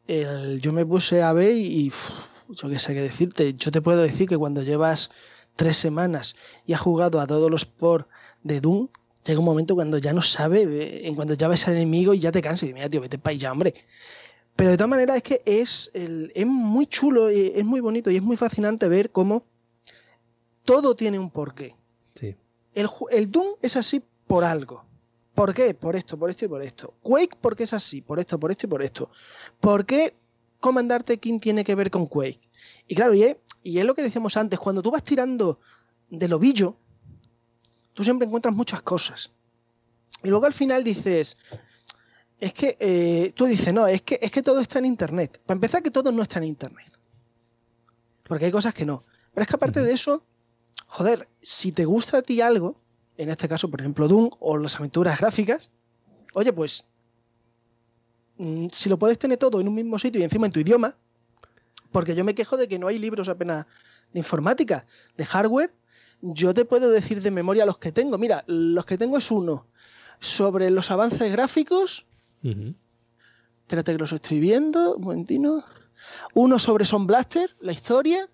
el, 0.06 0.62
yo 0.62 0.72
me 0.72 0.86
puse 0.86 1.22
a 1.22 1.34
ver 1.34 1.54
y, 1.58 1.92
yo 2.48 2.70
qué 2.70 2.78
sé 2.78 2.94
qué 2.94 3.02
decirte, 3.02 3.52
yo 3.52 3.70
te 3.70 3.82
puedo 3.82 4.00
decir 4.00 4.26
que 4.26 4.38
cuando 4.38 4.62
llevas 4.62 5.10
tres 5.56 5.76
semanas 5.76 6.36
y 6.64 6.72
has 6.72 6.80
jugado 6.80 7.20
a 7.20 7.26
todos 7.26 7.50
los 7.50 7.66
por 7.66 8.08
de 8.44 8.62
Doom, 8.62 8.88
llega 9.26 9.40
un 9.40 9.44
momento 9.44 9.74
cuando 9.74 9.98
ya 9.98 10.14
no 10.14 10.22
sabe, 10.22 11.06
en 11.06 11.14
cuando 11.16 11.34
ya 11.34 11.48
ves 11.48 11.68
al 11.68 11.74
enemigo 11.74 12.14
y 12.14 12.20
ya 12.20 12.32
te 12.32 12.40
cansas 12.40 12.62
y 12.62 12.66
dices, 12.68 12.74
mira, 12.76 12.88
tío, 12.88 13.02
vete 13.02 13.18
para 13.18 13.34
allá, 13.34 13.52
hombre. 13.52 13.74
Pero 14.56 14.70
de 14.70 14.76
todas 14.76 14.90
maneras 14.90 15.16
es 15.16 15.22
que 15.22 15.42
es, 15.44 15.90
es 15.94 16.46
muy 16.46 16.86
chulo, 16.86 17.28
es 17.28 17.64
muy 17.64 17.80
bonito 17.80 18.10
y 18.10 18.16
es 18.16 18.22
muy 18.22 18.36
fascinante 18.36 18.88
ver 18.88 19.10
cómo 19.10 19.44
todo 20.64 20.94
tiene 20.94 21.18
un 21.18 21.30
porqué. 21.30 21.74
Sí. 22.14 22.36
El, 22.74 22.88
el 23.10 23.30
Doom 23.30 23.56
es 23.62 23.76
así 23.76 24.02
por 24.26 24.44
algo. 24.44 24.84
¿Por 25.34 25.54
qué? 25.54 25.72
Por 25.74 25.96
esto, 25.96 26.18
por 26.18 26.30
esto 26.30 26.44
y 26.44 26.48
por 26.48 26.62
esto. 26.62 26.94
Quake, 27.02 27.36
porque 27.40 27.64
es 27.64 27.72
así? 27.72 28.02
Por 28.02 28.20
esto, 28.20 28.38
por 28.38 28.50
esto 28.50 28.66
y 28.66 28.70
por 28.70 28.82
esto. 28.82 29.10
¿Por 29.60 29.86
qué 29.86 30.14
Comandarte 30.60 31.18
King 31.18 31.40
tiene 31.40 31.64
que 31.64 31.74
ver 31.74 31.90
con 31.90 32.06
Quake? 32.06 32.40
Y 32.86 32.94
claro, 32.94 33.14
y 33.14 33.24
es, 33.24 33.36
y 33.62 33.78
es 33.78 33.84
lo 33.84 33.94
que 33.94 34.02
decíamos 34.02 34.36
antes, 34.36 34.58
cuando 34.58 34.82
tú 34.82 34.90
vas 34.90 35.02
tirando 35.02 35.58
del 36.10 36.34
ovillo, 36.34 36.76
tú 37.94 38.04
siempre 38.04 38.26
encuentras 38.26 38.54
muchas 38.54 38.82
cosas. 38.82 39.30
Y 40.22 40.28
luego 40.28 40.46
al 40.46 40.52
final 40.52 40.84
dices, 40.84 41.36
es 42.42 42.52
que 42.54 42.76
eh, 42.80 43.32
tú 43.36 43.44
dices, 43.44 43.72
no, 43.72 43.86
es 43.86 44.02
que, 44.02 44.18
es 44.20 44.32
que 44.32 44.42
todo 44.42 44.58
está 44.58 44.80
en 44.80 44.86
Internet. 44.86 45.40
Para 45.46 45.58
empezar, 45.58 45.80
que 45.80 45.92
todo 45.92 46.10
no 46.10 46.22
está 46.22 46.40
en 46.40 46.46
Internet. 46.46 46.92
Porque 48.24 48.46
hay 48.46 48.50
cosas 48.50 48.74
que 48.74 48.84
no. 48.84 49.04
Pero 49.32 49.42
es 49.42 49.46
que 49.46 49.54
aparte 49.54 49.80
de 49.80 49.92
eso, 49.92 50.24
joder, 50.88 51.28
si 51.40 51.70
te 51.70 51.84
gusta 51.84 52.18
a 52.18 52.22
ti 52.22 52.40
algo, 52.40 52.80
en 53.16 53.30
este 53.30 53.48
caso, 53.48 53.70
por 53.70 53.78
ejemplo, 53.78 54.08
Doom 54.08 54.30
o 54.40 54.58
las 54.58 54.74
aventuras 54.74 55.20
gráficas, 55.20 55.70
oye, 56.34 56.52
pues, 56.52 56.84
mm, 58.38 58.66
si 58.72 58.88
lo 58.88 58.98
puedes 58.98 59.20
tener 59.20 59.38
todo 59.38 59.60
en 59.60 59.68
un 59.68 59.74
mismo 59.76 59.96
sitio 60.00 60.20
y 60.20 60.24
encima 60.24 60.46
en 60.46 60.52
tu 60.52 60.58
idioma, 60.58 60.96
porque 61.92 62.16
yo 62.16 62.24
me 62.24 62.34
quejo 62.34 62.56
de 62.56 62.66
que 62.66 62.76
no 62.76 62.88
hay 62.88 62.98
libros 62.98 63.28
apenas 63.28 63.66
de 64.12 64.18
informática, 64.18 64.84
de 65.16 65.24
hardware, 65.26 65.70
yo 66.20 66.52
te 66.54 66.64
puedo 66.64 66.90
decir 66.90 67.22
de 67.22 67.30
memoria 67.30 67.66
los 67.66 67.78
que 67.78 67.92
tengo. 67.92 68.18
Mira, 68.18 68.42
los 68.48 68.84
que 68.84 68.98
tengo 68.98 69.16
es 69.16 69.30
uno 69.30 69.68
sobre 70.18 70.70
los 70.70 70.90
avances 70.90 71.30
gráficos 71.30 72.04
Espérate 72.42 73.92
que 73.92 73.98
los 73.98 74.12
estoy 74.12 74.40
viendo. 74.40 74.96
Un 74.96 75.02
momentino. 75.02 75.64
Uno 76.34 76.58
sobre 76.58 76.84
Son 76.84 77.06
Blaster, 77.06 77.54
la 77.60 77.72
historia. 77.72 78.28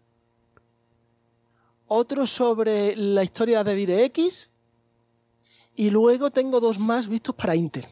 Otro 1.86 2.26
sobre 2.26 2.96
la 2.96 3.22
historia 3.22 3.64
de 3.64 3.74
DirectX. 3.74 4.50
Y 5.74 5.90
luego 5.90 6.30
tengo 6.30 6.60
dos 6.60 6.78
más 6.78 7.08
vistos 7.08 7.34
para 7.34 7.54
Intel. 7.54 7.86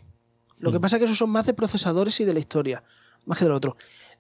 Lo 0.59 0.73
que 0.73 0.81
pasa 0.81 0.97
es 0.97 1.01
que 1.01 1.05
esos 1.05 1.19
son 1.19 1.31
más 1.31 1.47
de 1.47 1.55
procesadores 1.55 2.19
y 2.21 2.25
de 2.25 2.33
la 2.33 2.41
historia, 2.41 2.83
más 3.27 3.39
que 3.39 3.45
del 3.45 3.53
otro. 3.53 3.77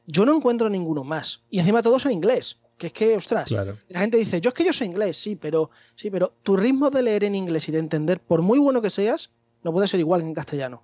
Yo 0.07 0.25
no 0.25 0.37
encuentro 0.37 0.69
ninguno 0.69 1.03
más. 1.03 1.43
Y 1.51 1.59
encima 1.59 1.83
todos 1.83 2.05
en 2.07 2.13
inglés. 2.13 2.59
Que 2.79 2.89
es 2.89 2.93
que, 2.93 3.17
ostras, 3.17 3.51
la 3.51 4.01
gente 4.01 4.19
dice, 4.19 4.41
yo 4.43 4.49
es 4.49 4.55
que 4.55 4.65
yo 4.65 4.73
soy 4.75 4.89
inglés, 4.89 5.17
sí, 5.17 5.35
pero 5.35 5.71
sí, 5.95 6.11
pero 6.11 6.35
tu 6.43 6.59
ritmo 6.59 6.91
de 6.91 7.03
leer 7.03 7.25
en 7.25 7.35
inglés 7.35 7.69
y 7.71 7.73
de 7.73 7.79
entender, 7.79 8.21
por 8.21 8.43
muy 8.43 8.59
bueno 8.59 8.83
que 8.83 8.91
seas, 8.91 9.31
no 9.63 9.73
puede 9.73 9.89
ser 9.89 9.99
igual 9.99 10.21
que 10.21 10.27
en 10.27 10.35
castellano. 10.35 10.83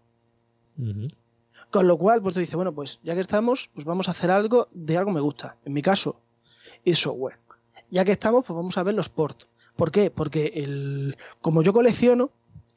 Con 1.70 1.86
lo 1.86 1.96
cual, 1.96 2.20
pues 2.20 2.34
tú 2.34 2.40
dices, 2.40 2.54
bueno, 2.54 2.72
pues 2.72 3.00
ya 3.02 3.14
que 3.14 3.20
estamos, 3.20 3.70
pues 3.74 3.86
vamos 3.86 4.08
a 4.08 4.10
hacer 4.10 4.30
algo 4.30 4.68
de 4.72 4.96
algo 4.96 5.10
que 5.10 5.14
me 5.14 5.20
gusta. 5.20 5.56
En 5.64 5.72
mi 5.72 5.82
caso, 5.82 6.20
es 6.84 6.98
software. 6.98 7.38
Ya 7.90 8.04
que 8.04 8.12
estamos, 8.12 8.44
pues 8.44 8.56
vamos 8.56 8.76
a 8.78 8.82
ver 8.82 8.94
los 8.94 9.08
ports. 9.08 9.46
¿Por 9.76 9.90
qué? 9.90 10.10
Porque 10.10 10.52
el, 10.54 11.16
como 11.40 11.62
yo 11.62 11.72
colecciono, 11.72 12.30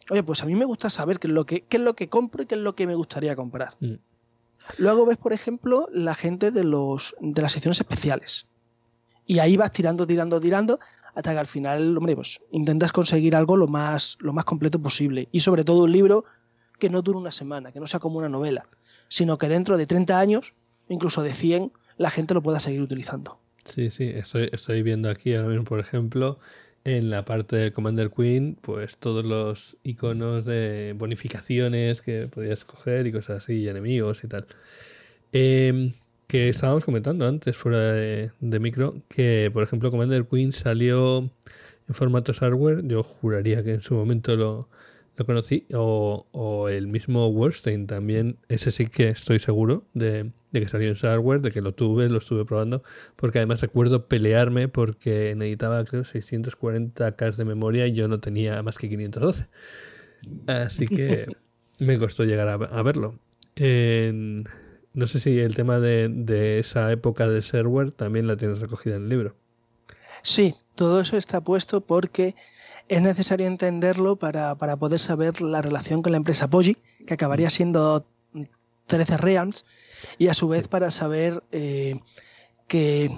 oye, 0.09 0.23
pues 0.23 0.43
a 0.43 0.45
mí 0.45 0.55
me 0.55 0.65
gusta 0.65 0.89
saber 0.89 1.19
qué 1.19 1.27
es 1.27 1.33
lo 1.33 1.45
que, 1.45 1.61
qué 1.61 1.77
es 1.77 1.83
lo 1.83 1.93
que 1.93 2.09
compro 2.09 2.43
y 2.43 2.45
qué 2.45 2.55
es 2.55 2.61
lo 2.61 2.75
que 2.75 2.87
me 2.87 2.95
gustaría 2.95 3.35
comprar. 3.35 3.75
Mm. 3.79 3.95
Luego 4.77 5.05
ves, 5.05 5.17
por 5.17 5.33
ejemplo, 5.33 5.87
la 5.91 6.15
gente 6.15 6.51
de, 6.51 6.63
los, 6.63 7.15
de 7.19 7.41
las 7.41 7.51
secciones 7.51 7.79
especiales. 7.79 8.47
Y 9.27 9.39
ahí 9.39 9.57
vas 9.57 9.71
tirando, 9.71 10.07
tirando, 10.07 10.39
tirando, 10.39 10.79
hasta 11.13 11.33
que 11.33 11.39
al 11.39 11.47
final, 11.47 11.97
hombre, 11.97 12.15
pues 12.15 12.41
intentas 12.51 12.91
conseguir 12.91 13.35
algo 13.35 13.57
lo 13.57 13.67
más, 13.67 14.17
lo 14.19 14.33
más 14.33 14.45
completo 14.45 14.79
posible. 14.79 15.27
Y 15.31 15.39
sobre 15.39 15.63
todo 15.63 15.83
un 15.83 15.91
libro 15.91 16.25
que 16.79 16.89
no 16.89 17.01
dure 17.01 17.17
una 17.17 17.31
semana, 17.31 17.71
que 17.71 17.79
no 17.79 17.87
sea 17.87 17.99
como 17.99 18.19
una 18.19 18.29
novela, 18.29 18.67
sino 19.07 19.37
que 19.37 19.47
dentro 19.47 19.77
de 19.77 19.85
30 19.85 20.19
años, 20.19 20.53
incluso 20.89 21.23
de 21.23 21.33
100, 21.33 21.71
la 21.97 22.09
gente 22.09 22.33
lo 22.33 22.41
pueda 22.41 22.59
seguir 22.59 22.81
utilizando. 22.81 23.39
Sí, 23.65 23.89
sí, 23.89 24.03
estoy, 24.03 24.49
estoy 24.51 24.83
viendo 24.83 25.09
aquí 25.09 25.33
ahora 25.33 25.49
mismo, 25.49 25.63
por 25.63 25.79
ejemplo, 25.79 26.37
en 26.85 27.09
la 27.09 27.25
parte 27.25 27.55
del 27.55 27.73
Commander 27.73 28.11
Queen, 28.11 28.57
pues 28.61 28.97
todos 28.97 29.25
los 29.25 29.75
iconos 29.83 30.45
de 30.45 30.93
bonificaciones 30.95 32.01
que 32.01 32.27
podías 32.27 32.63
coger 32.63 33.07
y 33.07 33.11
cosas 33.11 33.43
así, 33.43 33.67
enemigos 33.67 34.23
y 34.23 34.27
tal. 34.27 34.45
Em, 35.31 35.93
que 36.27 36.49
estábamos 36.49 36.85
comentando 36.85 37.27
antes, 37.27 37.57
fuera 37.57 37.79
de, 37.93 38.59
micro, 38.59 38.95
que 39.09 39.49
por 39.51 39.63
ejemplo 39.63 39.91
Commander 39.91 40.25
Queen 40.25 40.51
salió 40.51 41.29
en 41.87 41.93
formato 41.93 42.33
hardware. 42.33 42.87
Yo 42.87 43.03
juraría 43.03 43.63
que 43.63 43.73
en 43.73 43.81
su 43.81 43.95
momento 43.95 44.35
lo, 44.35 44.69
lo 45.17 45.25
conocí. 45.25 45.65
O, 45.73 46.27
o, 46.31 46.69
el 46.69 46.87
mismo 46.87 47.27
Wordstein 47.27 47.87
también, 47.87 48.37
ese 48.49 48.71
sí 48.71 48.85
que 48.87 49.09
estoy 49.09 49.39
seguro 49.39 49.85
de, 49.93 50.31
de 50.51 50.61
que 50.61 50.67
salió 50.67 50.89
en 50.89 50.95
hardware, 50.95 51.41
de 51.41 51.51
que 51.51 51.61
lo 51.61 51.73
tuve, 51.73 52.09
lo 52.09 52.17
estuve 52.17 52.45
probando, 52.45 52.83
porque 53.15 53.39
además 53.39 53.61
recuerdo 53.61 54.07
pelearme 54.07 54.67
porque 54.67 55.33
necesitaba 55.35 55.83
creo 55.85 56.03
640K 56.03 57.35
de 57.35 57.45
memoria 57.45 57.87
y 57.87 57.93
yo 57.93 58.07
no 58.07 58.19
tenía 58.19 58.61
más 58.63 58.77
que 58.77 58.89
512. 58.89 59.47
Así 60.47 60.87
que 60.87 61.27
me 61.79 61.97
costó 61.97 62.23
llegar 62.23 62.47
a, 62.47 62.83
verlo. 62.83 63.19
no 63.57 65.07
sé 65.07 65.19
si 65.19 65.39
el 65.39 65.55
tema 65.55 65.79
de, 65.79 66.09
de 66.09 66.59
esa 66.59 66.91
época 66.91 67.27
de 67.27 67.41
server 67.41 67.91
también 67.91 68.27
la 68.27 68.37
tienes 68.37 68.59
recogida 68.59 68.95
en 68.95 69.03
el 69.03 69.09
libro. 69.09 69.35
Sí, 70.21 70.55
todo 70.73 71.01
eso 71.01 71.17
está 71.17 71.41
puesto 71.41 71.81
porque 71.81 72.35
es 72.87 73.01
necesario 73.01 73.47
entenderlo 73.47 74.15
para, 74.15 74.55
para 74.55 74.77
poder 74.77 74.99
saber 74.99 75.41
la 75.41 75.61
relación 75.61 76.01
con 76.01 76.11
la 76.11 76.17
empresa 76.17 76.47
Poggi, 76.47 76.77
que 77.05 77.13
acabaría 77.13 77.49
siendo 77.49 78.05
13 78.87 79.17
Realms, 79.17 79.65
y 80.17 80.27
a 80.27 80.33
su 80.33 80.47
vez 80.47 80.67
para 80.67 80.91
saber 80.91 81.43
eh, 81.51 81.99
que 82.67 83.11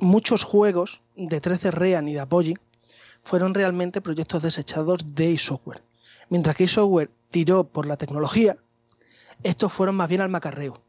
muchos 0.00 0.44
juegos 0.44 1.02
de 1.16 1.40
13 1.40 1.70
Rean 1.70 2.08
y 2.08 2.14
de 2.14 2.20
Apogee 2.20 2.58
fueron 3.22 3.54
realmente 3.54 4.00
proyectos 4.00 4.42
desechados 4.42 5.14
de 5.14 5.32
eSoftware. 5.32 5.82
Mientras 6.28 6.56
que 6.56 6.64
eSoftware 6.64 7.10
tiró 7.30 7.64
por 7.64 7.86
la 7.86 7.96
tecnología, 7.96 8.56
estos 9.42 9.72
fueron 9.72 9.96
más 9.96 10.08
bien 10.08 10.20
al 10.20 10.28
macarreo. 10.28 10.82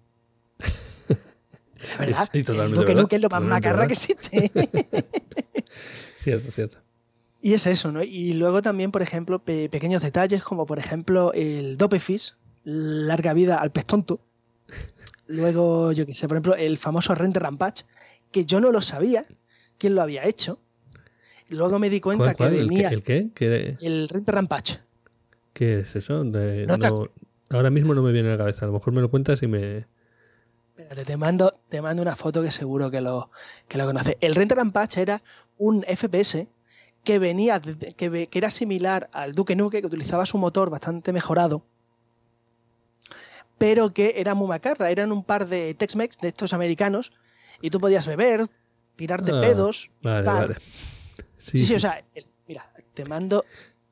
verdad, 1.99 2.29
es, 2.33 3.07
que 3.07 3.15
es 3.15 3.21
lo 3.21 3.29
más 3.29 3.41
macarra 3.41 3.87
que 3.87 3.93
existe. 3.93 4.51
cierto, 6.23 6.51
cierto. 6.51 6.84
Y 7.45 7.53
es 7.53 7.67
eso, 7.67 7.91
¿no? 7.91 8.01
Y 8.01 8.33
luego 8.33 8.63
también, 8.63 8.91
por 8.91 9.03
ejemplo, 9.03 9.37
pequeños 9.37 10.01
detalles 10.01 10.41
como 10.41 10.65
por 10.65 10.79
ejemplo 10.79 11.31
el 11.31 11.77
Dopefish, 11.77 12.33
larga 12.63 13.35
vida 13.35 13.61
al 13.61 13.71
pez 13.71 13.85
tonto, 13.85 14.19
Luego, 15.27 15.91
yo 15.91 16.07
qué 16.07 16.15
sé, 16.15 16.27
por 16.27 16.37
ejemplo, 16.37 16.55
el 16.55 16.79
famoso 16.79 17.13
Rente 17.13 17.39
Rampage, 17.39 17.83
que 18.31 18.45
yo 18.45 18.59
no 18.59 18.71
lo 18.71 18.81
sabía 18.81 19.25
quién 19.77 19.93
lo 19.93 20.01
había 20.01 20.25
hecho. 20.25 20.57
Luego 21.49 21.77
me 21.77 21.91
di 21.91 22.01
cuenta 22.01 22.33
que 22.33 22.49
venía. 22.49 22.89
¿El 22.89 23.03
qué? 23.03 23.29
El 23.79 24.09
Rente 24.09 24.31
Rampage. 24.31 24.79
¿Qué 25.53 25.81
es 25.81 25.95
eso? 25.95 26.25
ahora 27.51 27.69
mismo 27.69 27.93
no 27.93 28.01
me 28.01 28.11
viene 28.11 28.29
a 28.29 28.31
la 28.31 28.37
cabeza. 28.39 28.65
A 28.65 28.69
lo 28.69 28.73
mejor 28.73 28.91
me 28.91 29.01
lo 29.01 29.11
cuentas 29.11 29.43
y 29.43 29.47
me. 29.47 29.85
Espérate, 30.69 31.05
te 31.05 31.15
mando, 31.15 31.59
te 31.69 31.79
mando 31.79 32.01
una 32.01 32.15
foto 32.15 32.41
que 32.41 32.49
seguro 32.49 32.89
que 32.89 33.01
lo, 33.01 33.29
que 33.67 33.77
lo 33.77 33.85
conoces. 33.85 34.17
El 34.19 34.33
Rente 34.33 34.55
Rampage 34.55 34.99
era 34.99 35.21
un 35.59 35.83
FPS 35.83 36.47
que 37.05 37.19
venía, 37.19 37.61
que, 37.61 38.27
que 38.27 38.37
era 38.37 38.51
similar 38.51 39.09
al 39.13 39.33
Duke 39.33 39.55
Nuke, 39.55 39.79
que 39.79 39.87
utilizaba 39.87 40.25
su 40.25 40.37
motor 40.37 40.69
bastante 40.69 41.13
mejorado 41.13 41.63
pero 43.57 43.93
que 43.93 44.15
era 44.17 44.35
muy 44.35 44.47
macarra. 44.47 44.89
Eran 44.89 45.11
un 45.11 45.23
par 45.23 45.47
de 45.47 45.73
Tex-Mex 45.73 46.19
de 46.19 46.29
estos 46.29 46.53
americanos 46.53 47.11
y 47.61 47.69
tú 47.69 47.79
podías 47.79 48.05
beber, 48.05 48.47
tirarte 48.95 49.31
ah, 49.33 49.41
pedos. 49.41 49.89
Vale, 50.01 50.25
vale. 50.25 50.55
Sí, 51.37 51.63
sí, 51.63 51.75
o 51.75 51.79
sea, 51.79 52.03
mira, 52.47 52.69
te 52.93 53.05
mando. 53.05 53.45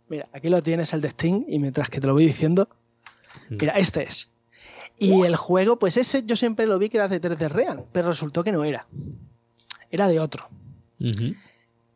Mira, 0.10 0.28
aquí 0.34 0.50
lo 0.50 0.62
tienes 0.62 0.94
el 0.94 1.02
de 1.02 1.10
Steam 1.10 1.46
y 1.48 1.60
mientras 1.60 1.90
que 1.90 2.02
te 2.02 2.08
lo 2.08 2.14
voy 2.14 2.26
diciendo, 2.26 2.68
mm. 3.50 3.58
mira, 3.60 3.74
este 3.74 4.04
es. 4.04 4.32
Y 5.00 5.24
el 5.24 5.36
juego, 5.36 5.80
pues 5.80 5.98
ese 5.98 6.24
yo 6.24 6.36
siempre 6.36 6.68
lo 6.68 6.78
vi 6.78 6.90
que 6.90 6.98
era 6.98 7.08
de 7.08 7.20
3D 7.20 7.50
Real, 7.50 7.86
pero 7.92 8.10
resultó 8.10 8.44
que 8.44 8.52
no 8.52 8.64
era. 8.64 8.88
Era 9.90 10.08
de 10.08 10.20
otro. 10.20 10.50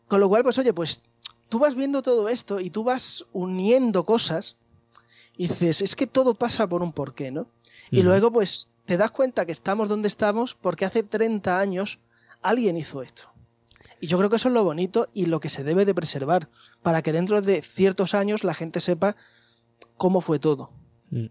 Con 0.07 0.19
lo 0.19 0.29
cual, 0.29 0.43
pues 0.43 0.57
oye, 0.57 0.73
pues 0.73 1.01
tú 1.49 1.59
vas 1.59 1.75
viendo 1.75 2.01
todo 2.01 2.29
esto 2.29 2.59
y 2.59 2.69
tú 2.69 2.83
vas 2.83 3.25
uniendo 3.33 4.03
cosas 4.05 4.55
y 5.37 5.47
dices, 5.47 5.81
es 5.81 5.95
que 5.95 6.07
todo 6.07 6.33
pasa 6.33 6.67
por 6.67 6.81
un 6.81 6.93
porqué, 6.93 7.31
¿no? 7.31 7.47
Y 7.89 8.01
luego, 8.01 8.31
pues, 8.31 8.71
te 8.85 8.97
das 8.97 9.11
cuenta 9.11 9.45
que 9.45 9.51
estamos 9.51 9.87
donde 9.87 10.07
estamos 10.07 10.55
porque 10.55 10.85
hace 10.85 11.03
30 11.03 11.59
años 11.59 11.99
alguien 12.41 12.77
hizo 12.77 13.01
esto. 13.01 13.31
Y 13.99 14.07
yo 14.07 14.17
creo 14.17 14.29
que 14.29 14.35
eso 14.35 14.49
es 14.49 14.53
lo 14.53 14.63
bonito 14.63 15.09
y 15.13 15.25
lo 15.25 15.39
que 15.39 15.49
se 15.49 15.63
debe 15.63 15.85
de 15.85 15.95
preservar, 15.95 16.49
para 16.83 17.01
que 17.01 17.13
dentro 17.13 17.41
de 17.41 17.61
ciertos 17.61 18.13
años 18.13 18.43
la 18.43 18.53
gente 18.53 18.79
sepa 18.79 19.15
cómo 19.95 20.21
fue 20.21 20.39
todo. 20.39 20.71
Mm. 21.09 21.27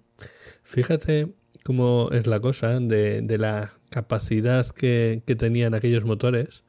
Fíjate 0.63 1.33
cómo 1.63 2.09
es 2.11 2.27
la 2.27 2.41
cosa 2.41 2.81
de, 2.81 3.37
la 3.39 3.73
capacidad 3.89 4.67
que, 4.67 5.23
tenían 5.39 5.75
aquellos 5.75 6.05
motores, 6.05 6.65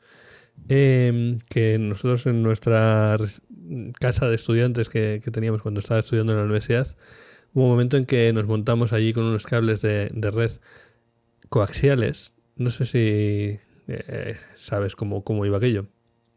em, 0.69 1.39
que 1.49 1.77
nosotros 1.77 2.25
en 2.25 2.43
nuestra 2.43 3.17
casa 3.99 4.27
de 4.27 4.35
estudiantes 4.35 4.89
que, 4.89 5.21
que 5.23 5.31
teníamos 5.31 5.61
cuando 5.61 5.79
estaba 5.79 5.99
estudiando 5.99 6.33
en 6.33 6.39
la 6.39 6.45
universidad, 6.45 6.95
Hubo 7.57 7.63
un 7.63 7.71
momento 7.71 7.97
en 7.97 8.05
que 8.05 8.31
nos 8.33 8.45
montamos 8.45 8.93
allí 8.93 9.13
con 9.13 9.23
unos 9.23 9.47
cables 9.47 9.81
de, 9.81 10.09
red 10.13 10.51
coaxiales. 11.49 12.35
No 12.55 12.69
sé 12.69 12.85
si 12.85 13.59
eh, 13.87 14.37
sabes 14.53 14.95
cómo, 14.95 15.23
cómo 15.23 15.43
iba 15.43 15.57
aquello. 15.57 15.87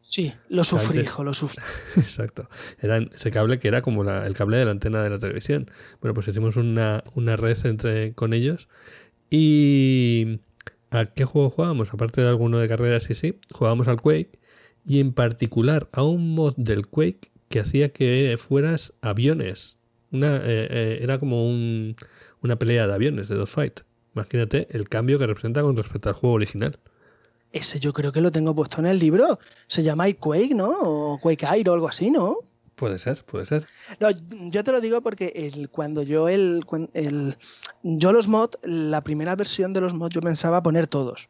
Sí, 0.01 0.33
lo 0.49 0.65
sufrí, 0.65 1.01
hijo, 1.01 1.23
lo 1.23 1.35
sufrí. 1.35 1.63
Exacto. 1.97 2.49
Era 2.81 2.99
ese 2.99 3.31
cable 3.31 3.59
que 3.59 3.69
era 3.69 3.83
como 3.83 4.03
el 4.11 4.35
cable 4.35 4.57
de 4.57 4.65
la 4.65 4.71
antena 4.71 5.03
de 5.03 5.11
la 5.11 5.19
televisión. 5.19 5.71
Bueno, 6.01 6.15
pues 6.15 6.27
hicimos 6.29 6.57
una, 6.57 7.05
una 7.15 7.37
red 7.37 7.59
entre, 7.67 8.15
con 8.15 8.33
ellos. 8.33 8.71
¿Y 9.29 10.41
a 10.91 11.07
qué 11.07 11.25
juego 11.25 11.51
jugábamos? 11.51 11.93
Aparte 11.93 12.21
de 12.21 12.29
alguno 12.29 12.59
de 12.59 12.69
carreras 12.69 13.09
y 13.11 13.15
sí, 13.15 13.39
jugábamos 13.53 13.89
al 13.89 14.01
Quake. 14.01 14.39
Y 14.87 15.01
en 15.01 15.13
particular 15.13 15.89
a 15.93 16.03
un 16.03 16.35
mod 16.35 16.55
del 16.57 16.87
Quake 16.87 17.31
que 17.49 17.61
hacía 17.61 17.91
que 17.93 18.37
fueras 18.39 18.93
aviones 19.03 19.81
una, 20.13 20.37
eh, 20.39 20.69
eh, 20.71 20.99
era 21.03 21.19
como 21.19 21.47
un, 21.49 21.97
una 22.43 22.57
pelea 22.57 22.87
de 22.87 22.95
aviones, 22.95 23.29
de 23.29 23.47
fight 23.47 23.81
Imagínate 24.15 24.67
el 24.71 24.89
cambio 24.89 25.19
que 25.19 25.27
representa 25.27 25.63
con 25.63 25.77
respecto 25.77 26.09
al 26.09 26.17
juego 26.17 26.35
original. 26.35 26.77
Ese 27.53 27.79
yo 27.79 27.93
creo 27.93 28.11
que 28.11 28.21
lo 28.21 28.33
tengo 28.33 28.55
puesto 28.55 28.81
en 28.81 28.87
el 28.87 28.99
libro. 28.99 29.39
Se 29.69 29.85
llama 29.85 30.13
Quake, 30.13 30.55
¿no? 30.55 30.71
O 30.81 31.21
Quake 31.21 31.47
Air 31.47 31.69
o 31.71 31.75
algo 31.75 31.89
así, 31.89 32.11
¿no? 32.11 32.39
Puede 32.81 32.97
ser, 32.99 33.23
puede 33.27 33.45
ser. 33.45 33.67
No, 33.99 34.09
yo 34.49 34.65
te 34.65 34.73
lo 34.73 34.81
digo 34.81 35.03
porque 35.03 35.35
el, 35.35 35.69
cuando 35.69 36.03
yo 36.03 36.31
el, 36.31 36.65
el, 36.95 37.37
yo 37.83 38.11
los 38.11 38.27
mods, 38.27 38.57
la 38.63 39.03
primera 39.03 39.37
versión 39.37 39.75
de 39.75 39.83
los 39.83 39.93
mods 39.93 40.15
yo 40.15 40.23
pensaba 40.23 40.63
poner 40.63 40.87
todos. 40.87 41.29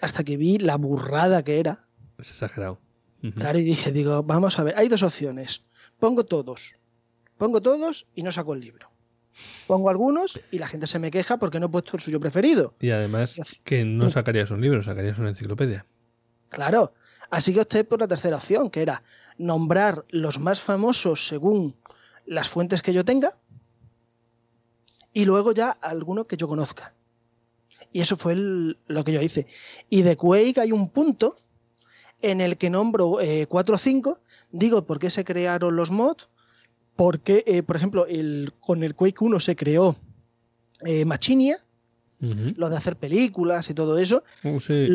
Hasta 0.00 0.22
que 0.22 0.36
vi 0.36 0.56
la 0.58 0.76
burrada 0.76 1.42
que 1.42 1.58
era. 1.58 1.88
Es 2.16 2.30
exagerado. 2.30 2.78
Claro, 3.36 3.58
y 3.58 3.64
dije, 3.64 3.90
digo, 3.90 4.22
vamos 4.22 4.56
a 4.60 4.62
ver, 4.62 4.74
hay 4.76 4.86
dos 4.86 5.02
opciones. 5.02 5.64
Pongo 5.98 6.24
todos 6.24 6.74
Pongo 7.38 7.60
todos 7.60 8.06
y 8.14 8.22
no 8.22 8.30
saco 8.30 8.54
el 8.54 8.60
libro. 8.60 8.88
Pongo 9.66 9.90
algunos 9.90 10.40
y 10.52 10.58
la 10.58 10.68
gente 10.68 10.86
se 10.86 11.00
me 11.00 11.10
queja 11.10 11.38
porque 11.38 11.58
no 11.58 11.66
he 11.66 11.70
puesto 11.70 11.96
el 11.96 12.04
suyo 12.04 12.20
preferido. 12.20 12.76
Y 12.78 12.90
además 12.90 13.60
que 13.64 13.84
no 13.84 14.08
sacarías 14.10 14.52
un 14.52 14.60
libro, 14.60 14.80
sacarías 14.84 15.18
una 15.18 15.30
enciclopedia. 15.30 15.86
Claro. 16.50 16.94
Así 17.30 17.52
que 17.52 17.62
opté 17.62 17.82
por 17.82 17.98
la 17.98 18.06
tercera 18.06 18.36
opción, 18.36 18.70
que 18.70 18.82
era 18.82 19.02
nombrar 19.38 20.04
los 20.08 20.38
más 20.38 20.60
famosos 20.60 21.26
según 21.26 21.74
las 22.26 22.48
fuentes 22.48 22.82
que 22.82 22.92
yo 22.92 23.04
tenga 23.04 23.38
y 25.12 25.24
luego 25.24 25.52
ya 25.52 25.70
alguno 25.70 26.26
que 26.26 26.36
yo 26.36 26.48
conozca. 26.48 26.94
Y 27.92 28.00
eso 28.00 28.16
fue 28.16 28.34
lo 28.34 29.04
que 29.04 29.12
yo 29.12 29.22
hice. 29.22 29.46
Y 29.88 30.02
de 30.02 30.16
Quake 30.16 30.60
hay 30.60 30.72
un 30.72 30.90
punto 30.90 31.36
en 32.20 32.40
el 32.40 32.56
que 32.58 32.70
nombro 32.70 33.20
eh, 33.20 33.46
4 33.48 33.74
o 33.74 33.78
5, 33.78 34.18
digo 34.50 34.84
por 34.84 34.98
qué 34.98 35.10
se 35.10 35.24
crearon 35.24 35.76
los 35.76 35.90
mods, 35.90 36.28
porque, 36.96 37.44
eh, 37.46 37.62
por 37.62 37.76
ejemplo, 37.76 38.06
el, 38.06 38.52
con 38.60 38.82
el 38.82 38.94
Quake 38.94 39.24
1 39.24 39.40
se 39.40 39.56
creó 39.56 39.96
eh, 40.84 41.04
Machinia, 41.04 41.58
lo 42.20 42.70
de 42.70 42.76
hacer 42.76 42.96
películas 42.96 43.68
y 43.68 43.74
todo 43.74 43.98
eso. 43.98 44.22
Uh, 44.44 44.58
sí, 44.58 44.86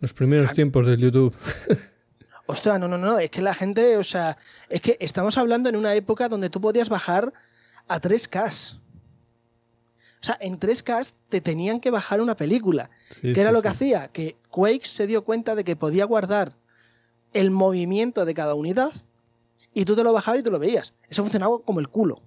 los 0.00 0.12
primeros 0.12 0.52
tiempos 0.52 0.86
del 0.86 1.00
YouTube. 1.00 1.34
Ostras, 2.50 2.80
no, 2.80 2.88
no, 2.88 2.96
no, 2.96 3.18
es 3.18 3.30
que 3.30 3.42
la 3.42 3.52
gente, 3.52 3.98
o 3.98 4.02
sea, 4.02 4.38
es 4.70 4.80
que 4.80 4.96
estamos 5.00 5.36
hablando 5.36 5.68
en 5.68 5.76
una 5.76 5.94
época 5.94 6.30
donde 6.30 6.48
tú 6.48 6.62
podías 6.62 6.88
bajar 6.88 7.30
a 7.88 8.00
3K. 8.00 8.78
O 10.20 10.24
sea, 10.24 10.38
en 10.40 10.58
3K 10.58 11.12
te 11.28 11.42
tenían 11.42 11.78
que 11.78 11.90
bajar 11.90 12.22
una 12.22 12.36
película. 12.36 12.88
que 13.20 13.38
era 13.38 13.52
lo 13.52 13.60
que 13.60 13.68
hacía? 13.68 14.08
Que 14.08 14.38
Quake 14.48 14.86
se 14.86 15.06
dio 15.06 15.24
cuenta 15.24 15.54
de 15.54 15.62
que 15.62 15.76
podía 15.76 16.06
guardar 16.06 16.54
el 17.34 17.50
movimiento 17.50 18.24
de 18.24 18.32
cada 18.32 18.54
unidad 18.54 18.92
y 19.74 19.84
tú 19.84 19.94
te 19.94 20.02
lo 20.02 20.14
bajabas 20.14 20.40
y 20.40 20.42
tú 20.42 20.50
lo 20.50 20.58
veías. 20.58 20.94
Eso 21.10 21.22
funcionaba 21.22 21.58
como 21.58 21.80
el 21.80 21.88
culo. 21.90 22.22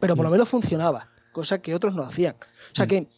Pero 0.00 0.16
por 0.16 0.24
lo 0.24 0.30
mm. 0.30 0.32
menos 0.32 0.48
funcionaba, 0.48 1.08
cosa 1.30 1.62
que 1.62 1.72
otros 1.72 1.94
no 1.94 2.02
hacían. 2.02 2.34
O 2.72 2.74
sea 2.74 2.86
mm. 2.86 2.88
que 2.88 3.08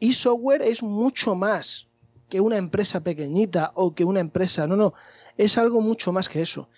eSoftware 0.00 0.62
es 0.62 0.82
mucho 0.82 1.36
más 1.36 1.86
que 2.28 2.40
una 2.40 2.56
empresa 2.56 2.98
pequeñita 3.00 3.70
o 3.76 3.94
que 3.94 4.04
una 4.04 4.18
empresa. 4.18 4.66
No, 4.66 4.74
no. 4.74 4.94
Es 5.42 5.58
algo 5.58 5.80
mucho 5.80 6.12
más 6.12 6.28
que 6.28 6.40
eso. 6.40 6.68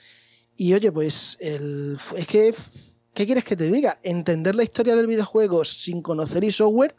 Y 0.56 0.72
oye, 0.72 0.90
pues 0.90 1.36
el, 1.40 1.98
es 2.16 2.26
que 2.26 2.54
¿qué 3.12 3.26
quieres 3.26 3.44
que 3.44 3.56
te 3.56 3.70
diga? 3.70 3.98
Entender 4.02 4.54
la 4.54 4.62
historia 4.62 4.96
del 4.96 5.06
videojuego 5.06 5.64
sin 5.64 6.00
conocer 6.00 6.50
software 6.50 6.94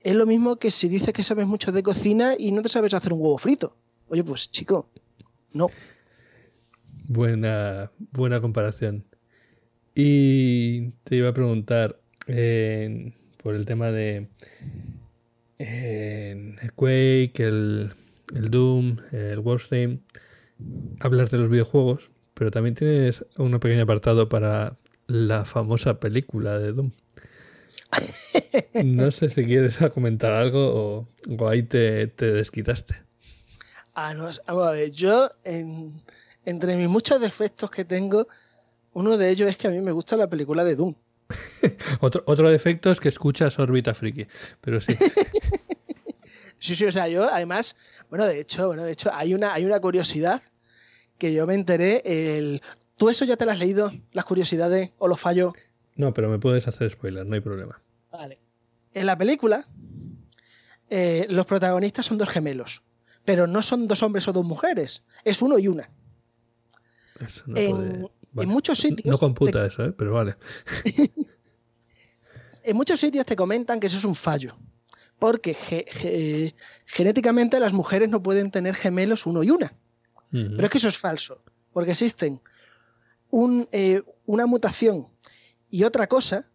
es 0.00 0.14
lo 0.14 0.24
mismo 0.24 0.56
que 0.56 0.70
si 0.70 0.88
dices 0.88 1.12
que 1.12 1.24
sabes 1.24 1.48
mucho 1.48 1.72
de 1.72 1.82
cocina 1.82 2.34
y 2.38 2.52
no 2.52 2.62
te 2.62 2.68
sabes 2.68 2.94
hacer 2.94 3.12
un 3.12 3.20
huevo 3.20 3.38
frito. 3.38 3.76
Oye, 4.08 4.22
pues 4.22 4.50
chico, 4.52 4.88
no. 5.52 5.66
Buena, 7.08 7.90
buena 8.12 8.40
comparación. 8.40 9.04
Y 9.96 10.90
te 11.04 11.16
iba 11.16 11.30
a 11.30 11.34
preguntar 11.34 11.98
eh, 12.28 13.12
por 13.42 13.56
el 13.56 13.66
tema 13.66 13.90
de 13.90 14.28
el 15.58 16.72
Quake, 16.76 17.40
el, 17.40 17.92
el 18.34 18.50
Doom, 18.50 18.96
el 19.10 19.40
Warframe. 19.40 19.98
Hablas 21.00 21.30
de 21.30 21.38
los 21.38 21.50
videojuegos, 21.50 22.10
pero 22.34 22.50
también 22.50 22.74
tienes 22.74 23.24
un 23.36 23.58
pequeño 23.58 23.82
apartado 23.82 24.28
para 24.28 24.76
la 25.06 25.44
famosa 25.44 26.00
película 26.00 26.58
de 26.58 26.72
Doom. 26.72 26.90
No 28.84 29.10
sé 29.10 29.28
si 29.28 29.44
quieres 29.44 29.76
comentar 29.92 30.32
algo 30.32 31.06
o, 31.28 31.48
ahí 31.48 31.62
te, 31.62 32.06
desquitaste. 32.06 32.96
Ah, 33.94 34.14
no, 34.14 34.28
a 34.46 34.70
ver, 34.72 34.90
yo 34.90 35.30
entre 35.44 36.76
mis 36.76 36.88
muchos 36.88 37.20
defectos 37.20 37.70
que 37.70 37.84
tengo, 37.84 38.26
uno 38.92 39.16
de 39.16 39.30
ellos 39.30 39.48
es 39.48 39.56
que 39.56 39.68
a 39.68 39.70
mí 39.70 39.80
me 39.80 39.92
gusta 39.92 40.16
la 40.16 40.28
película 40.28 40.64
de 40.64 40.74
Doom. 40.74 40.94
otro, 42.00 42.22
otro 42.26 42.50
defecto 42.50 42.90
es 42.90 43.00
que 43.00 43.08
escuchas 43.08 43.58
Órbita 43.58 43.94
Friki, 43.94 44.26
pero 44.60 44.80
sí. 44.80 44.96
sí, 46.64 46.74
sí, 46.74 46.84
o 46.86 46.92
sea, 46.92 47.08
yo 47.08 47.24
además, 47.24 47.76
bueno, 48.10 48.26
de 48.26 48.40
hecho, 48.40 48.68
bueno, 48.68 48.84
de 48.84 48.92
hecho, 48.92 49.10
hay 49.12 49.34
una, 49.34 49.54
hay 49.54 49.64
una 49.64 49.80
curiosidad 49.80 50.42
que 51.18 51.32
yo 51.32 51.46
me 51.46 51.54
enteré 51.54 52.02
el 52.04 52.62
¿Tú 52.96 53.08
eso 53.08 53.24
ya 53.24 53.36
te 53.36 53.44
lo 53.44 53.52
has 53.52 53.58
leído? 53.58 53.92
¿Las 54.12 54.24
curiosidades 54.24 54.90
o 54.98 55.08
los 55.08 55.20
fallos? 55.20 55.52
No, 55.96 56.12
pero 56.14 56.28
me 56.28 56.38
puedes 56.38 56.68
hacer 56.68 56.90
spoiler, 56.90 57.26
no 57.26 57.34
hay 57.34 57.40
problema. 57.40 57.80
Vale. 58.10 58.38
En 58.92 59.06
la 59.06 59.18
película, 59.18 59.66
eh, 60.88 61.26
los 61.28 61.46
protagonistas 61.46 62.06
son 62.06 62.18
dos 62.18 62.28
gemelos, 62.28 62.82
pero 63.24 63.46
no 63.46 63.62
son 63.62 63.88
dos 63.88 64.02
hombres 64.02 64.28
o 64.28 64.32
dos 64.32 64.44
mujeres, 64.44 65.02
es 65.24 65.42
uno 65.42 65.58
y 65.58 65.66
una. 65.66 65.90
en, 67.56 68.08
muchos 68.46 68.78
sitios. 68.78 69.06
No 69.06 69.18
computa 69.18 69.66
eso, 69.66 69.84
¿eh? 69.84 69.92
pero 69.92 70.12
vale. 70.12 70.36
en 72.62 72.76
muchos 72.76 73.00
sitios 73.00 73.26
te 73.26 73.34
comentan 73.34 73.80
que 73.80 73.88
eso 73.88 73.98
es 73.98 74.04
un 74.04 74.14
fallo, 74.14 74.56
porque 75.18 75.54
genéticamente 76.86 77.60
las 77.60 77.72
mujeres 77.72 78.08
no 78.08 78.22
pueden 78.22 78.50
tener 78.50 78.74
gemelos 78.74 79.26
uno 79.26 79.42
y 79.42 79.50
una. 79.50 79.74
Pero 80.30 80.64
es 80.64 80.70
que 80.70 80.78
eso 80.78 80.88
es 80.88 80.98
falso, 80.98 81.40
porque 81.72 81.92
existen 81.92 82.40
eh, 83.70 84.02
una 84.26 84.46
mutación 84.46 85.08
y 85.70 85.84
otra 85.84 86.08
cosa 86.08 86.46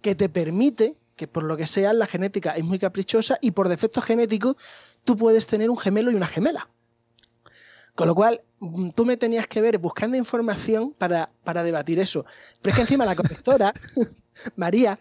que 0.00 0.14
te 0.14 0.28
permite 0.28 0.96
que 1.16 1.26
por 1.26 1.42
lo 1.44 1.56
que 1.56 1.66
sea 1.66 1.92
la 1.92 2.06
genética 2.06 2.52
es 2.52 2.64
muy 2.64 2.78
caprichosa 2.78 3.38
y 3.40 3.52
por 3.52 3.68
defecto 3.68 4.00
genético 4.02 4.56
tú 5.04 5.16
puedes 5.16 5.46
tener 5.46 5.70
un 5.70 5.78
gemelo 5.78 6.10
y 6.10 6.14
una 6.14 6.26
gemela. 6.26 6.68
Con 7.94 8.08
lo 8.08 8.14
cual, 8.14 8.42
mm, 8.58 8.90
tú 8.90 9.06
me 9.06 9.16
tenías 9.16 9.46
que 9.46 9.62
ver 9.62 9.78
buscando 9.78 10.18
información 10.18 10.92
para, 10.92 11.30
para 11.44 11.62
debatir 11.62 11.98
eso. 11.98 12.26
Pero 12.60 12.70
es 12.70 12.76
que 12.76 12.82
encima 12.82 13.06
la 13.06 13.16
correctora, 13.16 13.72
María, 14.56 14.98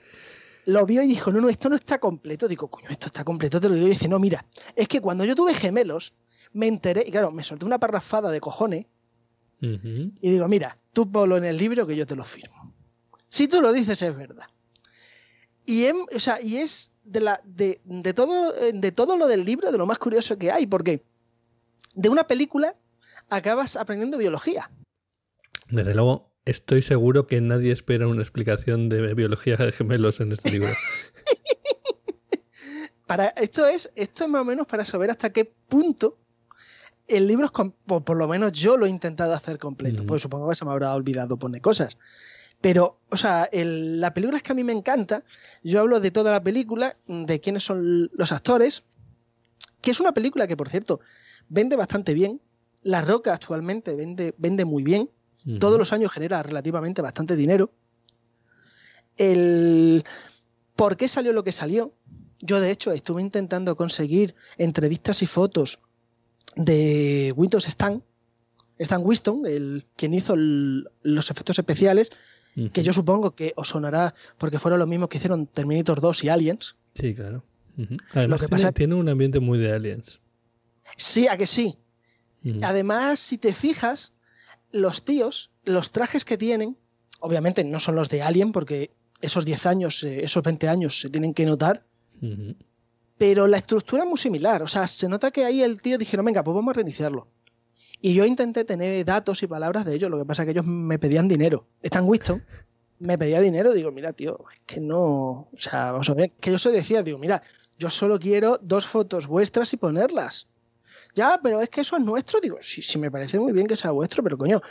lo 0.66 0.86
vio 0.86 1.02
y 1.04 1.08
dijo, 1.08 1.32
no, 1.32 1.42
no, 1.42 1.50
esto 1.50 1.70
no 1.70 1.76
está 1.76 2.00
completo. 2.00 2.48
Digo, 2.48 2.68
coño, 2.70 2.90
esto 2.90 3.08
está 3.08 3.24
completo, 3.24 3.60
te 3.60 3.70
lo 3.70 3.76
digo. 3.76 3.88
Y 3.88 3.92
dice, 3.92 4.08
no, 4.08 4.20
mira, 4.20 4.46
es 4.76 4.88
que 4.88 5.02
cuando 5.02 5.24
yo 5.26 5.36
tuve 5.36 5.54
gemelos, 5.54 6.14
me 6.54 6.68
enteré, 6.68 7.04
y 7.06 7.12
claro, 7.12 7.32
me 7.32 7.44
solté 7.44 7.66
una 7.66 7.80
parrafada 7.80 8.32
de 8.32 8.40
cojones, 8.40 8.86
y 9.62 10.30
digo, 10.30 10.48
mira, 10.48 10.78
tú 10.94 11.12
ponlo 11.12 11.38
en 11.38 11.46
el 11.46 11.58
libro 11.58 11.88
que 11.88 11.96
yo 11.96 12.06
te 12.06 12.16
lo 12.16 12.24
firmo. 12.24 12.74
Si 13.28 13.48
tú 13.48 13.62
lo 13.62 13.74
dices 13.74 14.00
es 14.02 14.16
verdad. 14.16 14.46
Y, 15.66 15.88
o 15.88 16.20
sea, 16.20 16.40
y 16.40 16.58
es 16.58 16.92
de, 17.04 17.22
la, 17.22 17.42
de, 17.44 17.82
de, 17.84 18.14
todo, 18.14 18.52
de 18.52 18.92
todo 18.92 19.18
lo 19.18 19.28
del 19.28 19.44
libro, 19.44 19.72
de 19.72 19.78
lo 19.78 19.88
más 19.88 19.98
curioso 19.98 20.38
que 20.38 20.52
hay, 20.52 20.68
porque 20.68 21.04
de 21.96 22.10
una 22.10 22.26
película 22.26 22.76
acabas 23.30 23.76
aprendiendo 23.76 24.18
biología. 24.18 24.70
Desde 25.70 25.96
luego, 25.96 26.30
estoy 26.46 26.82
seguro 26.82 27.28
que 27.28 27.42
nadie 27.42 27.72
espera 27.72 28.08
una 28.08 28.22
explicación 28.22 28.90
de 28.90 29.14
biología 29.14 29.58
de 29.58 29.72
gemelos 29.72 30.20
en 30.20 30.32
este 30.32 30.52
libro. 30.52 30.70
para, 33.08 33.28
esto, 33.30 33.68
es, 33.68 33.92
esto 33.96 34.24
es 34.24 34.30
más 34.30 34.42
o 34.42 34.46
menos 34.46 34.68
para 34.68 34.86
saber 34.86 35.12
hasta 35.12 35.32
qué 35.32 35.46
punto 35.46 36.18
el 37.08 37.28
libro 37.28 37.46
es, 37.46 37.52
por, 37.86 38.18
lo 38.18 38.28
menos 38.28 38.52
yo 38.52 38.78
lo 38.78 38.86
he 38.86 38.90
intentado 38.90 39.34
hacer 39.34 39.60
completo, 39.60 40.06
porque 40.06 40.22
supongo 40.22 40.50
que 40.50 40.56
se 40.56 40.66
me 40.66 40.72
habrá 40.72 40.94
olvidado 40.94 41.38
poner 41.38 41.62
cosas. 41.62 41.98
Pero, 42.62 43.00
o 43.10 43.18
sea, 43.18 43.50
la 43.52 44.14
película 44.14 44.38
es 44.38 44.44
que 44.44 44.54
a 44.54 44.56
mí 44.56 44.64
me 44.64 44.74
encanta. 44.74 45.24
Yo 45.64 45.82
hablo 45.82 46.00
de 46.00 46.10
toda 46.10 46.32
la 46.32 46.42
película, 46.42 46.98
de 47.08 47.40
quiénes 47.40 47.64
son 47.64 48.10
los 48.14 48.32
actores, 48.32 48.84
que 49.82 49.92
es 49.92 50.00
una 50.00 50.14
película 50.14 50.48
que, 50.48 50.58
por 50.58 50.70
cierto, 50.70 51.00
vende 51.48 51.76
bastante 51.76 52.14
bien. 52.14 52.42
La 52.82 53.02
Roca 53.02 53.34
actualmente 53.34 53.96
vende, 53.96 54.34
vende 54.38 54.66
muy 54.66 54.82
bien. 54.82 55.10
Todos 55.60 55.78
los 55.78 55.94
años 55.94 56.12
genera 56.12 56.42
relativamente 56.42 57.02
bastante 57.02 57.36
dinero. 57.36 57.72
El... 59.18 60.04
¿Por 60.76 60.98
qué 60.98 61.08
salió 61.08 61.34
lo 61.34 61.44
que 61.44 61.52
salió? 61.52 61.94
Yo, 62.42 62.60
de 62.60 62.72
hecho, 62.72 62.92
estuve 62.92 63.22
intentando 63.22 63.76
conseguir 63.78 64.36
entrevistas 64.58 65.22
y 65.22 65.26
fotos 65.28 65.80
de 66.56 67.34
Windows 67.36 67.68
Stan, 67.68 68.04
Stan 68.78 69.02
Winston, 69.04 69.46
el, 69.46 69.86
quien 69.96 70.14
hizo 70.14 70.36
los 70.36 71.32
efectos 71.32 71.60
especiales, 71.60 72.12
que 72.72 72.84
yo 72.84 72.94
supongo 72.94 73.36
que 73.36 73.52
os 73.58 73.68
sonará 73.70 74.16
porque 74.38 74.60
fueron 74.60 74.80
los 74.80 74.88
mismos 74.88 75.10
que 75.10 75.18
hicieron 75.18 75.46
Terminator 75.46 76.00
2 76.00 76.24
y 76.24 76.30
Aliens. 76.30 76.76
Sí, 76.94 77.14
claro. 77.14 77.44
Además, 78.14 78.42
que 78.42 78.48
tiene, 78.48 78.64
pasa... 78.64 78.72
tiene, 78.72 78.96
un 78.96 79.10
ambiente 79.10 79.40
muy 79.40 79.60
de 79.60 79.74
Aliens. 79.74 80.22
Sí, 80.96 81.28
a 81.28 81.38
que 81.38 81.48
sí. 81.48 81.78
Además, 82.62 83.20
si 83.20 83.38
te 83.38 83.54
fijas, 83.54 84.14
los 84.76 85.06
tíos, 85.06 85.52
los 85.64 85.92
trajes 85.92 86.26
que 86.26 86.38
tienen, 86.38 86.78
obviamente 87.20 87.64
no 87.64 87.80
son 87.80 87.96
los 87.96 88.10
de 88.10 88.22
Alien, 88.22 88.52
porque 88.52 88.92
esos 89.22 89.46
10 89.46 89.66
años, 89.66 90.04
eh, 90.04 90.24
esos 90.24 90.44
20 90.44 90.68
años 90.68 91.00
se 91.00 91.10
tienen 91.10 91.34
que 91.34 91.46
notar 91.46 91.84
pero 93.18 93.48
la 93.48 93.58
estructura 93.58 94.04
es 94.04 94.10
muy 94.10 94.18
similar. 94.18 94.62
O 94.62 94.68
sea, 94.68 94.88
se 94.88 95.08
nota 95.08 95.32
que 95.32 95.46
ahí 95.46 95.62
el 95.62 95.82
tío 95.82 95.98
dijeron, 95.98 96.26
venga, 96.26 96.44
pues 96.44 96.56
vamos 96.56 96.72
a 96.72 96.76
reiniciarlo. 96.76 97.28
Y 98.02 98.14
yo 98.14 98.26
intenté 98.26 98.66
tener 98.66 99.04
datos 99.06 99.42
y 99.42 99.48
palabras 99.48 99.86
de 99.86 99.96
ellos, 99.96 100.12
lo 100.12 100.18
que 100.18 100.26
pasa 100.26 100.44
es 100.44 100.48
que 100.48 100.52
ellos 100.52 100.66
me 100.66 101.00
pedían 101.00 101.28
dinero. 101.28 101.66
Están 101.82 102.06
Winston 102.06 102.44
me 102.98 103.18
pedía 103.18 103.42
dinero, 103.42 103.74
digo, 103.74 103.92
mira, 103.92 104.14
tío, 104.14 104.46
es 104.54 104.62
que 104.66 104.80
no. 104.80 105.02
O 105.52 105.58
sea, 105.58 105.92
vamos 105.92 106.10
a 106.10 106.14
ver, 106.14 106.32
que 106.40 106.52
yo 106.52 106.58
se 106.58 106.72
decía, 106.72 107.04
digo, 107.04 107.18
mira, 107.18 107.42
yo 107.78 107.90
solo 107.90 108.20
quiero 108.20 108.58
dos 108.62 108.86
fotos 108.88 109.28
vuestras 109.28 109.74
y 109.74 109.78
ponerlas. 109.78 110.48
Ya, 111.16 111.40
pero 111.42 111.62
es 111.62 111.70
que 111.70 111.82
eso 111.82 111.96
es 111.96 112.04
nuestro. 112.04 112.40
Digo, 112.42 112.58
sí, 112.62 112.82
sí, 112.82 113.00
me 113.00 113.10
parece 113.10 113.40
muy 113.40 113.54
bien 113.54 113.68
que 113.68 113.78
sea 113.78 113.92
vuestro, 113.92 114.22
pero 114.22 114.38
coño, 114.38 114.62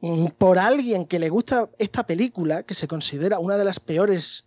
mm, 0.00 0.26
por 0.36 0.58
alguien 0.58 1.06
que 1.06 1.18
le 1.18 1.28
gusta 1.30 1.70
esta 1.78 2.04
película, 2.04 2.64
que 2.64 2.74
se 2.74 2.88
considera 2.88 3.38
una 3.38 3.56
de 3.56 3.64
las 3.64 3.78
peores 3.80 4.44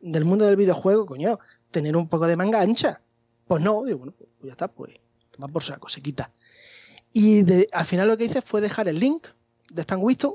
del 0.00 0.24
mundo 0.24 0.44
del 0.44 0.56
videojuego, 0.56 1.06
coño, 1.06 1.38
tener 1.70 1.96
un 1.96 2.08
poco 2.08 2.26
de 2.26 2.36
manga 2.36 2.60
ancha. 2.60 3.00
Pues 3.46 3.62
no, 3.62 3.84
digo, 3.84 3.98
bueno, 3.98 4.14
pues 4.18 4.28
ya 4.42 4.50
está, 4.50 4.68
pues 4.68 4.94
toma 5.30 5.48
por 5.48 5.62
saco, 5.62 5.88
se 5.88 6.02
quita. 6.02 6.30
Y 7.12 7.44
al 7.72 7.86
final 7.86 8.08
lo 8.08 8.16
que 8.16 8.24
hice 8.24 8.42
fue 8.42 8.60
dejar 8.60 8.88
el 8.88 8.98
link 8.98 9.28
de 9.72 9.82
Stan 9.82 10.00
Winston 10.02 10.34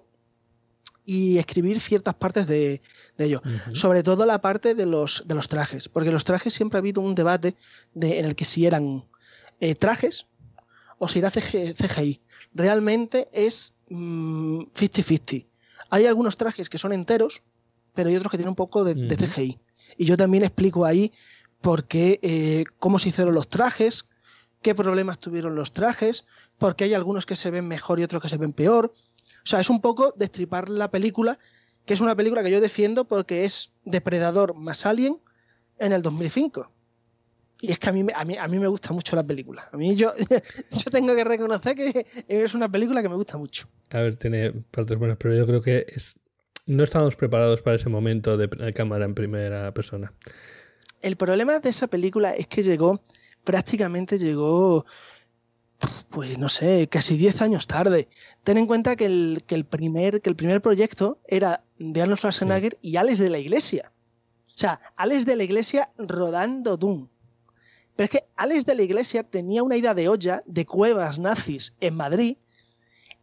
y 1.05 1.37
escribir 1.37 1.79
ciertas 1.79 2.13
partes 2.15 2.47
de, 2.47 2.81
ello. 3.17 3.41
Sobre 3.73 4.03
todo 4.03 4.25
la 4.25 4.39
parte 4.39 4.75
de 4.75 4.85
los, 4.85 5.23
de 5.25 5.35
los 5.35 5.49
trajes, 5.49 5.89
porque 5.89 6.11
los 6.11 6.23
trajes 6.23 6.53
siempre 6.53 6.77
ha 6.77 6.79
habido 6.79 7.01
un 7.01 7.15
debate 7.15 7.55
de, 7.93 8.19
en 8.19 8.25
el 8.25 8.35
que 8.35 8.45
si 8.45 8.65
eran 8.65 9.03
eh, 9.59 9.75
trajes 9.75 10.27
o 10.97 11.07
si 11.07 11.19
era 11.19 11.31
CGI. 11.31 12.21
Realmente 12.53 13.29
es 13.31 13.73
50-50. 13.89 15.43
Mm, 15.43 15.47
hay 15.89 16.05
algunos 16.05 16.37
trajes 16.37 16.69
que 16.69 16.77
son 16.77 16.93
enteros, 16.93 17.43
pero 17.93 18.09
hay 18.09 18.15
otros 18.15 18.31
que 18.31 18.37
tienen 18.37 18.49
un 18.49 18.55
poco 18.55 18.83
de, 18.83 18.93
de 18.93 19.15
CGI. 19.15 19.59
Y 19.97 20.05
yo 20.05 20.17
también 20.17 20.43
explico 20.43 20.85
ahí 20.85 21.11
por 21.61 21.85
qué, 21.85 22.19
eh, 22.21 22.65
cómo 22.79 22.99
se 22.99 23.09
hicieron 23.09 23.33
los 23.33 23.49
trajes, 23.49 24.09
qué 24.61 24.75
problemas 24.75 25.19
tuvieron 25.19 25.55
los 25.55 25.73
trajes, 25.73 26.25
porque 26.57 26.83
hay 26.83 26.93
algunos 26.93 27.25
que 27.25 27.35
se 27.35 27.51
ven 27.51 27.67
mejor 27.67 27.99
y 27.99 28.03
otros 28.03 28.21
que 28.21 28.29
se 28.29 28.37
ven 28.37 28.53
peor. 28.53 28.91
O 29.43 29.47
sea, 29.47 29.59
es 29.59 29.69
un 29.69 29.81
poco 29.81 30.13
destripar 30.15 30.69
la 30.69 30.91
película, 30.91 31.39
que 31.85 31.93
es 31.93 32.01
una 32.01 32.15
película 32.15 32.43
que 32.43 32.51
yo 32.51 32.61
defiendo 32.61 33.05
porque 33.05 33.45
es 33.45 33.71
Depredador 33.83 34.53
más 34.53 34.85
Alien, 34.85 35.19
en 35.79 35.93
el 35.93 36.01
2005. 36.01 36.69
Y 37.61 37.71
es 37.71 37.79
que 37.79 37.89
a 37.89 37.91
mí, 37.91 38.05
a 38.13 38.25
mí, 38.25 38.37
a 38.37 38.47
mí 38.47 38.59
me 38.59 38.67
gusta 38.67 38.93
mucho 38.93 39.15
la 39.15 39.23
película. 39.23 39.67
A 39.71 39.77
mí 39.77 39.95
yo, 39.95 40.13
yo 40.71 40.91
tengo 40.91 41.13
que 41.15 41.23
reconocer 41.23 41.75
que 41.75 42.05
es 42.27 42.53
una 42.53 42.69
película 42.71 43.01
que 43.01 43.09
me 43.09 43.15
gusta 43.15 43.37
mucho. 43.37 43.67
A 43.89 43.99
ver, 43.99 44.15
tiene 44.15 44.51
partes 44.71 44.97
buenas, 44.97 45.17
pero 45.17 45.35
yo 45.35 45.45
creo 45.45 45.61
que 45.61 45.85
es, 45.89 46.17
no 46.65 46.83
estábamos 46.83 47.15
preparados 47.15 47.61
para 47.61 47.75
ese 47.75 47.89
momento 47.89 48.37
de 48.37 48.73
cámara 48.73 49.05
en 49.05 49.13
primera 49.13 49.73
persona. 49.73 50.13
El 51.01 51.15
problema 51.15 51.59
de 51.59 51.69
esa 51.69 51.87
película 51.87 52.33
es 52.35 52.47
que 52.47 52.63
llegó, 52.63 53.01
prácticamente 53.43 54.17
llegó, 54.17 54.85
pues 56.09 56.37
no 56.37 56.49
sé, 56.49 56.87
casi 56.89 57.17
10 57.17 57.41
años 57.41 57.67
tarde. 57.67 58.09
Ten 58.43 58.57
en 58.57 58.67
cuenta 58.67 58.95
que 58.95 59.05
el, 59.05 59.41
que 59.47 59.55
el, 59.55 59.65
primer, 59.65 60.21
que 60.21 60.29
el 60.29 60.35
primer 60.35 60.61
proyecto 60.61 61.19
era 61.25 61.63
de 61.77 62.01
Arnold 62.01 62.19
Schwarzenegger 62.19 62.77
y 62.81 62.97
Alex 62.97 63.19
de 63.19 63.29
la 63.29 63.39
Iglesia. 63.39 63.91
O 64.47 64.57
sea, 64.59 64.81
Alex 64.97 65.25
de 65.25 65.37
la 65.37 65.43
Iglesia 65.43 65.89
rodando 65.97 66.75
Doom. 66.75 67.07
Pero 67.99 68.05
es 68.05 68.11
que 68.11 68.29
Alex 68.37 68.65
de 68.65 68.75
la 68.75 68.83
Iglesia 68.83 69.23
tenía 69.23 69.61
una 69.61 69.75
idea 69.75 69.93
de 69.93 70.07
olla 70.07 70.41
de 70.45 70.65
cuevas 70.65 71.19
nazis 71.19 71.75
en 71.81 71.95
Madrid 71.95 72.37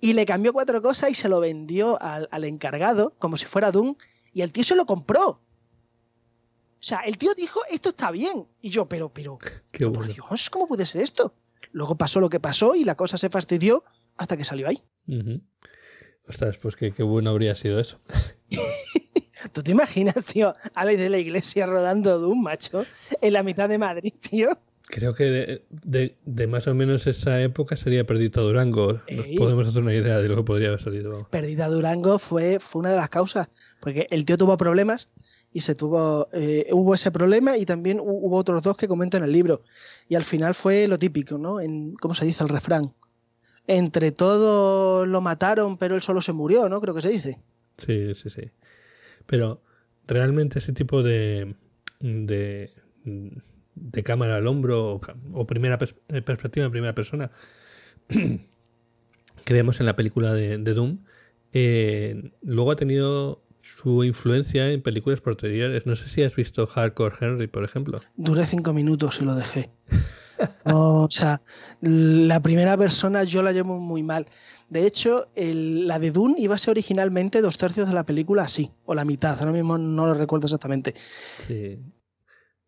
y 0.03 0.13
le 0.13 0.27
cambió 0.27 0.53
cuatro 0.53 0.83
cosas 0.83 1.09
y 1.13 1.15
se 1.15 1.31
lo 1.31 1.41
vendió 1.41 1.97
al, 1.99 2.45
encargado 2.45 3.15
como 3.19 3.39
si 3.39 3.47
fuera 3.47 3.73
Doom 3.73 3.97
y 4.35 4.43
el 4.43 4.53
tío 4.53 4.65
se 4.65 4.75
lo 4.75 4.85
compró. 4.85 5.29
O 5.31 5.41
sea, 6.79 6.99
el 7.07 7.17
tío 7.17 7.33
dijo, 7.33 7.59
esto 7.71 7.89
está 7.89 8.11
bien. 8.11 8.49
Y 8.61 8.69
yo, 8.69 8.87
pero, 8.87 9.09
pero, 9.09 9.39
Qué 9.73 9.87
Dios, 9.87 10.51
¿cómo 10.51 10.69
puede 10.69 10.85
ser 10.85 11.01
esto? 11.01 11.33
Luego 11.73 11.97
pasó 11.97 12.21
lo 12.21 12.29
que 12.29 12.39
pasó 12.39 12.75
y 12.75 12.85
la 12.85 12.97
cosa 12.97 13.17
se 13.17 13.31
fastidió 13.31 13.83
hasta 14.19 14.37
que 14.37 14.45
salió 14.45 14.69
ahí. 14.69 14.83
Ostras, 16.29 16.59
pues 16.59 16.77
qué, 16.77 16.93
qué 16.93 17.03
bueno 17.03 17.31
habría 17.31 17.55
sido 17.55 17.81
eso. 17.81 17.99
¿Tú 19.55 19.63
te 19.63 19.71
imaginas, 19.71 20.23
tío, 20.27 20.55
Alex 20.75 21.01
de 21.01 21.09
la 21.09 21.17
iglesia 21.17 21.65
rodando 21.65 22.21
de 22.21 22.27
un 22.27 22.43
macho 22.43 22.85
en 23.23 23.33
la 23.33 23.43
mitad 23.43 23.71
de 23.71 23.79
Madrid, 23.79 24.13
tío? 24.21 24.51
Creo 24.89 25.15
que 25.15 25.63
de, 25.69 26.47
más 26.47 26.69
o 26.69 26.75
menos 26.75 27.07
esa 27.07 27.43
época 27.43 27.77
sería 27.77 28.05
Perdita 28.05 28.41
Durango. 28.41 29.01
Nos 29.11 29.27
podemos 29.37 29.67
hacer 29.67 29.83
una 29.83 29.93
idea 29.93 30.19
de 30.19 30.29
lo 30.29 30.37
que 30.37 30.43
podría 30.45 30.69
haber 30.69 30.81
salido. 30.81 31.27
Perdita 31.31 31.69
Durango 31.69 32.19
fue, 32.19 32.61
fue 32.61 32.81
una 32.81 32.91
de 32.91 32.97
las 32.97 33.09
causas, 33.09 33.49
porque 33.81 34.07
el 34.11 34.25
tío 34.25 34.39
tuvo 34.39 34.57
problemas 34.57 35.09
y 35.53 35.61
se 35.61 35.75
tuvo 35.75 36.29
eh, 36.33 36.69
hubo 36.71 36.95
ese 36.95 37.11
problema 37.11 37.57
y 37.57 37.67
también 37.67 37.99
hubo 38.01 38.37
otros 38.37 38.63
dos 38.63 38.77
que 38.77 38.87
comentan 38.87 39.23
en 39.23 39.25
el 39.27 39.33
libro. 39.33 39.63
Y 40.09 40.15
al 40.15 40.25
final 40.25 40.55
fue 40.55 40.87
lo 40.87 40.99
típico, 40.99 41.37
¿no? 41.37 41.61
En, 41.61 41.95
¿Cómo 41.95 42.15
se 42.15 42.25
dice 42.25 42.45
el 42.45 42.49
refrán? 42.49 42.93
Entre 43.67 44.13
todos 44.13 45.09
lo 45.09 45.21
mataron, 45.21 45.79
pero 45.79 45.97
él 45.97 46.03
solo 46.03 46.23
se 46.23 46.33
murió, 46.33 46.69
¿no? 46.69 46.81
Creo 46.81 46.95
que 46.95 47.03
se 47.03 47.09
dice. 47.09 47.41
Sí, 47.79 48.15
sí, 48.15 48.31
sí. 48.31 48.51
Pero 49.27 49.61
realmente 50.07 50.61
ese 50.61 50.73
tipo 50.73 51.03
de, 51.03 51.57
de 52.01 52.73
de 53.77 54.03
cámara 54.03 54.37
al 54.37 54.47
hombro 54.47 55.01
o, 55.33 55.47
primera 55.47 55.79
eh, 56.09 56.23
perspectiva 56.23 56.67
en 56.67 56.73
primera 56.73 56.95
persona 56.95 57.31
que 58.09 59.55
vemos 59.55 59.79
en 59.81 59.87
la 59.87 59.95
película 59.95 60.33
de, 60.33 60.59
Doom, 60.59 60.99
eh, 61.53 62.33
luego 62.43 62.73
ha 62.73 62.77
tenido 62.77 63.43
su 63.61 64.05
influencia 64.05 64.71
en 64.71 64.83
películas 64.83 65.21
posteriores. 65.21 65.87
No 65.87 65.97
sé 65.97 66.09
si 66.09 66.23
has 66.23 66.35
visto 66.35 66.67
Hardcore 66.67 67.17
Henry, 67.21 67.47
por 67.47 67.65
ejemplo. 67.65 68.01
Duré 68.17 68.47
cinco 68.47 68.73
minutos 68.73 69.21
y 69.21 69.25
lo 69.25 69.35
dejé. 69.35 69.71
o 70.65 71.09
sea, 71.11 71.41
la 71.81 72.41
primera 72.41 72.77
persona 72.77 73.25
yo 73.25 73.43
la 73.43 73.53
llevo 73.53 73.79
muy 73.79 74.03
mal. 74.03 74.27
De 74.69 74.85
hecho, 74.85 75.29
la 75.37 75.99
de 75.99 76.11
Dune 76.11 76.35
iba 76.39 76.57
a 76.57 76.59
ser 76.59 76.73
originalmente 76.73 77.41
dos 77.41 77.57
tercios 77.57 77.89
de 77.89 77.95
la 77.95 78.05
película 78.05 78.43
así, 78.43 78.73
o 78.85 78.95
la 78.95 79.05
mitad, 79.05 79.39
ahora 79.39 79.53
mismo 79.53 79.79
no 79.79 80.07
lo 80.07 80.15
recuerdo 80.15 80.47
exactamente. 80.47 80.95
Sí, 81.47 81.79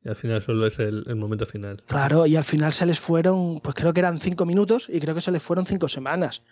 y 0.09 0.11
al 0.11 0.17
final 0.17 0.41
solo 0.41 0.67
es 0.67 0.79
el, 0.79 1.05
momento 1.17 1.45
final. 1.45 1.83
Claro, 1.87 2.25
y 2.25 2.35
al 2.35 2.45
final 2.45 2.73
se 2.73 2.87
les 2.87 2.99
fueron, 2.99 3.61
pues 3.61 3.75
creo 3.75 3.93
que 3.93 4.01
eran 4.01 4.19
cinco 4.19 4.47
minutos 4.47 4.89
y 4.89 5.01
creo 5.01 5.15
que 5.15 5.21
se 5.21 5.31
les 5.31 5.43
fueron 5.43 5.67
cinco 5.67 5.87
semanas. 5.87 6.43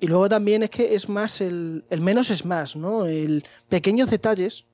Y 0.00 0.08
luego 0.08 0.28
también 0.28 0.64
es 0.64 0.70
que 0.70 0.96
es 0.96 1.08
más, 1.08 1.40
el, 1.40 1.84
menos 2.00 2.30
es 2.30 2.44
más, 2.44 2.74
¿no? 2.74 3.06
El 3.06 3.44
pequeños 3.68 4.10
detalles 4.10 4.64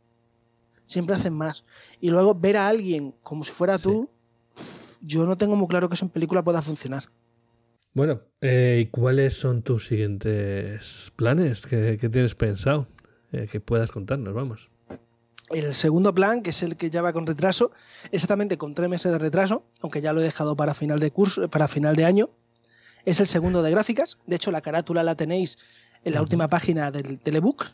siempre 0.87 1.15
hacen 1.15 1.35
más. 1.35 1.67
Y 2.01 2.09
luego 2.09 2.35
ver 2.35 2.57
a 2.57 2.69
alguien 2.69 3.15
como 3.23 3.45
si 3.45 3.53
fuera 3.53 3.79
tú, 3.79 4.09
yo 5.03 5.27
no 5.27 5.37
tengo 5.37 5.55
muy 5.55 5.69
claro 5.69 5.91
que 5.91 5.95
eso 5.95 6.07
en 6.07 6.11
película 6.11 6.43
pueda 6.43 6.63
funcionar. 6.63 7.05
Bueno, 7.93 8.23
eh, 8.41 8.81
¿y 8.83 8.87
cuáles 8.87 9.35
son 9.35 9.61
tus 9.61 9.85
siguientes 9.85 11.13
planes? 11.17 11.67
¿Qué, 11.67 11.99
tienes 12.11 12.35
pensado? 12.35 12.87
Eh, 13.33 13.47
que 13.53 13.61
puedas 13.61 13.93
contarnos, 13.93 14.33
vamos. 14.33 14.71
El 15.51 15.75
segundo 15.75 16.15
plan, 16.15 16.43
que 16.43 16.51
es 16.51 16.63
el 16.63 16.77
que 16.77 16.91
ya 16.91 17.03
va 17.03 17.13
con 17.13 17.27
retraso, 17.27 17.73
exactamente 18.13 18.57
con 18.57 18.75
tres 18.75 18.89
meses 18.89 19.11
de 19.11 19.19
retraso, 19.19 19.65
aunque 19.81 20.01
ya 20.01 20.13
lo 20.13 20.21
he 20.21 20.25
dejado 20.25 20.55
para 20.55 20.75
final 20.75 21.01
de 21.01 21.11
curso, 21.11 21.49
para 21.51 21.67
final 21.67 21.97
de 21.97 22.05
año, 22.05 22.31
es 23.05 23.19
el 23.19 23.27
segundo 23.27 23.63
de 23.63 23.71
gráficas. 23.71 24.19
De 24.27 24.37
hecho, 24.37 24.53
la 24.53 24.61
carátula 24.61 25.03
la 25.03 25.17
tenéis 25.17 25.59
en 26.05 26.15
la 26.15 26.23
última 26.23 26.49
página 26.49 26.91
del 26.91 27.19
telebook, 27.19 27.67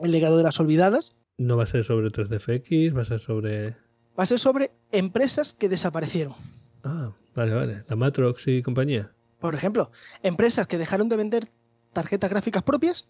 El 0.00 0.10
legado 0.10 0.36
de 0.36 0.42
las 0.42 0.58
olvidadas. 0.58 1.14
No 1.38 1.56
va 1.56 1.62
a 1.62 1.66
ser 1.66 1.84
sobre 1.84 2.08
3DFX, 2.08 2.96
va 2.96 3.02
a 3.02 3.04
ser 3.04 3.20
sobre... 3.20 3.76
Va 4.18 4.24
a 4.24 4.26
ser 4.26 4.38
sobre 4.38 4.72
empresas 4.90 5.54
que 5.54 5.68
desaparecieron. 5.68 6.34
Ah, 6.82 7.12
vale, 7.34 7.54
vale. 7.54 7.84
La 7.88 7.96
Matrox 7.96 8.46
y 8.48 8.62
compañía. 8.62 9.12
Por 9.38 9.54
ejemplo, 9.54 9.90
empresas 10.22 10.66
que 10.66 10.78
dejaron 10.78 11.08
de 11.08 11.16
vender 11.16 11.48
tarjetas 11.92 12.30
gráficas 12.30 12.62
propias 12.62 13.08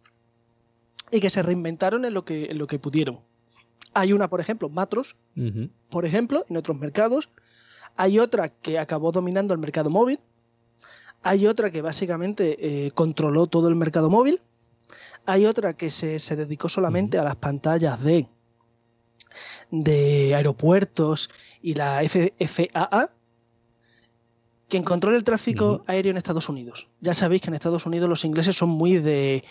y 1.10 1.20
que 1.20 1.30
se 1.30 1.42
reinventaron 1.42 2.04
en 2.04 2.14
lo 2.14 2.24
que, 2.24 2.46
en 2.46 2.58
lo 2.58 2.66
que 2.66 2.78
pudieron. 2.78 3.20
Hay 3.94 4.12
una, 4.12 4.28
por 4.28 4.40
ejemplo, 4.40 4.68
Matros, 4.68 5.16
por 5.90 6.04
ejemplo, 6.04 6.44
en 6.48 6.56
otros 6.56 6.78
mercados. 6.78 7.28
Hay 7.96 8.18
otra 8.18 8.48
que 8.48 8.78
acabó 8.78 9.12
dominando 9.12 9.52
el 9.52 9.60
mercado 9.60 9.90
móvil. 9.90 10.18
Hay 11.22 11.46
otra 11.46 11.70
que 11.70 11.82
básicamente 11.82 12.86
eh, 12.86 12.90
controló 12.92 13.46
todo 13.46 13.68
el 13.68 13.76
mercado 13.76 14.10
móvil. 14.10 14.40
Hay 15.24 15.46
otra 15.46 15.74
que 15.74 15.90
se, 15.90 16.18
dedicó 16.36 16.68
solamente 16.68 17.18
a 17.18 17.24
las 17.24 17.36
pantallas 17.36 18.02
de, 18.02 18.26
de 19.70 20.34
aeropuertos 20.34 21.30
y 21.60 21.74
la 21.74 22.02
FAA, 22.02 23.10
quien 24.68 24.82
controla 24.82 25.16
el 25.16 25.22
tráfico 25.22 25.84
aéreo 25.86 26.10
en 26.10 26.16
Estados 26.16 26.48
Unidos. 26.48 26.88
Ya 27.00 27.14
sabéis 27.14 27.42
que 27.42 27.48
en 27.48 27.54
Estados 27.54 27.86
Unidos 27.86 28.08
los 28.08 28.24
ingleses 28.24 28.56
son 28.56 28.70
muy 28.70 28.98
de, 28.98 29.44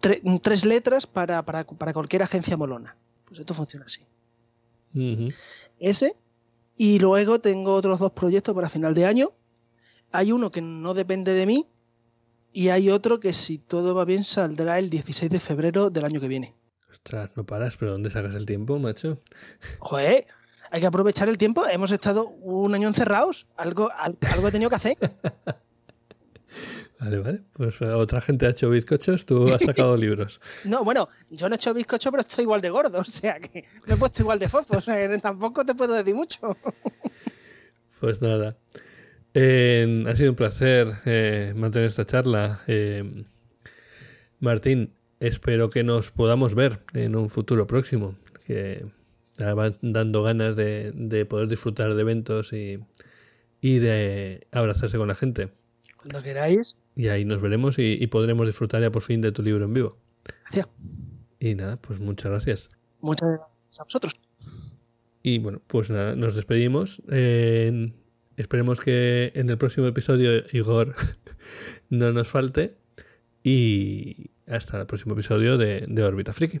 tres 0.00 0.64
letras 0.64 1.06
para, 1.06 1.42
cualquier 1.64 2.22
agencia 2.22 2.56
molona. 2.56 2.96
Pues 3.24 3.40
esto 3.40 3.54
funciona 3.54 3.86
así. 3.86 4.02
Ese. 5.78 6.16
Y 6.76 6.98
luego 6.98 7.40
tengo 7.40 7.74
otros 7.74 7.98
dos 7.98 8.12
proyectos 8.12 8.54
para 8.54 8.68
final 8.68 8.94
de 8.94 9.04
año. 9.04 9.32
Hay 10.12 10.32
uno 10.32 10.50
que 10.50 10.62
no 10.62 10.94
depende 10.94 11.34
de 11.34 11.46
mí. 11.46 11.66
Y 12.52 12.70
hay 12.70 12.88
otro 12.90 13.20
que 13.20 13.34
si 13.34 13.58
todo 13.58 13.94
va 13.94 14.04
bien 14.04 14.24
saldrá 14.24 14.78
el 14.78 14.88
16 14.88 15.30
de 15.30 15.40
febrero 15.40 15.90
del 15.90 16.04
año 16.04 16.20
que 16.20 16.28
viene. 16.28 16.54
Ostras, 16.90 17.30
no 17.36 17.44
paras, 17.44 17.76
pero 17.76 17.92
¿dónde 17.92 18.10
sacas 18.10 18.34
el 18.34 18.46
tiempo, 18.46 18.78
macho? 18.78 19.20
Joder, 19.80 20.26
hay 20.70 20.80
que 20.80 20.86
aprovechar 20.86 21.28
el 21.28 21.36
tiempo. 21.36 21.66
Hemos 21.66 21.90
estado 21.92 22.28
un 22.28 22.74
año 22.74 22.88
encerrados. 22.88 23.46
Algo, 23.56 23.90
algo 23.92 24.48
he 24.48 24.52
tenido 24.52 24.70
que 24.70 24.76
hacer. 24.76 24.96
Vale, 27.00 27.18
vale. 27.20 27.40
Pues 27.52 27.80
eh, 27.80 27.86
otra 27.86 28.20
gente 28.20 28.46
ha 28.46 28.50
hecho 28.50 28.70
bizcochos, 28.70 29.24
tú 29.24 29.52
has 29.52 29.62
sacado 29.62 29.96
libros. 29.96 30.40
No, 30.64 30.82
bueno, 30.84 31.08
yo 31.30 31.48
no 31.48 31.54
he 31.54 31.56
hecho 31.56 31.72
bizcocho, 31.72 32.10
pero 32.10 32.22
estoy 32.22 32.42
igual 32.42 32.60
de 32.60 32.70
gordo, 32.70 32.98
o 33.02 33.04
sea 33.04 33.38
que 33.38 33.64
me 33.86 33.94
he 33.94 33.96
puesto 33.96 34.22
igual 34.22 34.38
de 34.38 34.48
fofo, 34.48 34.78
o 34.78 34.80
sea 34.80 35.18
tampoco 35.20 35.64
te 35.64 35.74
puedo 35.74 35.94
decir 35.94 36.14
mucho. 36.14 36.56
Pues 38.00 38.22
nada. 38.22 38.56
ha 39.34 40.16
sido 40.16 40.30
un 40.30 40.36
placer 40.36 40.86
eh, 41.04 41.52
mantener 41.56 41.88
esta 41.88 42.06
charla. 42.06 42.60
Eh, 42.68 43.24
Martín, 44.38 44.94
espero 45.18 45.68
que 45.68 45.82
nos 45.82 46.12
podamos 46.12 46.54
ver 46.54 46.78
en 46.94 47.16
un 47.16 47.28
futuro 47.28 47.66
próximo, 47.66 48.14
que 48.46 48.86
van 49.36 49.74
dando 49.82 50.22
ganas 50.22 50.54
de, 50.54 50.92
de 50.94 51.26
poder 51.26 51.48
disfrutar 51.48 51.92
de 51.96 52.00
eventos 52.02 52.52
y, 52.52 52.78
y 53.60 53.80
de 53.80 54.46
abrazarse 54.52 54.96
con 54.96 55.08
la 55.08 55.16
gente. 55.16 55.48
Cuando 56.10 56.22
queráis. 56.22 56.76
Y 56.96 57.08
ahí 57.08 57.24
nos 57.24 57.40
veremos 57.40 57.76
y, 57.78 58.06
podremos 58.06 58.46
disfrutar 58.46 58.80
ya 58.82 58.90
por 58.90 59.02
fin 59.02 59.20
de 59.20 59.32
tu 59.32 59.42
libro 59.42 59.64
en 59.64 59.74
vivo. 59.74 59.98
Gracias. 60.44 60.68
Y 61.38 61.54
nada, 61.54 61.76
pues 61.76 62.00
muchas 62.00 62.30
gracias. 62.30 62.70
Muchas 63.00 63.28
gracias 63.28 63.80
a 63.80 63.84
vosotros. 63.84 64.22
Y 65.22 65.38
bueno, 65.38 65.60
pues 65.66 65.90
nada, 65.90 66.16
nos 66.16 66.34
despedimos. 66.34 67.02
esperemos 68.36 68.80
que 68.80 69.32
en 69.34 69.50
el 69.50 69.58
próximo 69.58 69.86
episodio 69.86 70.42
Igor 70.52 70.94
no 71.90 72.12
nos 72.12 72.28
falte. 72.28 72.76
Y 73.44 74.30
hasta 74.46 74.80
el 74.80 74.86
próximo 74.86 75.12
episodio 75.14 75.58
de, 75.58 75.84
de 75.86 76.02
Órbita 76.02 76.32
Friki. 76.32 76.60